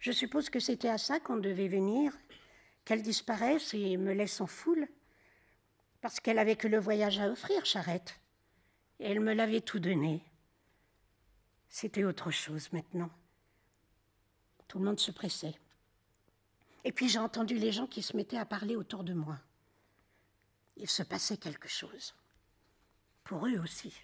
je 0.00 0.12
suppose 0.12 0.50
que 0.50 0.60
c'était 0.60 0.88
à 0.88 0.98
ça 0.98 1.20
qu'on 1.20 1.36
devait 1.36 1.68
venir, 1.68 2.12
qu'elle 2.84 3.02
disparaisse 3.02 3.72
et 3.74 3.96
me 3.96 4.12
laisse 4.12 4.40
en 4.40 4.46
foule, 4.46 4.88
parce 6.00 6.20
qu'elle 6.20 6.38
avait 6.38 6.56
que 6.56 6.68
le 6.68 6.78
voyage 6.78 7.18
à 7.18 7.28
offrir, 7.28 7.64
Charrette, 7.64 8.20
et 9.00 9.10
elle 9.10 9.20
me 9.20 9.34
l'avait 9.34 9.60
tout 9.60 9.78
donné. 9.78 10.22
C'était 11.68 12.04
autre 12.04 12.30
chose 12.30 12.72
maintenant. 12.72 13.10
Tout 14.66 14.78
le 14.78 14.84
monde 14.84 15.00
se 15.00 15.10
pressait. 15.10 15.54
Et 16.84 16.92
puis 16.92 17.08
j'ai 17.08 17.18
entendu 17.18 17.56
les 17.58 17.72
gens 17.72 17.86
qui 17.86 18.02
se 18.02 18.16
mettaient 18.16 18.38
à 18.38 18.46
parler 18.46 18.76
autour 18.76 19.04
de 19.04 19.12
moi. 19.12 19.38
Il 20.76 20.88
se 20.88 21.02
passait 21.02 21.36
quelque 21.36 21.68
chose. 21.68 22.14
Pour 23.24 23.46
eux 23.46 23.58
aussi. 23.58 23.94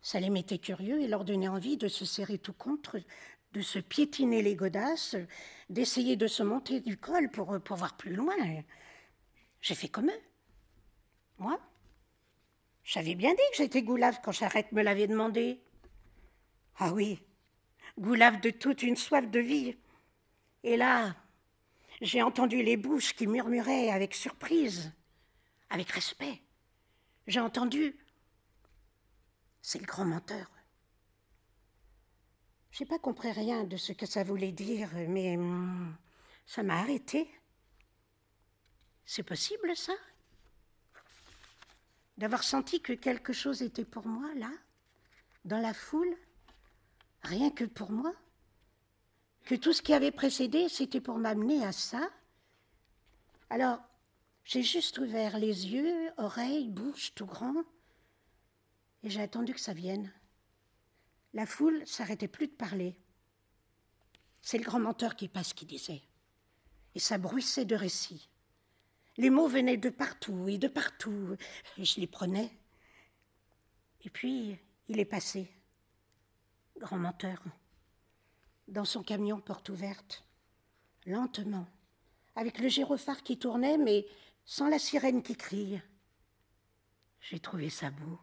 Ça 0.00 0.20
les 0.20 0.30
mettait 0.30 0.58
curieux 0.58 1.00
et 1.00 1.08
leur 1.08 1.24
donnait 1.24 1.48
envie 1.48 1.76
de 1.76 1.88
se 1.88 2.04
serrer 2.04 2.38
tout 2.38 2.52
contre, 2.52 2.98
de 3.52 3.60
se 3.60 3.78
piétiner 3.78 4.42
les 4.42 4.54
godasses, 4.54 5.16
d'essayer 5.68 6.16
de 6.16 6.26
se 6.26 6.42
monter 6.42 6.80
du 6.80 6.96
col 6.96 7.30
pour, 7.30 7.60
pour 7.60 7.76
voir 7.76 7.96
plus 7.96 8.14
loin. 8.14 8.34
J'ai 9.60 9.74
fait 9.74 9.88
comme 9.88 10.08
eux. 10.08 10.22
Moi, 11.38 11.58
j'avais 12.84 13.14
bien 13.14 13.32
dit 13.32 13.50
que 13.50 13.56
j'étais 13.56 13.82
goulave 13.82 14.20
quand 14.22 14.32
Charrette 14.32 14.72
me 14.72 14.82
l'avait 14.82 15.06
demandé. 15.06 15.60
Ah 16.78 16.92
oui, 16.92 17.22
goulave 17.98 18.40
de 18.40 18.50
toute 18.50 18.82
une 18.82 18.96
soif 18.96 19.28
de 19.28 19.40
vie. 19.40 19.76
Et 20.62 20.76
là, 20.76 21.14
j'ai 22.00 22.22
entendu 22.22 22.62
les 22.62 22.76
bouches 22.76 23.14
qui 23.14 23.26
murmuraient 23.26 23.90
avec 23.90 24.14
surprise, 24.14 24.92
avec 25.70 25.90
respect. 25.90 26.40
J'ai 27.26 27.40
entendu 27.40 27.96
C'est 29.62 29.80
le 29.80 29.86
grand 29.86 30.04
menteur. 30.04 30.50
J'ai 32.70 32.84
pas 32.84 32.98
compris 32.98 33.32
rien 33.32 33.64
de 33.64 33.76
ce 33.76 33.92
que 33.92 34.06
ça 34.06 34.22
voulait 34.22 34.52
dire, 34.52 34.90
mais 35.08 35.36
hum, 35.36 35.96
ça 36.46 36.62
m'a 36.62 36.78
arrêté. 36.78 37.28
C'est 39.06 39.22
possible, 39.22 39.74
ça? 39.76 39.94
D'avoir 42.18 42.42
senti 42.42 42.80
que 42.80 42.92
quelque 42.92 43.32
chose 43.32 43.62
était 43.62 43.84
pour 43.84 44.06
moi, 44.06 44.34
là, 44.34 44.50
dans 45.44 45.60
la 45.60 45.74
foule, 45.74 46.16
rien 47.22 47.50
que 47.50 47.64
pour 47.64 47.90
moi 47.90 48.14
Que 49.44 49.54
tout 49.54 49.72
ce 49.72 49.82
qui 49.82 49.92
avait 49.92 50.10
précédé, 50.10 50.68
c'était 50.68 51.00
pour 51.00 51.18
m'amener 51.18 51.64
à 51.64 51.72
ça 51.72 52.10
Alors, 53.50 53.80
j'ai 54.44 54.62
juste 54.62 54.98
ouvert 54.98 55.38
les 55.38 55.68
yeux, 55.68 56.10
oreilles, 56.16 56.68
bouche, 56.68 57.14
tout 57.14 57.26
grand, 57.26 57.64
et 59.02 59.10
j'ai 59.10 59.20
attendu 59.20 59.52
que 59.52 59.60
ça 59.60 59.72
vienne. 59.72 60.12
La 61.34 61.46
foule 61.46 61.86
s'arrêtait 61.86 62.28
plus 62.28 62.46
de 62.46 62.52
parler. 62.52 62.96
C'est 64.40 64.58
le 64.58 64.64
grand 64.64 64.80
menteur 64.80 65.16
qui 65.16 65.28
passe 65.28 65.52
qui 65.52 65.66
disait. 65.66 66.02
Et 66.94 66.98
ça 66.98 67.18
bruissait 67.18 67.64
de 67.64 67.74
récits. 67.74 68.30
Les 69.18 69.30
mots 69.30 69.48
venaient 69.48 69.76
de 69.76 69.88
partout 69.88 70.48
et 70.48 70.58
de 70.58 70.68
partout. 70.68 71.36
Je 71.78 72.00
les 72.00 72.06
prenais. 72.06 72.50
Et 74.02 74.10
puis, 74.10 74.58
il 74.88 75.00
est 75.00 75.04
passé. 75.06 75.50
Grand 76.78 76.98
menteur. 76.98 77.42
Dans 78.68 78.84
son 78.84 79.02
camion 79.02 79.40
porte 79.40 79.68
ouverte. 79.68 80.24
Lentement. 81.06 81.66
Avec 82.34 82.58
le 82.58 82.68
gyrophare 82.68 83.22
qui 83.22 83.38
tournait, 83.38 83.78
mais 83.78 84.06
sans 84.44 84.68
la 84.68 84.78
sirène 84.78 85.22
qui 85.22 85.36
crie. 85.36 85.80
J'ai 87.20 87.40
trouvé 87.40 87.70
ça 87.70 87.90
beau. 87.90 88.18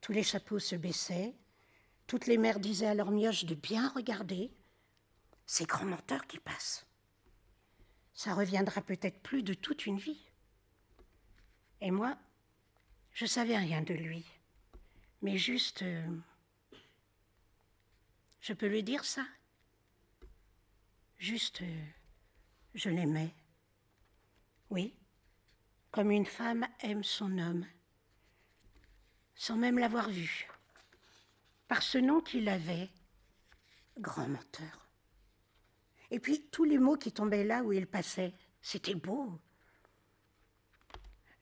Tous 0.00 0.12
les 0.12 0.22
chapeaux 0.22 0.58
se 0.58 0.76
baissaient, 0.76 1.34
toutes 2.06 2.26
les 2.26 2.38
mères 2.38 2.60
disaient 2.60 2.86
à 2.86 2.94
leurs 2.94 3.10
mioches 3.10 3.44
de 3.44 3.54
bien 3.54 3.88
regarder 3.88 4.50
ces 5.46 5.64
grands 5.64 5.84
menteurs 5.84 6.26
qui 6.26 6.38
passent. 6.38 6.86
Ça 8.20 8.34
reviendra 8.34 8.82
peut-être 8.82 9.22
plus 9.22 9.42
de 9.42 9.54
toute 9.54 9.86
une 9.86 9.96
vie. 9.96 10.20
Et 11.80 11.90
moi, 11.90 12.18
je 13.14 13.24
savais 13.24 13.56
rien 13.56 13.80
de 13.80 13.94
lui, 13.94 14.26
mais 15.22 15.38
juste. 15.38 15.80
Euh, 15.80 16.06
je 18.42 18.52
peux 18.52 18.66
lui 18.66 18.82
dire 18.82 19.06
ça 19.06 19.24
Juste, 21.16 21.62
euh, 21.62 21.86
je 22.74 22.90
l'aimais. 22.90 23.34
Oui, 24.68 24.94
comme 25.90 26.10
une 26.10 26.26
femme 26.26 26.68
aime 26.80 27.04
son 27.04 27.38
homme, 27.38 27.64
sans 29.34 29.56
même 29.56 29.78
l'avoir 29.78 30.10
vu 30.10 30.46
par 31.68 31.82
ce 31.82 31.96
nom 31.96 32.20
qu'il 32.20 32.50
avait, 32.50 32.90
grand 33.98 34.28
menteur. 34.28 34.89
Et 36.10 36.18
puis 36.18 36.42
tous 36.50 36.64
les 36.64 36.78
mots 36.78 36.96
qui 36.96 37.12
tombaient 37.12 37.44
là 37.44 37.62
où 37.62 37.72
il 37.72 37.86
passait, 37.86 38.34
c'était 38.60 38.94
beau. 38.94 39.38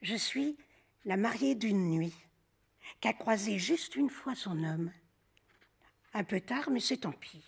Je 0.03 0.15
suis 0.15 0.57
la 1.05 1.17
mariée 1.17 1.55
d'une 1.55 1.91
nuit, 1.91 2.15
qu'a 3.01 3.13
croisé 3.13 3.59
juste 3.59 3.97
une 3.97 4.11
fois 4.11 4.35
son 4.35 4.63
homme. 4.63 4.93
Un 6.15 6.25
peu 6.25 6.41
tard, 6.41 6.71
mais 6.71 6.81
c'est 6.81 6.99
tant 6.99 7.13
pis. 7.13 7.45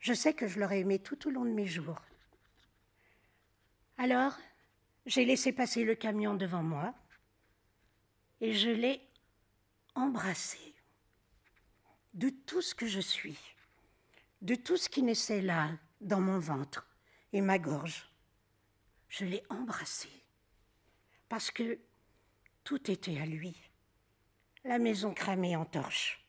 Je 0.00 0.14
sais 0.14 0.32
que 0.32 0.46
je 0.46 0.58
l'aurais 0.58 0.80
aimé 0.80 0.98
tout 0.98 1.26
au 1.26 1.30
long 1.30 1.44
de 1.44 1.50
mes 1.50 1.66
jours. 1.66 2.00
Alors, 3.96 4.38
j'ai 5.06 5.24
laissé 5.24 5.52
passer 5.52 5.84
le 5.84 5.94
camion 5.94 6.34
devant 6.34 6.62
moi 6.62 6.94
et 8.40 8.54
je 8.54 8.70
l'ai 8.70 9.00
embrassé 9.94 10.74
de 12.14 12.30
tout 12.30 12.62
ce 12.62 12.74
que 12.74 12.86
je 12.86 13.00
suis, 13.00 13.38
de 14.42 14.54
tout 14.54 14.76
ce 14.76 14.88
qui 14.88 15.02
naissait 15.02 15.40
là, 15.42 15.70
dans 16.00 16.20
mon 16.20 16.38
ventre 16.38 16.86
et 17.32 17.40
ma 17.40 17.58
gorge. 17.58 18.08
Je 19.08 19.24
l'ai 19.24 19.42
embrassé, 19.48 20.08
parce 21.28 21.50
que 21.50 21.78
tout 22.64 22.90
était 22.90 23.18
à 23.20 23.26
lui. 23.26 23.56
La 24.64 24.78
maison 24.78 25.14
cramée 25.14 25.56
en 25.56 25.64
torche, 25.64 26.24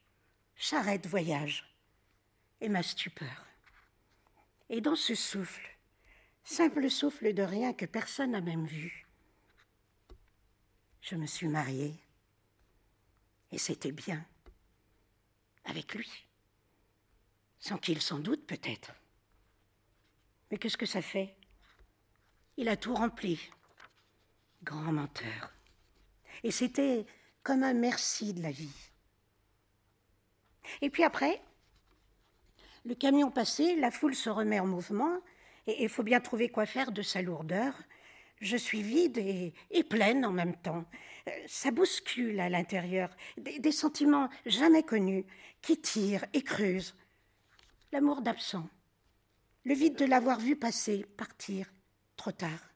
charrette 0.55 1.07
voyage, 1.07 1.65
et 2.61 2.69
ma 2.69 2.83
stupeur. 2.83 3.45
Et 4.69 4.81
dans 4.81 4.95
ce 4.95 5.15
souffle, 5.15 5.77
simple 6.43 6.89
souffle 6.89 7.33
de 7.33 7.43
rien 7.43 7.73
que 7.73 7.85
personne 7.85 8.31
n'a 8.31 8.41
même 8.41 8.65
vu, 8.65 9.07
je 11.01 11.15
me 11.15 11.25
suis 11.25 11.47
mariée, 11.47 11.95
et 13.51 13.57
c'était 13.57 13.91
bien 13.91 14.25
avec 15.65 15.95
lui. 15.95 16.09
Sans 17.59 17.77
qu'il 17.77 18.01
s'en 18.01 18.19
doute 18.19 18.45
peut-être. 18.45 18.93
Mais 20.51 20.57
qu'est-ce 20.57 20.77
que 20.77 20.85
ça 20.85 21.01
fait? 21.01 21.35
Il 22.57 22.69
a 22.69 22.75
tout 22.75 22.93
rempli. 22.93 23.39
Grand 24.63 24.91
menteur. 24.91 25.53
Et 26.43 26.51
c'était 26.51 27.05
comme 27.43 27.63
un 27.63 27.73
merci 27.73 28.33
de 28.33 28.41
la 28.41 28.51
vie. 28.51 28.75
Et 30.81 30.89
puis 30.89 31.03
après, 31.03 31.41
le 32.85 32.95
camion 32.95 33.31
passé, 33.31 33.75
la 33.75 33.91
foule 33.91 34.15
se 34.15 34.29
remet 34.29 34.59
en 34.59 34.67
mouvement, 34.67 35.19
et 35.67 35.83
il 35.83 35.89
faut 35.89 36.03
bien 36.03 36.19
trouver 36.19 36.49
quoi 36.49 36.65
faire 36.65 36.91
de 36.91 37.01
sa 37.01 37.21
lourdeur. 37.21 37.73
Je 38.41 38.55
suis 38.55 38.81
vide 38.81 39.17
et, 39.17 39.83
pleine 39.83 40.25
en 40.25 40.31
même 40.31 40.55
temps. 40.55 40.85
Euh, 41.27 41.31
ça 41.47 41.71
bouscule 41.71 42.39
à 42.39 42.49
l'intérieur, 42.49 43.09
des, 43.37 43.71
sentiments 43.71 44.29
jamais 44.45 44.83
connus 44.83 45.25
qui 45.61 45.79
tirent 45.79 46.25
et 46.33 46.41
creusent. 46.41 46.95
L'amour 47.91 48.21
d'absent, 48.21 48.67
le 49.69 49.75
vide 49.75 49.97
de 49.97 50.05
l'avoir 50.05 50.39
vu 50.39 50.55
passer, 50.55 51.05
partir, 51.15 51.71
trop 52.15 52.31
tard. 52.31 52.73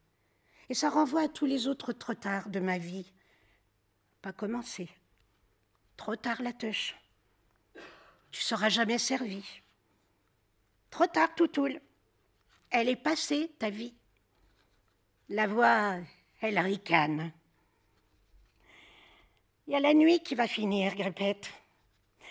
Et 0.70 0.76
ça 0.76 0.92
renvoie 0.92 1.24
à 1.24 1.28
tous 1.28 1.48
les 1.48 1.68
autres 1.68 1.92
trop 1.92 2.14
tard 2.14 2.50
de 2.50 2.60
ma 2.60 2.78
vie. 2.78 3.12
Pas 4.22 4.32
commencé. 4.32 4.88
Trop 5.98 6.16
tard 6.16 6.44
la 6.44 6.54
tâche. 6.54 6.96
Tu 8.30 8.42
seras 8.42 8.70
jamais 8.70 9.00
servi. 9.00 9.44
Trop 10.92 11.08
tard, 11.08 11.34
Toutoul. 11.34 11.82
Elle 12.70 12.90
est 12.90 12.96
passée, 12.96 13.52
ta 13.58 13.72
vie. 13.72 13.96
La 15.30 15.48
voix, 15.48 15.98
elle 16.42 16.60
ricane. 16.60 17.34
Il 19.66 19.74
y 19.74 19.76
a 19.76 19.80
la 19.80 19.96
nuit 19.96 20.20
qui 20.20 20.36
va 20.36 20.48
finir, 20.48 20.94
Grippette, 20.94 21.50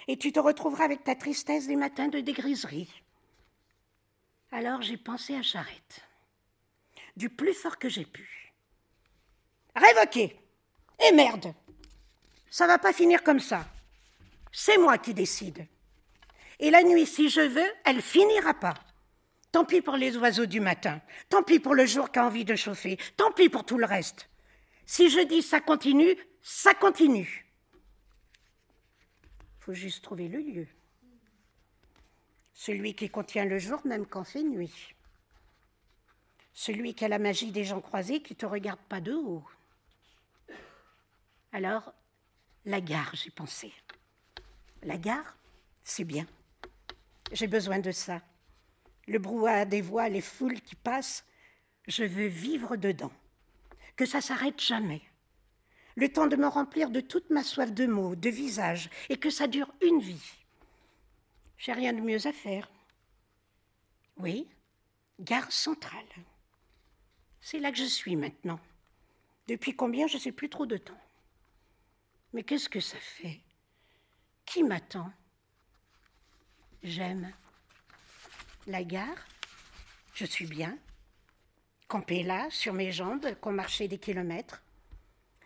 et 0.07 0.17
tu 0.17 0.31
te 0.31 0.39
retrouveras 0.39 0.85
avec 0.85 1.03
ta 1.03 1.17
tristesse 1.17 1.67
des 1.67 1.75
matins 1.75 2.07
de 2.07 2.21
dégriserie. 2.21 3.02
Alors 4.55 4.83
j'ai 4.83 4.99
pensé 4.99 5.35
à 5.35 5.41
Charrette, 5.41 6.03
du 7.17 7.31
plus 7.31 7.55
fort 7.55 7.79
que 7.79 7.89
j'ai 7.89 8.05
pu. 8.05 8.53
Révoqué 9.75 10.39
Et 11.09 11.13
merde 11.13 11.55
Ça 12.51 12.67
va 12.67 12.77
pas 12.77 12.93
finir 12.93 13.23
comme 13.23 13.41
ça. 13.41 13.67
C'est 14.53 14.77
moi 14.77 14.99
qui 14.99 15.15
décide. 15.15 15.67
Et 16.59 16.71
la 16.71 16.83
nuit, 16.83 17.07
si 17.07 17.31
je 17.31 17.41
veux, 17.41 17.73
elle 17.87 18.03
finira 18.03 18.53
pas. 18.53 18.75
Tant 19.53 19.65
pis 19.65 19.81
pour 19.81 19.97
les 19.97 20.19
oiseaux 20.19 20.45
du 20.45 20.61
matin, 20.61 21.01
tant 21.31 21.43
pis 21.43 21.59
pour 21.59 21.75
le 21.75 21.87
jour 21.87 22.13
qui 22.13 22.19
a 22.19 22.27
envie 22.27 22.45
de 22.45 22.55
chauffer, 22.55 22.99
tant 23.17 23.33
pis 23.33 23.49
pour 23.49 23.65
tout 23.65 23.79
le 23.79 23.87
reste. 23.87 24.29
Si 24.85 25.09
je 25.09 25.21
dis 25.21 25.41
ça 25.41 25.61
continue, 25.61 26.15
ça 26.43 26.75
continue. 26.75 27.47
Faut 29.61 29.73
juste 29.73 30.05
trouver 30.05 30.29
le 30.29 30.41
lieu. 30.41 30.69
Celui 32.65 32.95
qui 32.95 33.11
contient 33.11 33.45
le 33.45 33.59
jour 33.59 33.81
même 33.85 34.07
quand 34.07 34.23
fait 34.23 34.45
nuit. 34.45 34.95
Celui 36.53 36.95
qui 36.95 37.05
a 37.05 37.09
la 37.09 37.19
magie 37.19 37.51
des 37.51 37.65
gens 37.65 37.81
croisés 37.81 38.23
qui 38.23 38.37
te 38.37 38.47
regardent 38.47 38.89
pas 38.89 39.01
de 39.01 39.15
haut. 39.15 39.43
Alors, 41.51 41.93
la 42.65 42.81
gare, 42.81 43.11
j'ai 43.15 43.33
pensé. 43.33 43.73
La 44.85 44.97
gare, 44.97 45.37
c'est 45.83 46.05
bien. 46.05 46.25
J'ai 47.33 47.49
besoin 47.49 47.81
de 47.81 47.91
ça 47.91 48.23
le 49.09 49.19
brouhaha 49.19 49.65
des 49.65 49.81
voix, 49.81 50.09
les 50.09 50.21
foules 50.21 50.61
qui 50.61 50.77
passent, 50.77 51.25
je 51.89 52.05
veux 52.05 52.29
vivre 52.29 52.77
dedans, 52.77 53.11
que 53.97 54.07
ça 54.07 54.21
s'arrête 54.21 54.61
jamais. 54.61 55.03
Le 55.97 56.09
temps 56.09 56.29
de 56.29 56.37
me 56.37 56.47
remplir 56.47 56.91
de 56.91 57.01
toute 57.01 57.29
ma 57.29 57.43
soif 57.43 57.73
de 57.73 57.87
mots, 57.87 58.15
de 58.15 58.31
visages, 58.31 58.89
et 59.09 59.17
que 59.17 59.31
ça 59.31 59.49
dure 59.49 59.75
une 59.83 59.99
vie. 59.99 60.42
J'ai 61.63 61.73
rien 61.75 61.93
de 61.93 62.01
mieux 62.01 62.27
à 62.27 62.33
faire. 62.33 62.69
Oui, 64.17 64.49
gare 65.21 65.53
centrale. 65.53 66.09
C'est 67.41 67.61
là 67.61 67.71
que 67.71 67.79
je 67.79 67.85
suis 67.85 68.17
maintenant. 68.17 68.59
Depuis 69.47 69.77
combien, 69.77 70.09
je 70.09 70.17
ne 70.17 70.21
sais 70.23 70.33
plus 70.33 70.49
trop 70.49 70.67
de 70.67 70.77
temps. 70.77 71.01
Mais 72.33 72.43
qu'est-ce 72.43 72.69
que 72.69 72.81
ça 72.81 72.99
fait? 72.99 73.41
Qui 74.45 74.65
m'attend? 74.65 75.13
J'aime. 76.83 77.33
La 78.67 78.83
gare, 78.83 79.25
je 80.15 80.25
suis 80.25 80.49
bien. 80.49 80.77
Campé 81.87 82.25
là, 82.25 82.51
sur 82.51 82.73
mes 82.73 82.91
jambes, 82.91 83.37
qu'on 83.41 83.53
marchait 83.53 83.87
des 83.87 83.99
kilomètres. 83.99 84.65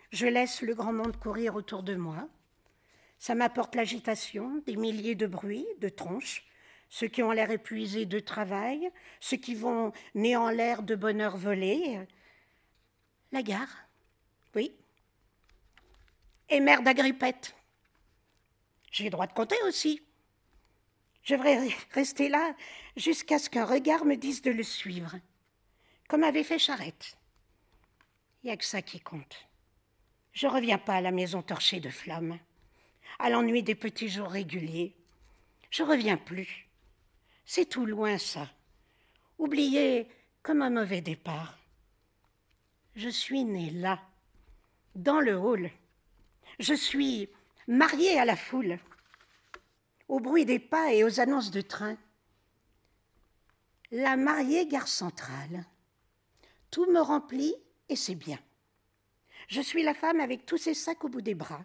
Je 0.09 0.25
laisse 0.25 0.63
le 0.63 0.73
grand 0.73 0.93
monde 0.93 1.15
courir 1.17 1.53
autour 1.53 1.83
de 1.83 1.93
moi. 1.93 2.27
Ça 3.19 3.35
m'apporte 3.35 3.75
l'agitation, 3.75 4.61
des 4.65 4.75
milliers 4.75 5.15
de 5.15 5.27
bruits, 5.27 5.67
de 5.79 5.89
tronches, 5.89 6.43
ceux 6.89 7.07
qui 7.07 7.23
ont 7.23 7.31
l'air 7.31 7.51
épuisés 7.51 8.05
de 8.05 8.19
travail, 8.19 8.89
ceux 9.19 9.37
qui 9.37 9.55
vont 9.55 9.91
nés 10.15 10.37
en 10.37 10.49
l'air 10.49 10.83
de 10.83 10.95
bonheur 10.95 11.35
volé. 11.35 11.99
La 13.31 13.41
gare, 13.41 13.87
oui. 14.55 14.73
Et 16.49 16.59
mère 16.59 16.81
d'Agrippette. 16.81 17.55
J'ai 18.91 19.09
droit 19.09 19.27
de 19.27 19.33
compter 19.33 19.57
aussi. 19.65 20.01
Je 21.23 21.35
devrais 21.35 21.67
rester 21.91 22.29
là 22.29 22.55
jusqu'à 22.95 23.37
ce 23.37 23.49
qu'un 23.49 23.65
regard 23.65 24.05
me 24.05 24.15
dise 24.15 24.41
de 24.41 24.51
le 24.51 24.63
suivre, 24.63 25.19
comme 26.07 26.23
avait 26.23 26.43
fait 26.43 26.57
Charette. 26.57 27.17
Il 28.41 28.47
n'y 28.47 28.53
a 28.53 28.57
que 28.57 28.63
ça 28.63 28.81
qui 28.81 29.01
compte. 29.01 29.45
Je 30.31 30.47
reviens 30.47 30.77
pas 30.77 30.95
à 30.95 31.01
la 31.01 31.11
maison 31.11 31.41
torchée 31.41 31.81
de 31.81 31.89
flammes, 31.89 32.39
à 33.19 33.29
l'ennui 33.29 33.63
des 33.63 33.75
petits 33.75 34.09
jours 34.09 34.29
réguliers. 34.29 34.95
Je 35.69 35.83
reviens 35.83 36.17
plus. 36.17 36.67
C'est 37.45 37.65
tout 37.65 37.85
loin, 37.85 38.17
ça. 38.17 38.49
Oublié 39.37 40.07
comme 40.43 40.61
un 40.61 40.69
mauvais 40.69 41.01
départ. 41.01 41.57
Je 42.95 43.09
suis 43.09 43.43
née 43.43 43.69
là, 43.71 44.01
dans 44.95 45.19
le 45.19 45.35
hall. 45.35 45.69
Je 46.59 46.73
suis 46.73 47.29
mariée 47.67 48.19
à 48.19 48.25
la 48.25 48.35
foule, 48.35 48.79
au 50.07 50.19
bruit 50.19 50.45
des 50.45 50.59
pas 50.59 50.93
et 50.93 51.03
aux 51.03 51.19
annonces 51.19 51.51
de 51.51 51.61
train. 51.61 51.97
La 53.91 54.17
mariée 54.17 54.67
gare 54.67 54.87
centrale. 54.87 55.65
Tout 56.71 56.89
me 56.91 56.99
remplit 56.99 57.55
et 57.89 57.95
c'est 57.95 58.15
bien. 58.15 58.39
Je 59.47 59.61
suis 59.61 59.83
la 59.83 59.93
femme 59.93 60.19
avec 60.19 60.45
tous 60.45 60.57
ses 60.57 60.73
sacs 60.73 61.03
au 61.03 61.09
bout 61.09 61.21
des 61.21 61.35
bras. 61.35 61.63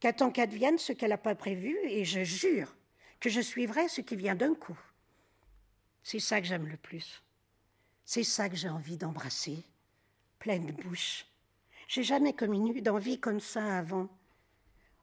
Qu'attend 0.00 0.30
qu'advienne 0.30 0.78
ce 0.78 0.92
qu'elle 0.92 1.10
n'a 1.10 1.18
pas 1.18 1.34
prévu 1.34 1.76
et 1.84 2.04
je 2.04 2.22
jure 2.22 2.74
que 3.20 3.30
je 3.30 3.40
suivrai 3.40 3.88
ce 3.88 4.00
qui 4.00 4.16
vient 4.16 4.36
d'un 4.36 4.54
coup. 4.54 4.78
C'est 6.02 6.20
ça 6.20 6.40
que 6.40 6.46
j'aime 6.46 6.68
le 6.68 6.76
plus. 6.76 7.22
C'est 8.04 8.24
ça 8.24 8.48
que 8.48 8.56
j'ai 8.56 8.68
envie 8.68 8.96
d'embrasser, 8.96 9.64
pleine 10.38 10.72
bouche. 10.72 11.26
J'ai 11.88 12.02
jamais 12.02 12.32
commis 12.32 12.80
d'envie 12.80 13.18
comme 13.18 13.40
ça 13.40 13.78
avant. 13.78 14.08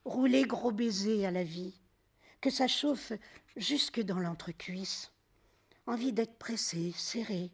Rouler 0.06 0.44
gros 0.44 0.72
baiser 0.72 1.26
à 1.26 1.32
la 1.32 1.44
vie, 1.44 1.80
que 2.42 2.50
ça 2.50 2.68
chauffe 2.68 3.12
jusque 3.56 4.02
dans 4.02 4.20
l'entrecuisse. 4.20 5.12
Envie 5.88 6.14
d'être 6.14 6.38
pressé, 6.38 6.94
serré. 6.94 7.52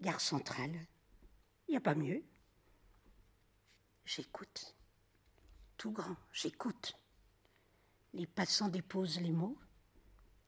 Gare 0.00 0.20
centrale, 0.20 0.74
il 1.68 1.72
n'y 1.72 1.76
a 1.76 1.80
pas 1.80 1.94
mieux. 1.94 2.22
J'écoute. 4.04 4.74
Tout 5.80 5.92
grand, 5.92 6.16
j'écoute. 6.30 6.92
Les 8.12 8.26
passants 8.26 8.68
déposent 8.68 9.18
les 9.18 9.32
mots. 9.32 9.56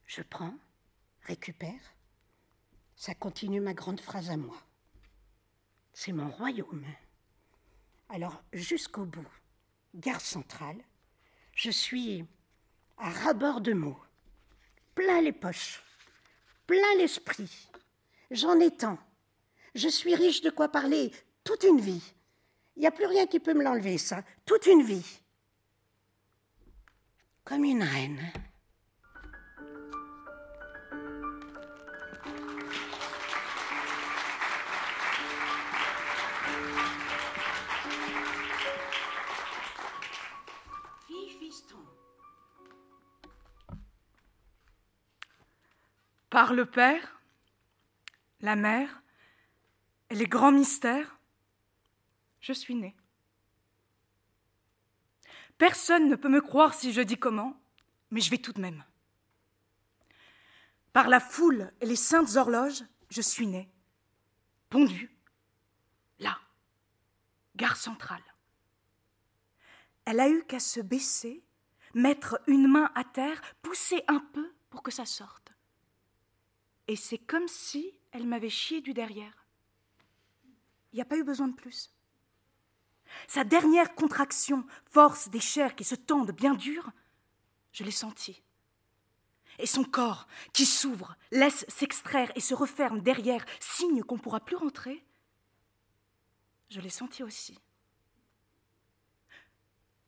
Je 0.05 0.21
prends, 0.21 0.55
récupère, 1.23 1.81
ça 2.97 3.15
continue 3.15 3.63
ma 3.63 3.73
grande 3.73 4.03
phrase 4.03 4.29
à 4.29 4.37
moi. 4.37 4.59
C'est 5.95 6.13
mon 6.13 6.29
royaume. 6.29 6.85
Alors, 8.11 8.45
jusqu'au 8.53 9.07
bout, 9.07 9.27
gare 9.95 10.21
centrale, 10.21 10.85
je 11.55 11.71
suis 11.71 12.27
à 12.99 13.09
rabord 13.09 13.63
de 13.63 13.73
mots, 13.73 14.03
plein 14.95 15.23
les 15.23 15.33
poches, 15.33 15.83
plein 16.67 16.95
l'esprit. 16.99 17.71
J'en 18.31 18.61
ai 18.61 18.71
tant. 18.71 18.99
Je 19.75 19.89
suis 19.89 20.15
riche 20.15 20.43
de 20.43 20.51
quoi 20.51 20.69
parler 20.69 21.11
toute 21.43 21.65
une 21.65 21.81
vie. 21.81 22.13
Il 22.77 22.81
n'y 22.81 22.87
a 22.87 22.93
plus 22.93 23.07
rien 23.07 23.27
qui 23.27 23.41
peut 23.41 23.55
me 23.55 23.65
l'enlever, 23.65 23.97
ça. 23.97 24.23
Toute 24.45 24.67
une 24.67 24.83
vie. 24.83 25.22
Comme 27.45 27.65
une 27.65 27.83
reine. 27.83 28.33
Par 46.31 46.55
le 46.55 46.65
Père, 46.65 47.21
la 48.41 48.57
Mère 48.57 49.03
et 50.09 50.15
les 50.15 50.27
grands 50.27 50.51
mystères, 50.51 51.21
je 52.41 52.55
suis 52.55 52.75
née. 52.75 52.97
Personne 55.63 56.09
ne 56.09 56.17
peut 56.17 56.29
me 56.29 56.41
croire 56.41 56.75
si 56.75 56.93
je 56.93 57.01
dis 57.01 57.17
comment, 57.17 57.57
mais 58.11 58.21
je 58.21 58.33
vais 58.33 58.39
tout 58.39 58.53
de 58.53 58.61
même. 58.61 58.83
Par 60.93 61.07
la 61.07 61.21
foule 61.21 61.73
et 61.81 61.87
les 61.87 61.95
saintes 61.95 62.35
horloges, 62.35 62.83
je 63.11 63.23
suis 63.23 63.47
née, 63.47 63.71
pondue, 64.71 65.17
là, 66.19 66.37
gare 67.55 67.77
centrale. 67.77 68.25
Elle 70.05 70.19
a 70.19 70.29
eu 70.29 70.43
qu'à 70.49 70.59
se 70.59 70.81
baisser, 70.81 71.45
mettre 71.95 72.41
une 72.49 72.67
main 72.67 72.91
à 72.97 73.05
terre, 73.05 73.41
pousser 73.63 74.03
un 74.09 74.19
peu 74.19 74.53
pour 74.69 74.83
que 74.83 74.91
ça 74.91 75.07
sorte 75.07 75.53
et 76.89 76.97
c'est 76.97 77.19
comme 77.19 77.47
si 77.47 77.95
elle 78.11 78.27
m'avait 78.27 78.51
chié 78.51 78.81
du 78.81 78.95
derrière. 78.95 79.47
Il 80.93 80.97
n'y 80.97 81.03
a 81.03 81.05
pas 81.05 81.17
eu 81.17 81.23
besoin 81.23 81.47
de 81.47 81.55
plus. 81.55 81.95
Sa 83.29 83.45
dernière 83.45 83.95
contraction, 83.95 84.67
force 84.91 85.29
des 85.29 85.41
chairs 85.41 85.75
qui 85.75 85.85
se 85.85 85.95
tendent 85.95 86.33
bien 86.33 86.55
dures, 86.55 86.91
je 87.73 87.85
l'ai 87.85 87.91
sentie. 87.91 88.43
Et 89.59 89.67
son 89.67 89.85
corps, 89.85 90.27
qui 90.53 90.67
s'ouvre, 90.67 91.17
laisse 91.31 91.65
s'extraire 91.69 92.33
et 92.35 92.41
se 92.41 92.55
referme 92.55 93.01
derrière, 93.01 93.45
signe 93.61 94.03
qu'on 94.03 94.17
ne 94.17 94.21
pourra 94.21 94.41
plus 94.41 94.57
rentrer, 94.57 95.05
je 96.71 96.81
l'ai 96.81 96.91
senti 96.91 97.23
aussi. 97.23 97.59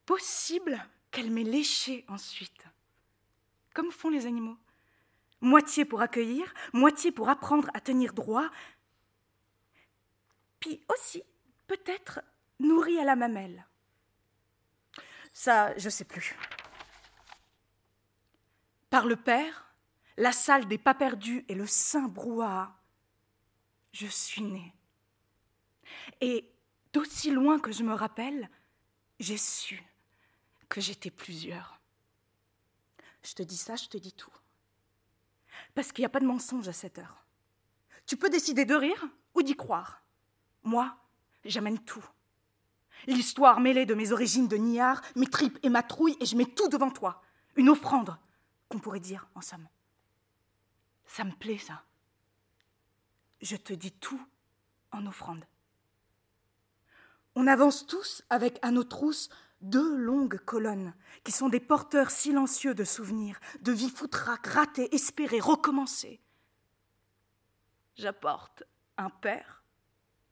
Possible 0.07 0.83
qu'elle 1.11 1.31
m'ait 1.31 1.45
léché 1.45 2.05
ensuite, 2.09 2.65
comme 3.75 3.91
font 3.91 4.11
les 4.11 4.27
animaux 4.27 4.57
moitié 5.45 5.85
pour 5.85 6.01
accueillir, 6.01 6.53
moitié 6.73 7.13
pour 7.13 7.29
apprendre 7.29 7.69
à 7.75 7.81
tenir 7.81 8.13
droit, 8.15 8.51
puis 10.59 10.81
aussi 10.89 11.23
peut-être 11.67 12.21
nourri 12.61 12.99
à 12.99 13.05
la 13.05 13.17
mamelle. 13.17 13.67
Ça, 15.33 15.77
je 15.77 15.89
sais 15.89 16.05
plus. 16.05 16.37
Par 18.91 19.07
le 19.07 19.17
Père, 19.17 19.75
la 20.17 20.33
salle 20.33 20.69
des 20.69 20.79
pas 20.79 20.95
perdus 20.95 21.45
et 21.49 21.55
le 21.55 21.67
saint 21.67 22.09
brouhaha, 22.09 22.79
je 23.93 24.07
suis 24.07 24.43
née. 24.43 24.73
Et 26.21 26.49
d'aussi 26.93 27.31
loin 27.31 27.59
que 27.59 27.73
je 27.73 27.83
me 27.83 27.95
rappelle, 27.95 28.49
j'ai 29.19 29.37
su 29.37 29.83
que 30.69 30.81
j'étais 30.81 31.11
plusieurs. 31.11 31.81
Je 33.25 33.35
te 33.35 33.43
dis 33.43 33.57
ça, 33.57 33.77
je 33.77 33.89
te 33.89 33.97
dis 33.97 34.13
tout. 34.13 34.33
Parce 35.75 35.93
qu'il 35.93 36.03
n'y 36.03 36.07
a 36.07 36.11
pas 36.11 36.21
de 36.21 36.27
mensonge 36.27 36.69
à 36.69 36.73
cette 36.73 36.99
heure. 36.99 37.25
Tu 38.07 38.17
peux 38.17 38.29
décider 38.29 38.65
de 38.65 38.75
rire 38.75 39.09
ou 39.35 39.43
d'y 39.43 39.57
croire. 39.57 40.03
Moi, 40.63 40.97
j'amène 41.45 41.79
tout. 41.79 42.05
L'histoire 43.07 43.61
mêlée 43.61 43.87
de 43.87 43.95
mes 43.95 44.13
origines 44.13 44.49
de 44.49 44.57
niard, 44.57 45.03
mes 45.17 45.27
tripes 45.27 45.59
et 45.63 45.69
ma 45.69 45.83
trouille, 45.83 46.17
et 46.21 46.27
je 46.27 46.37
mets 46.37 46.47
tout 46.47 46.69
devant 46.69 46.91
toi. 46.91 47.23
Une 47.57 47.69
offrande, 47.69 48.17
qu'on 48.69 48.79
pourrait 48.79 49.01
dire, 49.01 49.29
en 49.35 49.41
somme. 49.41 49.69
Ça 51.07 51.25
me 51.25 51.33
plaît, 51.33 51.59
ça. 51.59 51.83
Je 53.41 53.57
te 53.57 53.73
dis 53.73 53.93
tout 53.93 54.21
en 54.91 55.07
offrande. 55.07 55.45
On 57.35 57.47
avance 57.47 57.87
tous 57.87 58.23
avec 58.31 58.59
à 58.63 58.71
nos 58.71 58.85
trousses 58.85 59.29
deux 59.61 59.97
longues 59.97 60.39
colonnes 60.39 60.95
qui 61.25 61.33
sont 61.33 61.49
des 61.49 61.61
porteurs 61.61 62.11
silencieux 62.11 62.75
de 62.75 62.85
souvenirs, 62.85 63.41
de 63.61 63.73
vie 63.73 63.91
foutraque, 63.91 64.47
ratée, 64.47 64.95
espérée, 64.95 65.41
recommencée. 65.41 66.21
J'apporte 67.97 68.63
un 68.97 69.11
père 69.11 69.64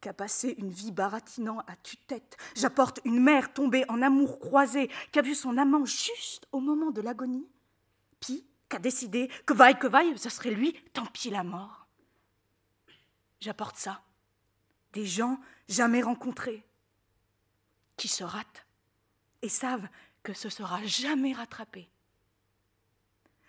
qui 0.03 0.09
a 0.09 0.13
passé 0.13 0.53
une 0.57 0.69
vie 0.69 0.91
baratinant 0.91 1.59
à 1.59 1.77
tue-tête. 1.77 2.35
J'apporte 2.55 2.99
une 3.05 3.21
mère 3.21 3.53
tombée 3.53 3.85
en 3.87 4.01
amour 4.01 4.37
croisé, 4.37 4.91
qui 5.13 5.19
a 5.19 5.21
vu 5.21 5.33
son 5.33 5.57
amant 5.57 5.85
juste 5.85 6.45
au 6.51 6.59
moment 6.59 6.91
de 6.91 6.99
l'agonie, 6.99 7.47
puis 8.19 8.45
qu'a 8.67 8.79
décidé 8.79 9.29
que 9.45 9.53
vaille 9.53 9.79
que 9.79 9.87
vaille, 9.87 10.17
ce 10.17 10.29
serait 10.29 10.51
lui, 10.51 10.73
tant 10.91 11.05
pis 11.05 11.29
la 11.29 11.45
mort. 11.45 11.87
J'apporte 13.39 13.77
ça. 13.77 14.03
Des 14.91 15.05
gens 15.05 15.39
jamais 15.69 16.01
rencontrés, 16.01 16.67
qui 17.95 18.09
se 18.09 18.25
ratent 18.25 18.65
et 19.41 19.47
savent 19.47 19.87
que 20.21 20.33
ce 20.33 20.49
sera 20.49 20.83
jamais 20.83 21.31
rattrapé. 21.31 21.89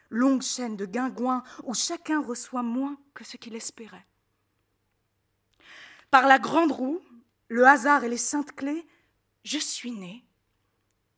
Longue 0.08 0.42
chaîne 0.42 0.76
de 0.76 0.86
guingouins 0.86 1.42
où 1.64 1.74
chacun 1.74 2.22
reçoit 2.22 2.62
moins 2.62 2.96
que 3.12 3.24
ce 3.24 3.36
qu'il 3.36 3.56
espérait. 3.56 4.06
Par 6.14 6.28
la 6.28 6.38
grande 6.38 6.70
roue, 6.70 7.02
le 7.48 7.66
hasard 7.66 8.04
et 8.04 8.08
les 8.08 8.18
saintes 8.18 8.52
clés, 8.52 8.86
je 9.42 9.58
suis 9.58 9.90
né, 9.90 10.24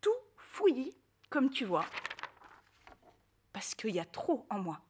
tout 0.00 0.08
fouillis, 0.38 0.96
comme 1.28 1.50
tu 1.50 1.66
vois, 1.66 1.84
parce 3.52 3.74
qu'il 3.74 3.94
y 3.94 4.00
a 4.00 4.06
trop 4.06 4.46
en 4.48 4.58
moi. 4.58 4.80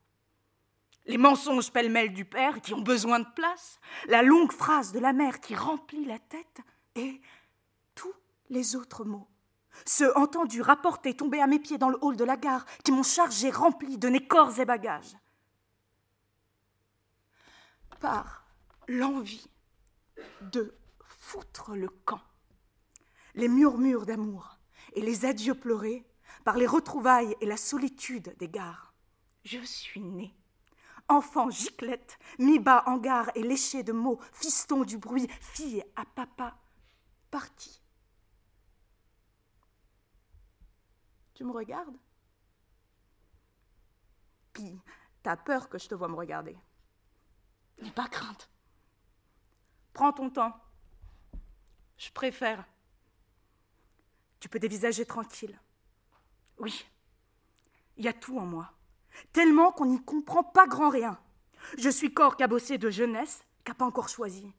Les 1.07 1.19
mensonges 1.19 1.73
pêle-mêle 1.73 2.13
du 2.13 2.25
père 2.25 2.61
qui 2.61 2.73
ont 2.73 2.83
besoin 2.83 3.19
de 3.19 3.27
place, 3.35 3.81
la 4.07 4.23
longue 4.23 4.53
phrase 4.53 4.93
de 4.93 5.01
la 5.01 5.13
mère 5.13 5.41
qui 5.41 5.57
remplit 5.57 6.05
la 6.05 6.21
tête, 6.21 6.61
et 6.95 7.21
tous 7.97 8.15
les 8.49 8.77
autres 8.77 9.05
mots, 9.05 9.27
ceux 9.87 10.17
entendus, 10.17 10.63
rapportés, 10.63 11.17
tombés 11.17 11.41
à 11.41 11.49
mes 11.49 11.59
pieds 11.59 11.79
dans 11.79 11.91
le 11.91 11.99
hall 12.01 12.15
de 12.15 12.23
la 12.23 12.37
gare, 12.37 12.65
qui 12.85 12.93
m'ont 12.93 13.03
chargé, 13.03 13.51
rempli 13.51 13.99
de 13.99 14.09
nez, 14.09 14.25
corps 14.25 14.57
et 14.61 14.67
bagages. 14.67 15.17
Par 17.99 18.47
l'envie 18.87 19.51
de 20.41 20.77
foutre 21.01 21.75
le 21.75 21.89
camp, 21.89 22.21
les 23.35 23.49
murmures 23.49 24.07
d'amour 24.07 24.59
et 24.95 25.01
les 25.01 25.25
adieux 25.25 25.55
pleurés, 25.55 26.07
par 26.45 26.57
les 26.57 26.67
retrouvailles 26.67 27.37
et 27.41 27.47
la 27.47 27.57
solitude 27.57 28.37
des 28.39 28.49
gares. 28.49 28.95
Je 29.45 29.59
suis 29.59 30.01
né. 30.01 30.35
Enfant 31.09 31.51
giclette, 31.51 32.19
mi-bas 32.39 32.85
en 32.87 32.99
gare 32.99 33.31
et 33.35 33.43
léché 33.43 33.83
de 33.83 33.93
mots, 33.93 34.21
fiston 34.33 34.85
du 34.85 34.99
bruit, 34.99 35.29
fille 35.41 35.85
à 35.95 36.05
papa, 36.05 36.59
parti. 37.31 37.81
Tu 41.35 41.45
me 41.45 41.53
regardes? 41.53 41.97
Puis, 44.53 44.81
t'as 45.23 45.37
peur 45.37 45.69
que 45.69 45.79
je 45.79 45.89
te 45.89 45.95
vois 45.95 46.09
me 46.09 46.17
regarder? 46.17 46.57
N'aie 47.83 47.91
pas 47.91 48.09
crainte. 48.09 48.49
Prends 49.97 50.13
ton 50.13 50.29
temps. 50.29 50.55
Je 51.97 52.11
préfère. 52.11 52.67
Tu 54.41 54.47
peux 54.51 54.59
dévisager 54.59 55.07
tranquille. 55.07 55.59
Oui, 56.59 56.85
il 57.97 58.05
y 58.05 58.09
a 58.09 58.13
tout 58.13 58.39
en 58.39 58.45
moi. 58.45 58.75
Tellement 59.33 59.73
qu'on 59.73 59.87
n'y 59.87 60.05
comprend 60.05 60.45
pas 60.45 60.67
grand 60.67 60.91
rien. 60.91 61.19
Je 61.79 61.89
suis 61.89 62.13
corps 62.13 62.37
cabossé 62.37 62.77
de 62.77 62.91
jeunesse 62.91 63.43
qu'a 63.65 63.73
pas 63.73 63.87
encore 63.87 64.11
choisi. 64.11 64.53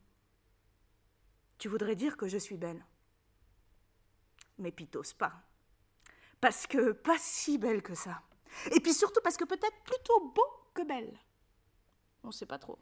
Tu 1.59 1.67
voudrais 1.67 1.95
dire 1.95 2.17
que 2.17 2.27
je 2.27 2.39
suis 2.39 2.57
belle. 2.57 2.83
Mais 4.57 4.71
pitose 4.71 5.13
pas. 5.13 5.43
Parce 6.41 6.65
que 6.65 6.93
pas 6.93 7.19
si 7.19 7.59
belle 7.59 7.83
que 7.83 7.93
ça. 7.93 8.23
Et 8.71 8.79
puis 8.79 8.95
surtout 8.95 9.21
parce 9.23 9.37
que 9.37 9.45
peut-être 9.45 9.83
plutôt 9.83 10.31
beau 10.31 10.49
que 10.73 10.81
belle. 10.81 11.15
On 12.23 12.29
ne 12.29 12.33
sait 12.33 12.47
pas 12.47 12.57
trop. 12.57 12.79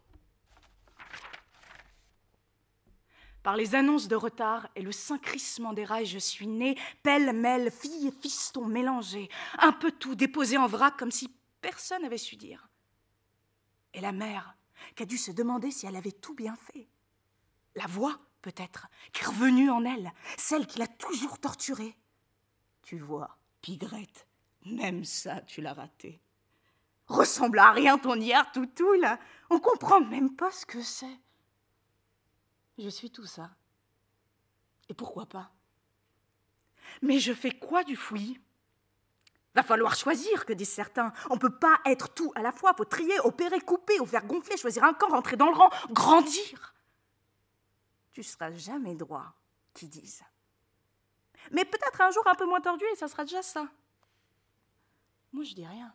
Par 3.46 3.56
les 3.56 3.76
annonces 3.76 4.08
de 4.08 4.16
retard 4.16 4.70
et 4.76 4.82
le 4.82 4.92
syncrissement 4.92 5.74
des 5.74 5.86
rails, 5.86 6.08
je 6.08 6.18
suis 6.18 6.48
née, 6.48 6.76
pêle-mêle, 7.04 7.70
fille 7.70 8.08
et 8.08 8.12
fiston 8.12 8.66
mélangés, 8.66 9.30
un 9.60 9.72
peu 9.72 9.92
tout 9.92 10.16
déposé 10.16 10.58
en 10.58 10.66
vrac 10.66 10.98
comme 10.98 11.12
si 11.12 11.32
personne 11.62 12.02
n'avait 12.02 12.18
su 12.18 12.38
dire. 12.38 12.68
Et 13.94 14.02
la 14.02 14.14
mère, 14.14 14.58
qui 14.96 15.04
a 15.04 15.06
dû 15.06 15.20
se 15.20 15.30
demander 15.30 15.70
si 15.70 15.86
elle 15.86 15.96
avait 15.96 16.12
tout 16.12 16.34
bien 16.34 16.56
fait. 16.56 16.90
La 17.76 17.86
voix, 17.86 18.18
peut-être, 18.42 18.88
qui 19.14 19.22
est 19.22 19.28
revenue 19.28 19.70
en 19.70 19.86
elle, 19.86 20.12
celle 20.40 20.66
qui 20.66 20.80
l'a 20.80 20.88
toujours 20.88 21.38
torturée. 21.38 21.96
Tu 22.82 22.98
vois, 22.98 23.38
Pigrette, 23.62 24.26
même 24.66 25.06
ça, 25.06 25.42
tu 25.42 25.62
l'as 25.62 25.74
raté. 25.74 26.20
Ressemble 27.06 27.60
à 27.60 27.74
rien 27.74 28.00
ton 28.00 28.20
hier 28.20 28.52
toutou, 28.52 28.92
là. 28.94 29.20
On 29.52 29.60
comprend 29.60 30.02
même 30.02 30.36
pas 30.36 30.50
ce 30.50 30.66
que 30.66 30.82
c'est. 30.82 31.20
Je 32.78 32.90
suis 32.90 33.10
tout 33.10 33.26
ça. 33.26 33.50
Et 34.90 34.94
pourquoi 34.94 35.26
pas? 35.26 35.52
Mais 37.02 37.20
je 37.20 37.34
fais 37.34 37.52
quoi 37.52 37.84
du 37.84 37.96
fouillis? 37.96 38.40
Va 39.54 39.64
falloir 39.64 39.96
choisir, 39.96 40.46
que 40.46 40.54
disent 40.54 40.74
certains. 40.74 41.14
On 41.30 41.38
peut 41.38 41.58
pas 41.58 41.80
être 41.86 42.14
tout 42.14 42.32
à 42.36 42.42
la 42.42 42.52
fois. 42.52 42.74
Faut 42.74 42.86
trier, 42.86 43.18
opérer, 43.22 43.62
couper, 43.62 44.00
ou 44.02 44.06
faire 44.06 44.26
gonfler, 44.26 44.58
choisir 44.58 44.84
un 44.84 44.94
camp, 44.94 45.08
rentrer 45.08 45.38
dans 45.38 45.50
le 45.50 45.56
rang, 45.56 45.70
grandir. 45.92 46.76
Tu 48.12 48.22
seras 48.22 48.52
jamais 48.52 48.96
droit, 48.96 49.34
qui 49.74 49.88
disent. 49.88 50.24
Mais 51.52 51.64
peut-être 51.64 52.02
un 52.02 52.12
jour 52.12 52.28
un 52.28 52.36
peu 52.36 52.46
moins 52.46 52.62
tordu 52.62 52.84
et 52.92 52.96
ça 52.96 53.08
sera 53.08 53.24
déjà 53.24 53.42
ça. 53.42 53.68
Moi, 55.32 55.44
je 55.44 55.54
dis 55.54 55.66
rien. 55.66 55.94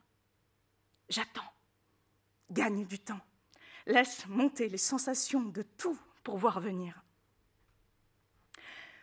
J'attends. 1.08 1.52
Gagne 2.50 2.86
du 2.86 2.98
temps. 2.98 3.20
Laisse 3.86 4.26
monter 4.26 4.68
les 4.68 4.78
sensations 4.78 5.42
de 5.42 5.62
tout 5.62 5.98
pour 6.22 6.38
voir 6.38 6.60
venir. 6.60 7.02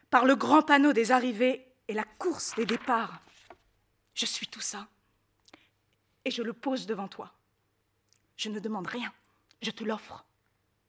Par 0.10 0.26
le 0.26 0.36
grand 0.36 0.62
panneau 0.62 0.94
des 0.94 1.12
arrivées 1.12 1.68
et 1.88 1.94
la 1.94 2.04
course 2.04 2.56
des 2.56 2.66
départs, 2.66 3.22
je 4.14 4.26
suis 4.26 4.48
tout 4.48 4.62
ça. 4.62 4.88
Et 6.26 6.32
je 6.32 6.42
le 6.42 6.54
pose 6.54 6.86
devant 6.86 7.08
toi. 7.08 7.34
Je 8.36 8.50
ne 8.50 8.60
demande 8.60 8.88
rien, 8.88 9.14
je 9.62 9.72
te 9.72 9.84
l'offre. 9.84 10.26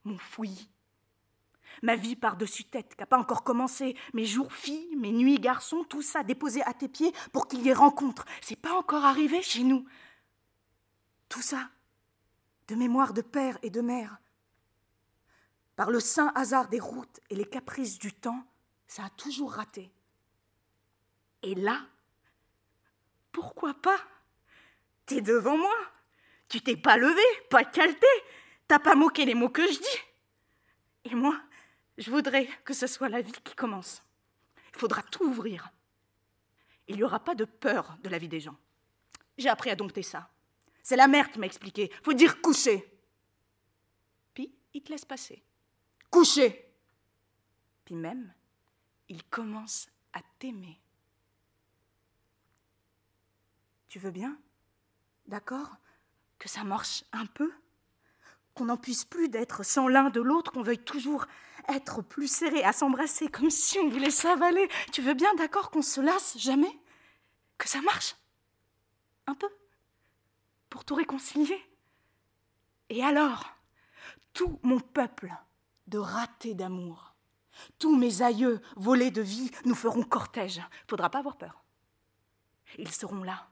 Mon 0.05 0.19
fouillis. 0.19 0.71
Ma 1.83 1.97
vie 1.97 2.17
par-dessus 2.17 2.65
tête, 2.65 2.95
qui 2.95 3.01
n'a 3.01 3.07
pas 3.07 3.19
encore 3.19 3.45
commencé, 3.45 3.97
mes 4.15 4.25
jours 4.25 4.53
filles, 4.53 4.97
mes 4.97 5.13
nuits 5.13 5.39
garçons, 5.39 5.85
tout 5.85 6.03
ça 6.03 6.25
déposé 6.25 6.63
à 6.63 6.75
tes 6.75 6.89
pieds 6.89 7.13
pour 7.33 7.47
qu'il 7.47 7.63
y 7.63 7.69
ait 7.69 7.75
rencontre. 7.75 8.25
C'est 8.41 8.57
pas 8.57 8.75
encore 8.75 9.05
arrivé 9.05 9.43
chez 9.43 9.63
nous. 9.63 9.87
Tout 11.29 11.43
ça, 11.43 11.71
de 12.69 12.75
mémoire 12.75 13.13
de 13.13 13.23
père 13.23 13.59
et 13.63 13.71
de 13.71 13.81
mère, 13.81 14.19
par 15.79 15.93
le 15.93 16.01
saint 16.01 16.33
hasard 16.35 16.67
des 16.69 16.81
routes 16.81 17.21
et 17.31 17.37
les 17.37 17.45
caprices 17.45 18.01
du 18.01 18.13
temps, 18.13 18.45
ça 18.89 19.05
a 19.05 19.11
toujours 19.11 19.53
raté. 19.53 19.93
Et 21.45 21.55
là, 21.55 21.87
pourquoi 23.31 23.75
pas? 23.75 24.01
T'es 25.07 25.21
devant 25.21 25.57
moi. 25.57 25.77
Tu 26.49 26.61
t'es 26.61 26.77
pas 26.77 26.97
levé, 26.97 27.23
pas 27.49 27.63
calté. 27.63 28.09
T'as 28.67 28.81
pas 28.81 28.97
moqué 28.97 29.25
les 29.25 29.37
mots 29.37 29.51
que 29.51 29.65
je 29.71 29.79
dis. 29.79 29.99
Et 31.05 31.15
moi, 31.15 31.41
je 31.97 32.11
voudrais 32.11 32.49
que 32.65 32.75
ce 32.75 32.89
soit 32.89 33.09
la 33.09 33.21
vie 33.21 33.31
qui 33.45 33.55
commence. 33.55 34.03
Il 34.75 34.81
faudra 34.81 35.05
tout 35.05 35.27
ouvrir. 35.27 35.71
Il 36.89 36.97
n'y 36.97 37.05
aura 37.05 37.21
pas 37.21 37.37
de 37.37 37.45
peur 37.45 37.97
de 38.03 38.09
la 38.09 38.19
vie 38.19 38.27
des 38.27 38.41
gens. 38.41 38.57
J'ai 39.37 39.49
appris 39.49 39.71
à 39.71 39.77
dompter 39.77 40.03
ça. 40.03 40.29
C'est 40.83 40.97
la 40.97 41.07
mère 41.07 41.31
qui 41.31 41.39
m'a 41.39 41.47
expliqué. 41.47 41.93
Faut 42.03 42.15
dire 42.15 42.43
coucher. 42.43 42.85
Puis 44.35 44.53
il 44.75 44.83
te 44.83 44.91
laisse 44.91 45.05
passer. 45.05 45.45
Coucher. 46.11 46.73
Puis 47.85 47.95
même, 47.95 48.33
il 49.09 49.25
commence 49.25 49.89
à 50.13 50.21
t'aimer. 50.39 50.81
Tu 53.89 53.99
veux 53.99 54.11
bien? 54.11 54.39
D'accord? 55.27 55.71
Que 56.39 56.49
ça 56.49 56.65
marche 56.65 57.05
un 57.13 57.27
peu? 57.27 57.53
Qu'on 58.55 58.67
n'en 58.67 58.77
puisse 58.77 59.05
plus 59.05 59.29
d'être 59.29 59.65
sans 59.65 59.89
l'un 59.89 60.11
de 60.11 60.21
l'autre, 60.21 60.53
qu'on 60.53 60.63
veuille 60.63 60.85
toujours 60.85 61.27
être 61.69 62.03
plus 62.03 62.29
serré, 62.29 62.63
à 62.65 62.73
s'embrasser 62.73 63.29
comme 63.29 63.51
si 63.51 63.79
on 63.79 63.89
voulait 63.89 64.11
s'avaler. 64.11 64.69
Tu 64.93 65.03
veux 65.03 65.15
bien, 65.15 65.33
d'accord, 65.35 65.71
qu'on 65.71 65.83
se 65.83 66.01
lasse 66.01 66.39
jamais? 66.39 66.79
Que 67.57 67.69
ça 67.69 67.81
marche? 67.83 68.17
Un 69.27 69.35
peu. 69.35 69.49
Pour 70.71 70.85
tout 70.85 70.95
réconcilier. 70.95 71.61
Et 72.89 73.05
alors, 73.05 73.45
tout 74.33 74.59
mon 74.63 74.81
peuple 74.81 75.33
de 75.89 75.99
ratés 75.99 76.55
d'amour. 76.55 77.15
Tous 77.79 77.97
mes 77.97 78.23
aïeux 78.23 78.61
volés 78.77 79.11
de 79.11 79.23
vie 79.23 79.51
nous 79.65 79.75
feront 79.75 80.03
cortège. 80.03 80.63
Faudra 80.89 81.11
pas 81.11 81.19
avoir 81.19 81.37
peur. 81.37 81.65
Ils 82.79 82.93
seront 82.93 83.23
là, 83.25 83.49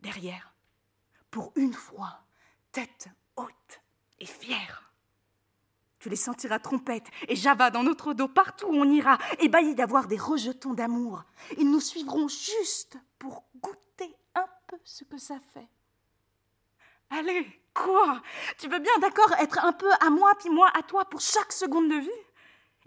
derrière, 0.00 0.54
pour 1.30 1.52
une 1.56 1.74
fois, 1.74 2.22
tête 2.72 3.08
haute 3.36 3.80
et 4.18 4.26
fière. 4.26 4.92
Tu 5.98 6.08
les 6.08 6.16
sentiras 6.16 6.58
trompettes 6.58 7.10
et 7.28 7.36
java 7.36 7.70
dans 7.70 7.82
notre 7.82 8.14
dos 8.14 8.28
partout 8.28 8.66
où 8.66 8.74
on 8.74 8.90
ira, 8.90 9.18
ébahis 9.38 9.74
d'avoir 9.74 10.06
des 10.06 10.16
rejetons 10.16 10.72
d'amour. 10.72 11.24
Ils 11.58 11.70
nous 11.70 11.80
suivront 11.80 12.28
juste 12.28 12.96
pour 13.18 13.44
goûter 13.56 14.16
un 14.34 14.46
peu 14.66 14.78
ce 14.82 15.04
que 15.04 15.18
ça 15.18 15.38
fait. 15.52 15.68
Allez, 17.10 17.59
Quoi? 17.74 18.22
Tu 18.58 18.68
veux 18.68 18.78
bien, 18.78 18.98
d'accord, 19.00 19.32
être 19.38 19.64
un 19.64 19.72
peu 19.72 19.90
à 20.00 20.10
moi, 20.10 20.32
puis 20.38 20.50
moi 20.50 20.70
à 20.74 20.82
toi 20.82 21.04
pour 21.04 21.20
chaque 21.20 21.52
seconde 21.52 21.88
de 21.90 21.96
vie? 21.96 22.10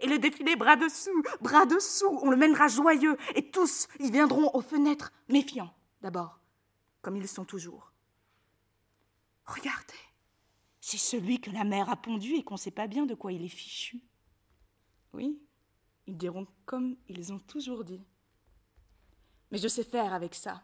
Et 0.00 0.06
le 0.06 0.18
défilé 0.18 0.56
bras 0.56 0.76
dessous, 0.76 1.22
bras 1.40 1.66
dessous, 1.66 2.18
on 2.22 2.30
le 2.30 2.36
mènera 2.36 2.68
joyeux, 2.68 3.16
et 3.34 3.50
tous, 3.50 3.86
ils 4.00 4.12
viendront 4.12 4.50
aux 4.52 4.60
fenêtres, 4.60 5.12
méfiants, 5.28 5.74
d'abord, 6.02 6.40
comme 7.00 7.16
ils 7.16 7.28
sont 7.28 7.44
toujours. 7.44 7.92
Regardez, 9.46 9.94
c'est 10.80 10.98
celui 10.98 11.40
que 11.40 11.50
la 11.50 11.64
mère 11.64 11.88
a 11.88 11.96
pondu 11.96 12.34
et 12.34 12.44
qu'on 12.44 12.54
ne 12.54 12.58
sait 12.58 12.70
pas 12.70 12.86
bien 12.86 13.06
de 13.06 13.14
quoi 13.14 13.32
il 13.32 13.44
est 13.44 13.48
fichu. 13.48 14.02
Oui, 15.12 15.40
ils 16.06 16.18
diront 16.18 16.46
comme 16.66 16.96
ils 17.08 17.32
ont 17.32 17.38
toujours 17.38 17.84
dit. 17.84 18.04
Mais 19.50 19.58
je 19.58 19.68
sais 19.68 19.84
faire 19.84 20.12
avec 20.12 20.34
ça. 20.34 20.62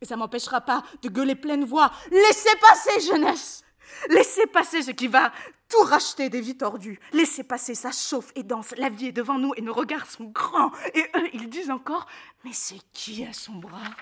Et 0.00 0.06
ça 0.06 0.16
m'empêchera 0.16 0.60
pas 0.60 0.82
de 1.02 1.08
gueuler 1.08 1.34
pleine 1.34 1.64
voix. 1.64 1.90
Laissez 2.10 2.56
passer, 2.60 3.00
jeunesse 3.00 3.64
Laissez 4.08 4.46
passer 4.46 4.82
ce 4.82 4.90
qui 4.90 5.08
va 5.08 5.32
tout 5.68 5.82
racheter 5.82 6.30
des 6.30 6.40
vies 6.40 6.56
tordues. 6.56 6.98
Laissez 7.12 7.44
passer, 7.44 7.74
ça 7.74 7.92
chauffe 7.92 8.32
et 8.34 8.42
danse. 8.42 8.74
La 8.76 8.88
vie 8.88 9.06
est 9.06 9.12
devant 9.12 9.38
nous 9.38 9.52
et 9.56 9.62
nos 9.62 9.74
regards 9.74 10.06
sont 10.06 10.24
grands. 10.24 10.72
Et 10.94 11.02
eux, 11.16 11.28
ils 11.34 11.48
disent 11.48 11.70
encore 11.70 12.06
Mais 12.44 12.52
c'est 12.52 12.80
qui 12.92 13.24
à 13.24 13.32
son 13.32 13.54
bras? 13.54 13.94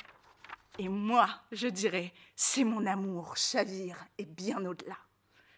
Et 0.79 0.89
moi, 0.89 1.29
je 1.53 1.69
dirais 1.69 2.13
C'est 2.37 2.65
mon 2.65 2.87
amour, 2.87 3.37
chavire 3.37 4.07
et 4.19 4.25
bien 4.25 4.65
au-delà. 4.65 4.97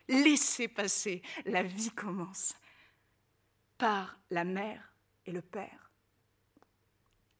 Laissez 0.09 0.67
passer, 0.67 1.23
la 1.45 1.63
vie 1.63 1.91
commence. 1.91 2.55
Par 3.79 4.19
la 4.31 4.45
mère 4.45 4.93
et 5.27 5.33
le 5.33 5.43
père. 5.43 5.91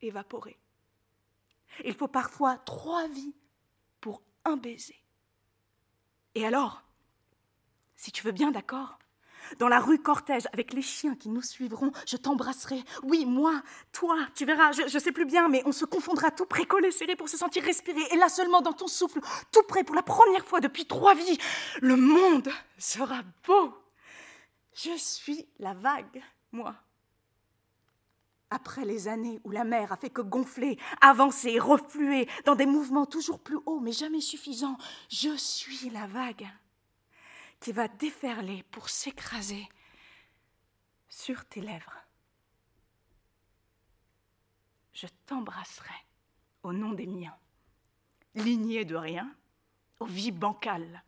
Évaporés. 0.01 0.59
Il 1.85 1.95
faut 1.95 2.09
parfois 2.09 2.59
trois 2.59 3.07
vies 3.09 3.35
pour 4.01 4.23
un 4.45 4.57
baiser. 4.57 5.03
Et 6.35 6.47
alors, 6.47 6.83
si 7.97 8.13
tu 8.13 8.25
veux 8.25 8.33
bien, 8.33 8.51
d'accord 8.51 8.99
dans 9.59 9.69
la 9.69 9.81
rue 9.81 9.99
cortège, 9.99 10.45
avec 10.53 10.73
les 10.73 10.83
chiens 10.83 11.15
qui 11.15 11.29
nous 11.29 11.43
suivront, 11.43 11.93
je 12.07 12.17
t'embrasserai. 12.17 12.83
Oui, 13.03 13.25
moi, 13.25 13.63
toi, 13.93 14.17
tu 14.35 14.45
verras, 14.45 14.73
je, 14.73 14.83
ne 14.83 14.89
sais 14.89 15.13
plus 15.13 15.25
bien, 15.25 15.49
mais 15.49 15.63
on 15.65 15.73
se 15.73 15.85
confondra 15.85 16.31
tout 16.31 16.47
près, 16.47 16.65
collé, 16.67 16.91
serré, 16.91 17.17
pour 17.17 17.29
se 17.29 17.37
sentir 17.37 17.65
respirer. 17.65 18.03
Et 18.13 18.17
là 18.17 18.29
seulement, 18.29 18.61
dans 18.61 18.73
ton 18.73 18.87
souffle, 18.87 19.21
tout 19.53 19.63
près, 19.65 19.85
pour 19.85 19.95
la 19.95 20.03
première 20.03 20.45
fois 20.45 20.61
depuis 20.61 20.87
trois 20.87 21.15
vies, 21.15 21.39
le 21.81 21.97
monde 21.97 22.49
sera 22.79 23.23
beau. 23.47 23.75
Je 24.75 24.97
suis 24.97 25.49
la 25.59 25.75
vague, 25.75 26.23
moi 26.53 26.75
après 28.51 28.85
les 28.85 29.09
années 29.09 29.41
où 29.45 29.51
la 29.51 29.65
mer 29.65 29.93
a 29.93 29.97
fait 29.97 30.11
que 30.11 30.21
gonfler, 30.21 30.79
avancer, 31.01 31.59
refluer 31.59 32.29
dans 32.45 32.55
des 32.57 32.67
mouvements 32.67 33.07
toujours 33.07 33.41
plus 33.41 33.59
hauts 33.67 33.81
mais 33.81 33.93
jamais 33.93 34.21
suffisants, 34.21 34.77
je 35.09 35.35
suis 35.37 35.91
la 35.91 36.07
vague 36.07 36.49
qui 37.61 37.73
va 37.73 37.89
déferler 37.89 38.65
pour 38.71 38.89
s'écraser 38.89 39.69
sur 41.09 41.45
tes 41.45 41.61
lèvres. 41.61 41.95
Je 44.93 45.07
t'embrasserai 45.27 45.95
au 46.63 46.73
nom 46.73 46.93
des 46.93 47.07
miens, 47.07 47.37
lignée 48.35 48.85
de 48.85 48.97
rien, 48.97 49.33
aux 49.99 50.07
vies 50.07 50.33
bancales, 50.33 51.03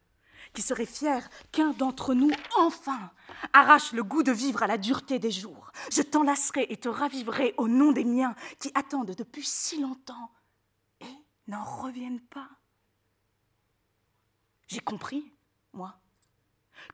qui 0.54 0.62
serait 0.62 0.86
fier 0.86 1.28
qu'un 1.50 1.72
d'entre 1.72 2.14
nous, 2.14 2.30
enfin, 2.58 3.10
arrache 3.52 3.92
le 3.92 4.04
goût 4.04 4.22
de 4.22 4.32
vivre 4.32 4.62
à 4.62 4.66
la 4.66 4.78
dureté 4.78 5.18
des 5.18 5.30
jours. 5.30 5.72
Je 5.90 6.02
t'enlacerai 6.02 6.66
et 6.68 6.76
te 6.76 6.88
raviverai 6.88 7.54
au 7.56 7.68
nom 7.68 7.92
des 7.92 8.04
miens 8.04 8.34
qui 8.58 8.70
attendent 8.74 9.14
depuis 9.14 9.44
si 9.44 9.80
longtemps 9.80 10.30
et 11.00 11.16
n'en 11.46 11.64
reviennent 11.64 12.20
pas. 12.20 12.50
J'ai 14.68 14.80
compris, 14.80 15.32
moi, 15.72 15.98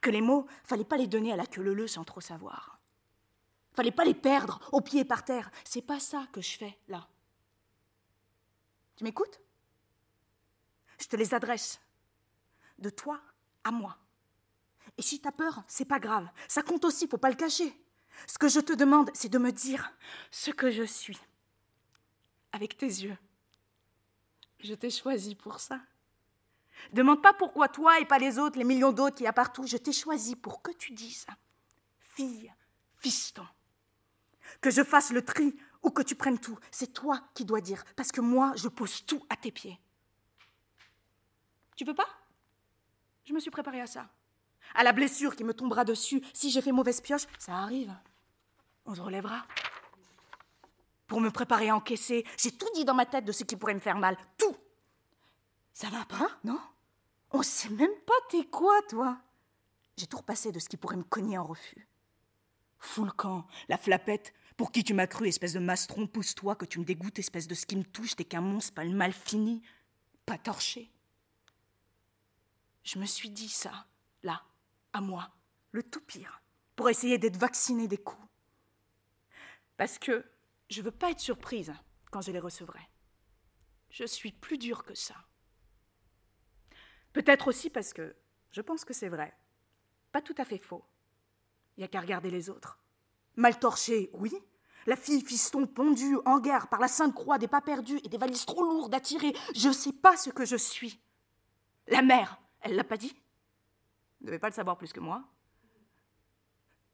que 0.01 0.09
les 0.09 0.21
mots, 0.21 0.47
fallait 0.63 0.83
pas 0.83 0.97
les 0.97 1.07
donner 1.07 1.33
à 1.33 1.35
la 1.35 1.45
queue 1.45 1.61
leu 1.61 1.87
sans 1.87 2.03
trop 2.03 2.21
savoir. 2.21 2.79
Fallait 3.73 3.91
pas 3.91 4.05
les 4.05 4.13
perdre 4.13 4.59
au 4.71 4.81
pied 4.81 5.05
par 5.05 5.23
terre. 5.23 5.51
C'est 5.63 5.81
pas 5.81 5.99
ça 5.99 6.27
que 6.33 6.41
je 6.41 6.57
fais 6.57 6.77
là. 6.87 7.07
Tu 8.95 9.03
m'écoutes? 9.03 9.39
Je 10.99 11.07
te 11.07 11.15
les 11.15 11.33
adresse. 11.33 11.79
De 12.79 12.89
toi 12.89 13.21
à 13.69 13.71
moi. 13.71 13.97
Et 14.97 15.01
si 15.01 15.21
t'as 15.21 15.31
peur, 15.31 15.63
c'est 15.67 15.85
pas 15.85 15.99
grave. 15.99 16.27
Ça 16.47 16.63
compte 16.63 16.83
aussi, 16.85 17.07
faut 17.07 17.17
pas 17.17 17.29
le 17.29 17.35
cacher. 17.35 17.73
Ce 18.27 18.37
que 18.37 18.49
je 18.49 18.59
te 18.59 18.73
demande, 18.73 19.09
c'est 19.13 19.29
de 19.29 19.37
me 19.37 19.51
dire 19.51 19.91
ce 20.31 20.51
que 20.51 20.71
je 20.71 20.83
suis. 20.83 21.19
Avec 22.51 22.77
tes 22.77 22.87
yeux. 22.87 23.17
Je 24.59 24.73
t'ai 24.73 24.89
choisi 24.89 25.35
pour 25.35 25.59
ça. 25.59 25.79
Demande 26.91 27.21
pas 27.21 27.33
pourquoi 27.33 27.69
toi 27.69 27.99
et 27.99 28.05
pas 28.05 28.17
les 28.17 28.39
autres, 28.39 28.57
les 28.57 28.65
millions 28.65 28.91
d'autres 28.91 29.15
qu'il 29.15 29.25
y 29.25 29.27
a 29.27 29.33
partout. 29.33 29.65
Je 29.67 29.77
t'ai 29.77 29.93
choisi 29.93 30.35
pour 30.35 30.61
que 30.61 30.71
tu 30.71 30.91
dises 30.91 31.25
fille, 31.99 32.51
fiston. 32.97 33.47
Que 34.61 34.71
je 34.71 34.83
fasse 34.83 35.11
le 35.11 35.23
tri 35.23 35.55
ou 35.83 35.91
que 35.91 36.01
tu 36.01 36.15
prennes 36.15 36.39
tout. 36.39 36.57
C'est 36.71 36.91
toi 36.91 37.21
qui 37.35 37.45
dois 37.45 37.61
dire. 37.61 37.83
Parce 37.95 38.11
que 38.11 38.21
moi, 38.21 38.53
je 38.55 38.67
pose 38.67 39.05
tout 39.05 39.23
à 39.29 39.37
tes 39.37 39.51
pieds. 39.51 39.79
Tu 41.75 41.85
veux 41.85 41.93
pas? 41.93 42.09
Je 43.25 43.33
me 43.33 43.39
suis 43.39 43.51
préparée 43.51 43.81
à 43.81 43.87
ça. 43.87 44.09
À 44.75 44.83
la 44.83 44.91
blessure 44.91 45.35
qui 45.35 45.43
me 45.43 45.53
tombera 45.53 45.83
dessus 45.83 46.21
si 46.33 46.51
j'ai 46.51 46.61
fait 46.61 46.71
mauvaise 46.71 47.01
pioche, 47.01 47.25
ça 47.37 47.55
arrive. 47.55 47.95
On 48.85 48.95
se 48.95 49.01
relèvera. 49.01 49.45
Pour 51.07 51.21
me 51.21 51.31
préparer 51.31 51.69
à 51.69 51.75
encaisser, 51.75 52.25
j'ai 52.37 52.51
tout 52.51 52.69
dit 52.75 52.85
dans 52.85 52.93
ma 52.93 53.05
tête 53.05 53.25
de 53.25 53.31
ce 53.31 53.43
qui 53.43 53.55
pourrait 53.55 53.73
me 53.73 53.79
faire 53.79 53.97
mal. 53.97 54.17
Tout. 54.37 54.55
Ça 55.73 55.89
va 55.89 56.05
pas, 56.05 56.29
non? 56.43 56.59
On 57.31 57.43
sait 57.43 57.69
même 57.69 57.95
pas 58.05 58.13
t'es 58.29 58.45
quoi, 58.45 58.79
toi 58.89 59.17
J'ai 59.97 60.07
tout 60.07 60.17
repassé 60.17 60.51
de 60.51 60.59
ce 60.59 60.69
qui 60.69 60.77
pourrait 60.77 60.97
me 60.97 61.03
cogner 61.03 61.37
en 61.37 61.43
refus. 61.43 61.87
Fous 62.79 63.05
le 63.05 63.11
camp, 63.11 63.45
la 63.67 63.77
flapette, 63.77 64.33
pour 64.55 64.71
qui 64.71 64.83
tu 64.83 64.93
m'as 64.93 65.07
cru, 65.07 65.27
espèce 65.27 65.53
de 65.53 65.59
mastron, 65.59 66.07
pousse-toi, 66.07 66.55
que 66.55 66.65
tu 66.65 66.79
me 66.79 66.85
dégoûtes, 66.85 67.19
espèce 67.19 67.47
de 67.47 67.55
ce 67.55 67.65
qui 67.65 67.75
me 67.75 67.83
touche, 67.83 68.15
t'es 68.15 68.25
qu'un 68.25 68.41
monstre, 68.41 68.73
pas 68.73 68.83
le 68.83 68.91
mal 68.95 69.13
fini, 69.13 69.61
pas 70.25 70.37
torché. 70.37 70.91
Je 72.83 72.99
me 72.99 73.05
suis 73.05 73.29
dit 73.29 73.49
ça, 73.49 73.87
là, 74.23 74.43
à 74.93 75.01
moi, 75.01 75.31
le 75.71 75.83
tout 75.83 76.01
pire, 76.01 76.41
pour 76.75 76.89
essayer 76.89 77.17
d'être 77.17 77.37
vacciné 77.37 77.87
des 77.87 77.97
coups. 77.97 78.27
Parce 79.77 79.99
que 79.99 80.25
je 80.69 80.81
veux 80.81 80.91
pas 80.91 81.11
être 81.11 81.19
surprise 81.19 81.73
quand 82.11 82.21
je 82.21 82.31
les 82.31 82.39
recevrai. 82.39 82.81
Je 83.89 84.05
suis 84.05 84.31
plus 84.31 84.57
dure 84.57 84.83
que 84.83 84.95
ça. 84.95 85.15
Peut-être 87.13 87.47
aussi 87.47 87.69
parce 87.69 87.93
que 87.93 88.15
je 88.51 88.61
pense 88.61 88.85
que 88.85 88.93
c'est 88.93 89.09
vrai. 89.09 89.35
Pas 90.11 90.21
tout 90.21 90.35
à 90.37 90.45
fait 90.45 90.57
faux. 90.57 90.83
Il 91.77 91.81
n'y 91.81 91.85
a 91.85 91.87
qu'à 91.87 92.01
regarder 92.01 92.29
les 92.29 92.49
autres. 92.49 92.79
Mal 93.35 93.59
torché, 93.59 94.09
oui. 94.13 94.33
La 94.85 94.95
fille 94.95 95.23
fiston 95.23 95.67
pondue 95.67 96.17
en 96.25 96.39
guerre 96.39 96.67
par 96.67 96.79
la 96.79 96.87
Sainte 96.87 97.13
Croix 97.13 97.37
des 97.37 97.47
pas 97.47 97.61
perdus 97.61 97.99
et 98.03 98.09
des 98.09 98.17
valises 98.17 98.45
trop 98.45 98.63
lourdes 98.63 98.93
à 98.93 98.99
tirer. 98.99 99.33
Je 99.55 99.71
sais 99.71 99.93
pas 99.93 100.17
ce 100.17 100.29
que 100.29 100.45
je 100.45 100.55
suis. 100.55 100.99
La 101.87 102.01
mère, 102.01 102.38
elle 102.61 102.75
l'a 102.75 102.83
pas 102.83 102.97
dit. 102.97 103.15
Ne 104.21 104.27
devait 104.27 104.39
pas 104.39 104.49
le 104.49 104.53
savoir 104.53 104.77
plus 104.77 104.93
que 104.93 104.99
moi. 104.99 105.23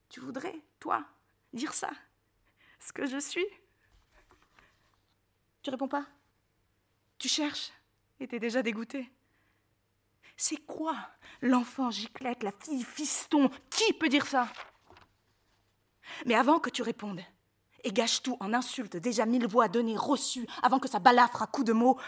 Tu 0.10 0.20
voudrais, 0.20 0.56
toi, 0.80 1.06
dire 1.54 1.74
ça 1.74 1.92
Ce 2.80 2.94
que 2.94 3.06
je 3.06 3.18
suis? 3.18 3.46
Tu 5.62 5.70
réponds 5.72 5.88
pas? 5.88 6.06
Tu 7.18 7.28
cherches 7.28 7.72
et 8.20 8.28
t'es 8.28 8.40
déjà 8.40 8.62
dégoûté. 8.62 9.12
C'est 10.38 10.66
quoi 10.66 10.96
l'enfant 11.42 11.90
giclette, 11.90 12.44
la 12.44 12.52
fille 12.52 12.84
fiston? 12.84 13.50
Qui 13.70 13.94
peut 13.94 14.10
dire 14.10 14.28
ça? 14.28 14.52
Mais 16.26 16.36
avant 16.36 16.60
que 16.60 16.70
tu 16.70 16.84
répondes, 16.84 17.22
et 17.84 17.92
gâche 17.92 18.22
tout 18.22 18.38
en 18.40 18.54
insultes 18.54 18.98
déjà 18.98 19.26
mille 19.26 19.48
voix 19.48 19.68
données, 19.68 19.98
reçues, 19.98 20.48
avant 20.62 20.80
que 20.80 20.88
ça 20.88 21.00
balafre 21.00 21.42
à 21.42 21.48
coups 21.48 21.68
de 21.68 21.74
mots, 21.74 22.00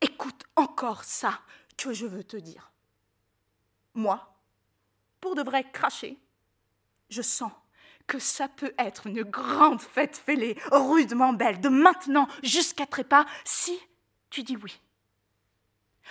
écoute 0.00 0.44
encore 0.56 1.04
ça 1.04 1.40
que 1.76 1.92
je 1.92 2.06
veux 2.06 2.24
te 2.24 2.36
dire 2.36 2.73
moi, 3.94 4.36
pour 5.20 5.34
de 5.34 5.42
vrai 5.42 5.70
cracher, 5.70 6.18
je 7.08 7.22
sens 7.22 7.52
que 8.06 8.18
ça 8.18 8.48
peut 8.48 8.74
être 8.78 9.06
une 9.06 9.22
grande 9.22 9.80
fête 9.80 10.16
fêlée, 10.16 10.58
rudement 10.70 11.32
belle, 11.32 11.60
de 11.60 11.68
maintenant 11.68 12.28
jusqu'à 12.42 12.86
trépas, 12.86 13.24
si 13.44 13.78
tu 14.30 14.42
dis 14.42 14.56
oui. 14.56 14.80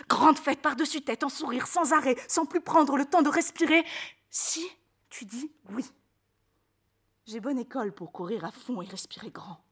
Grande 0.09 0.39
fête 0.39 0.61
par-dessus 0.61 1.01
tête, 1.01 1.23
en 1.23 1.29
sourire, 1.29 1.67
sans 1.67 1.93
arrêt, 1.93 2.15
sans 2.27 2.45
plus 2.45 2.61
prendre 2.61 2.97
le 2.97 3.05
temps 3.05 3.21
de 3.21 3.29
respirer, 3.29 3.85
si 4.29 4.67
tu 5.09 5.25
dis 5.25 5.51
oui. 5.69 5.85
J'ai 7.27 7.39
bonne 7.39 7.59
école 7.59 7.93
pour 7.93 8.11
courir 8.11 8.43
à 8.43 8.51
fond 8.51 8.81
et 8.81 8.87
respirer 8.87 9.29
grand. 9.29 9.63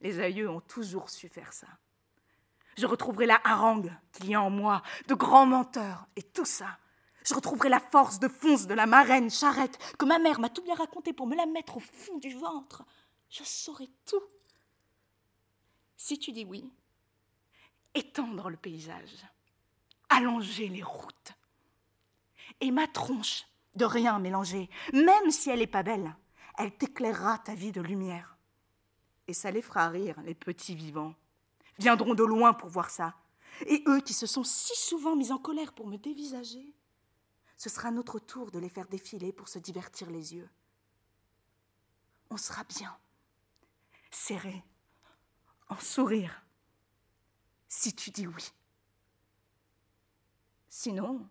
Les 0.00 0.20
aïeux 0.20 0.48
ont 0.48 0.60
toujours 0.60 1.10
su 1.10 1.28
faire 1.28 1.52
ça. 1.52 1.66
Je 2.76 2.86
retrouverai 2.86 3.26
la 3.26 3.40
harangue 3.42 3.92
qu'il 4.12 4.30
y 4.30 4.34
a 4.36 4.40
en 4.40 4.50
moi, 4.50 4.82
de 5.08 5.14
grands 5.14 5.46
menteurs, 5.46 6.06
et 6.14 6.22
tout 6.22 6.44
ça, 6.44 6.78
je 7.28 7.34
retrouverai 7.34 7.68
la 7.68 7.80
force 7.80 8.18
de 8.18 8.28
fonce 8.28 8.66
de 8.66 8.72
la 8.72 8.86
marraine 8.86 9.30
charrette 9.30 9.78
que 9.98 10.06
ma 10.06 10.18
mère 10.18 10.40
m'a 10.40 10.48
tout 10.48 10.62
bien 10.62 10.74
raconté 10.74 11.12
pour 11.12 11.26
me 11.26 11.36
la 11.36 11.44
mettre 11.44 11.76
au 11.76 11.80
fond 11.80 12.16
du 12.16 12.34
ventre. 12.34 12.84
Je 13.28 13.42
saurai 13.44 13.90
tout. 14.06 14.22
Si 15.96 16.18
tu 16.18 16.32
dis 16.32 16.46
oui, 16.46 16.72
étendre 17.94 18.48
le 18.48 18.56
paysage, 18.56 19.26
allonger 20.08 20.68
les 20.68 20.82
routes. 20.82 21.34
Et 22.62 22.70
ma 22.70 22.86
tronche, 22.86 23.46
de 23.74 23.84
rien 23.84 24.18
mélanger, 24.18 24.70
même 24.94 25.30
si 25.30 25.50
elle 25.50 25.58
n'est 25.58 25.66
pas 25.66 25.82
belle, 25.82 26.16
elle 26.56 26.74
t'éclairera 26.74 27.38
ta 27.38 27.54
vie 27.54 27.72
de 27.72 27.82
lumière. 27.82 28.38
Et 29.26 29.34
ça 29.34 29.50
les 29.50 29.60
fera 29.60 29.88
rire, 29.90 30.18
les 30.24 30.34
petits 30.34 30.74
vivants. 30.74 31.14
Viendront 31.78 32.14
de 32.14 32.24
loin 32.24 32.54
pour 32.54 32.70
voir 32.70 32.88
ça. 32.88 33.14
Et 33.66 33.84
eux 33.86 34.00
qui 34.00 34.14
se 34.14 34.26
sont 34.26 34.44
si 34.44 34.74
souvent 34.76 35.14
mis 35.14 35.30
en 35.30 35.38
colère 35.38 35.74
pour 35.74 35.86
me 35.86 35.98
dévisager, 35.98 36.74
ce 37.58 37.68
sera 37.68 37.90
notre 37.90 38.20
tour 38.20 38.52
de 38.52 38.60
les 38.60 38.68
faire 38.68 38.86
défiler 38.86 39.32
pour 39.32 39.48
se 39.48 39.58
divertir 39.58 40.08
les 40.10 40.34
yeux. 40.34 40.48
On 42.30 42.36
sera 42.36 42.62
bien, 42.64 42.96
serrés, 44.12 44.62
en 45.68 45.78
sourire, 45.78 46.44
si 47.66 47.94
tu 47.94 48.10
dis 48.10 48.28
oui. 48.28 48.52
Sinon, 50.68 51.28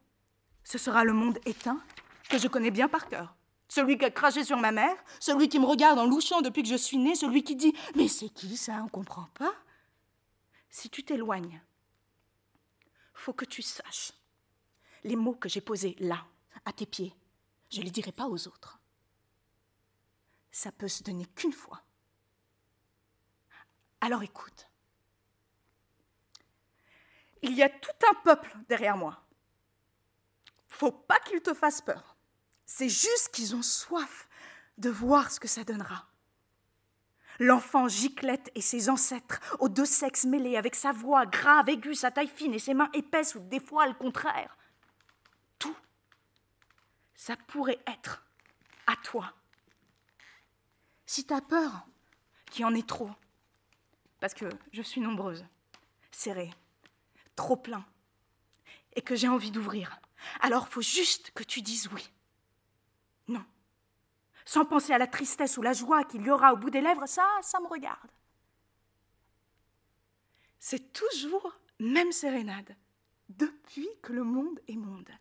ce 0.66 0.78
sera 0.78 1.06
le 1.06 1.14
monde 1.14 1.40
éteint 1.46 1.82
que 2.30 2.38
je 2.38 2.50
connais 2.50 2.72
bien 2.72 2.90
par 2.90 3.08
cœur. 3.08 3.36
Celui 3.70 3.98
qui 3.98 4.06
a 4.06 4.12
craché 4.12 4.44
sur 4.44 4.58
ma 4.58 4.74
mère, 4.74 4.96
celui 5.22 5.48
qui 5.48 5.60
me 5.60 5.66
regarde 5.66 5.98
en 5.98 6.08
louchant 6.08 6.42
depuis 6.42 6.64
que 6.64 6.70
je 6.70 6.76
suis 6.76 6.98
née, 6.98 7.16
celui 7.16 7.44
qui 7.44 7.56
dit 7.56 7.74
Mais 7.96 8.08
c'est 8.10 8.30
qui 8.30 8.58
ça? 8.58 8.82
On 8.84 8.90
comprend 8.90 9.30
pas. 9.34 9.54
Si 10.70 10.90
tu 10.90 11.04
t'éloignes, 11.04 11.62
faut 13.14 13.34
que 13.34 13.46
tu 13.46 13.62
saches 13.62 14.12
les 15.08 15.16
mots 15.16 15.36
que 15.36 15.50
j'ai 15.50 15.62
posés 15.62 15.96
là, 16.00 16.26
à 16.66 16.74
tes 16.74 16.86
pieds. 16.86 17.16
Je 17.70 17.80
ne 17.80 17.86
les 17.86 17.92
dirai 17.92 18.12
pas 18.12 18.28
aux 18.28 18.48
autres. 18.48 18.80
Ça 20.52 20.72
peut 20.72 20.88
se 20.88 21.04
donner 21.04 21.26
qu'une 21.28 21.54
fois. 21.54 21.82
Alors 24.02 24.24
écoute. 24.24 24.68
Il 27.42 27.54
y 27.54 27.64
a 27.64 27.70
tout 27.70 28.08
un 28.10 28.16
peuple 28.16 28.54
derrière 28.68 28.98
moi. 28.98 29.24
Faut 30.68 30.92
pas 30.92 31.20
qu'ils 31.22 31.42
te 31.42 31.54
fassent 31.54 31.82
peur. 31.82 32.18
C'est 32.66 32.90
juste 32.90 33.30
qu'ils 33.32 33.56
ont 33.56 33.62
soif 33.62 34.28
de 34.78 34.90
voir 34.90 35.32
ce 35.32 35.40
que 35.40 35.48
ça 35.48 35.64
donnera. 35.64 36.08
L'enfant 37.40 37.88
giclette 37.88 38.52
et 38.56 38.62
ses 38.62 38.90
ancêtres, 38.90 39.40
aux 39.60 39.70
deux 39.70 39.86
sexes 39.86 40.26
mêlés, 40.26 40.58
avec 40.58 40.76
sa 40.76 40.92
voix 40.92 41.26
grave, 41.26 41.70
aiguë, 41.70 41.96
sa 41.96 42.12
taille 42.12 42.28
fine 42.28 42.54
et 42.54 42.60
ses 42.60 42.74
mains 42.74 42.90
épaisses 42.94 43.36
ou 43.36 43.40
des 43.40 43.60
fois 43.60 43.88
le 43.88 43.94
contraire. 43.94 44.58
Ça 47.28 47.36
pourrait 47.36 47.84
être 47.86 48.26
à 48.86 48.96
toi. 48.96 49.34
Si 51.06 51.26
t'as 51.26 51.42
peur 51.42 51.86
qu'il 52.50 52.62
y 52.62 52.64
en 52.64 52.74
ait 52.74 52.88
trop, 52.88 53.12
parce 54.22 54.34
que 54.34 54.46
je 54.72 54.82
suis 54.82 55.02
nombreuse, 55.02 55.46
serrée, 56.10 56.54
trop 57.36 57.58
plein, 57.58 57.86
et 58.96 59.02
que 59.02 59.18
j'ai 59.18 59.28
envie 59.28 59.52
d'ouvrir, 59.52 60.00
alors 60.40 60.70
faut 60.70 60.82
juste 60.82 61.32
que 61.32 61.44
tu 61.44 61.62
dises 61.62 61.90
oui. 61.92 62.10
Non. 63.28 63.44
Sans 64.46 64.64
penser 64.64 64.94
à 64.94 64.98
la 64.98 65.08
tristesse 65.08 65.58
ou 65.58 65.62
la 65.62 65.74
joie 65.74 66.06
qu'il 66.06 66.22
y 66.22 66.30
aura 66.30 66.54
au 66.54 66.56
bout 66.56 66.70
des 66.70 66.80
lèvres, 66.80 67.08
ça, 67.08 67.28
ça 67.42 67.60
me 67.60 67.68
regarde. 67.68 68.10
C'est 70.62 70.94
toujours 70.94 71.60
même 71.78 72.14
sérénade, 72.14 72.74
depuis 73.28 73.90
que 74.02 74.14
le 74.14 74.24
monde 74.24 74.62
est 74.70 74.78
monde. 74.78 75.12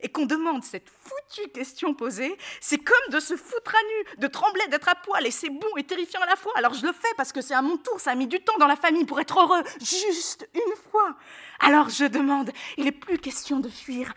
Et 0.00 0.10
qu'on 0.10 0.26
demande 0.26 0.64
cette 0.64 0.88
foutue 0.90 1.48
question 1.50 1.94
posée, 1.94 2.36
c'est 2.60 2.78
comme 2.78 3.12
de 3.12 3.20
se 3.20 3.36
foutre 3.36 3.74
à 3.74 3.82
nu, 3.82 4.18
de 4.18 4.26
trembler, 4.26 4.66
d'être 4.68 4.88
à 4.88 4.94
poil, 4.94 5.26
et 5.26 5.30
c'est 5.30 5.50
bon 5.50 5.76
et 5.76 5.84
terrifiant 5.84 6.20
à 6.22 6.26
la 6.26 6.36
fois. 6.36 6.52
Alors 6.56 6.74
je 6.74 6.86
le 6.86 6.92
fais 6.92 7.14
parce 7.16 7.32
que 7.32 7.40
c'est 7.40 7.54
à 7.54 7.62
mon 7.62 7.76
tour, 7.76 8.00
ça 8.00 8.12
a 8.12 8.14
mis 8.14 8.26
du 8.26 8.42
temps 8.42 8.58
dans 8.58 8.66
la 8.66 8.76
famille 8.76 9.04
pour 9.04 9.20
être 9.20 9.38
heureux, 9.38 9.62
juste 9.78 10.48
une 10.54 10.76
fois. 10.90 11.16
Alors 11.60 11.88
je 11.88 12.04
demande, 12.04 12.50
il 12.76 12.84
n'est 12.84 12.92
plus 12.92 13.18
question 13.18 13.60
de 13.60 13.68
fuir, 13.68 14.12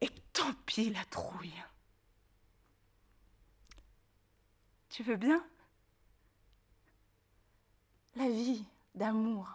et 0.00 0.10
tant 0.32 0.52
pis 0.66 0.90
la 0.90 1.04
trouille. 1.06 1.62
Tu 4.90 5.02
veux 5.02 5.16
bien? 5.16 5.44
La 8.16 8.28
vie 8.28 8.64
d'amour 8.94 9.48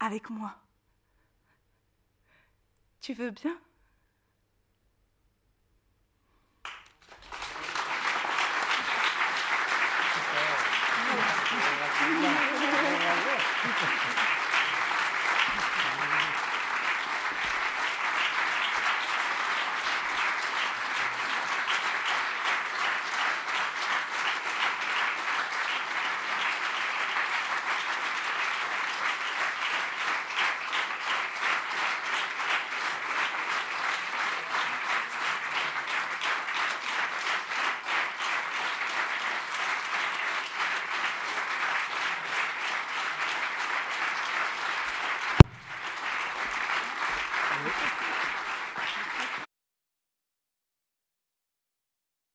avec 0.00 0.28
moi. 0.28 0.54
Tu 3.00 3.14
veux 3.14 3.30
bien? 3.30 3.56
Thank 12.10 12.22
you. 14.32 14.37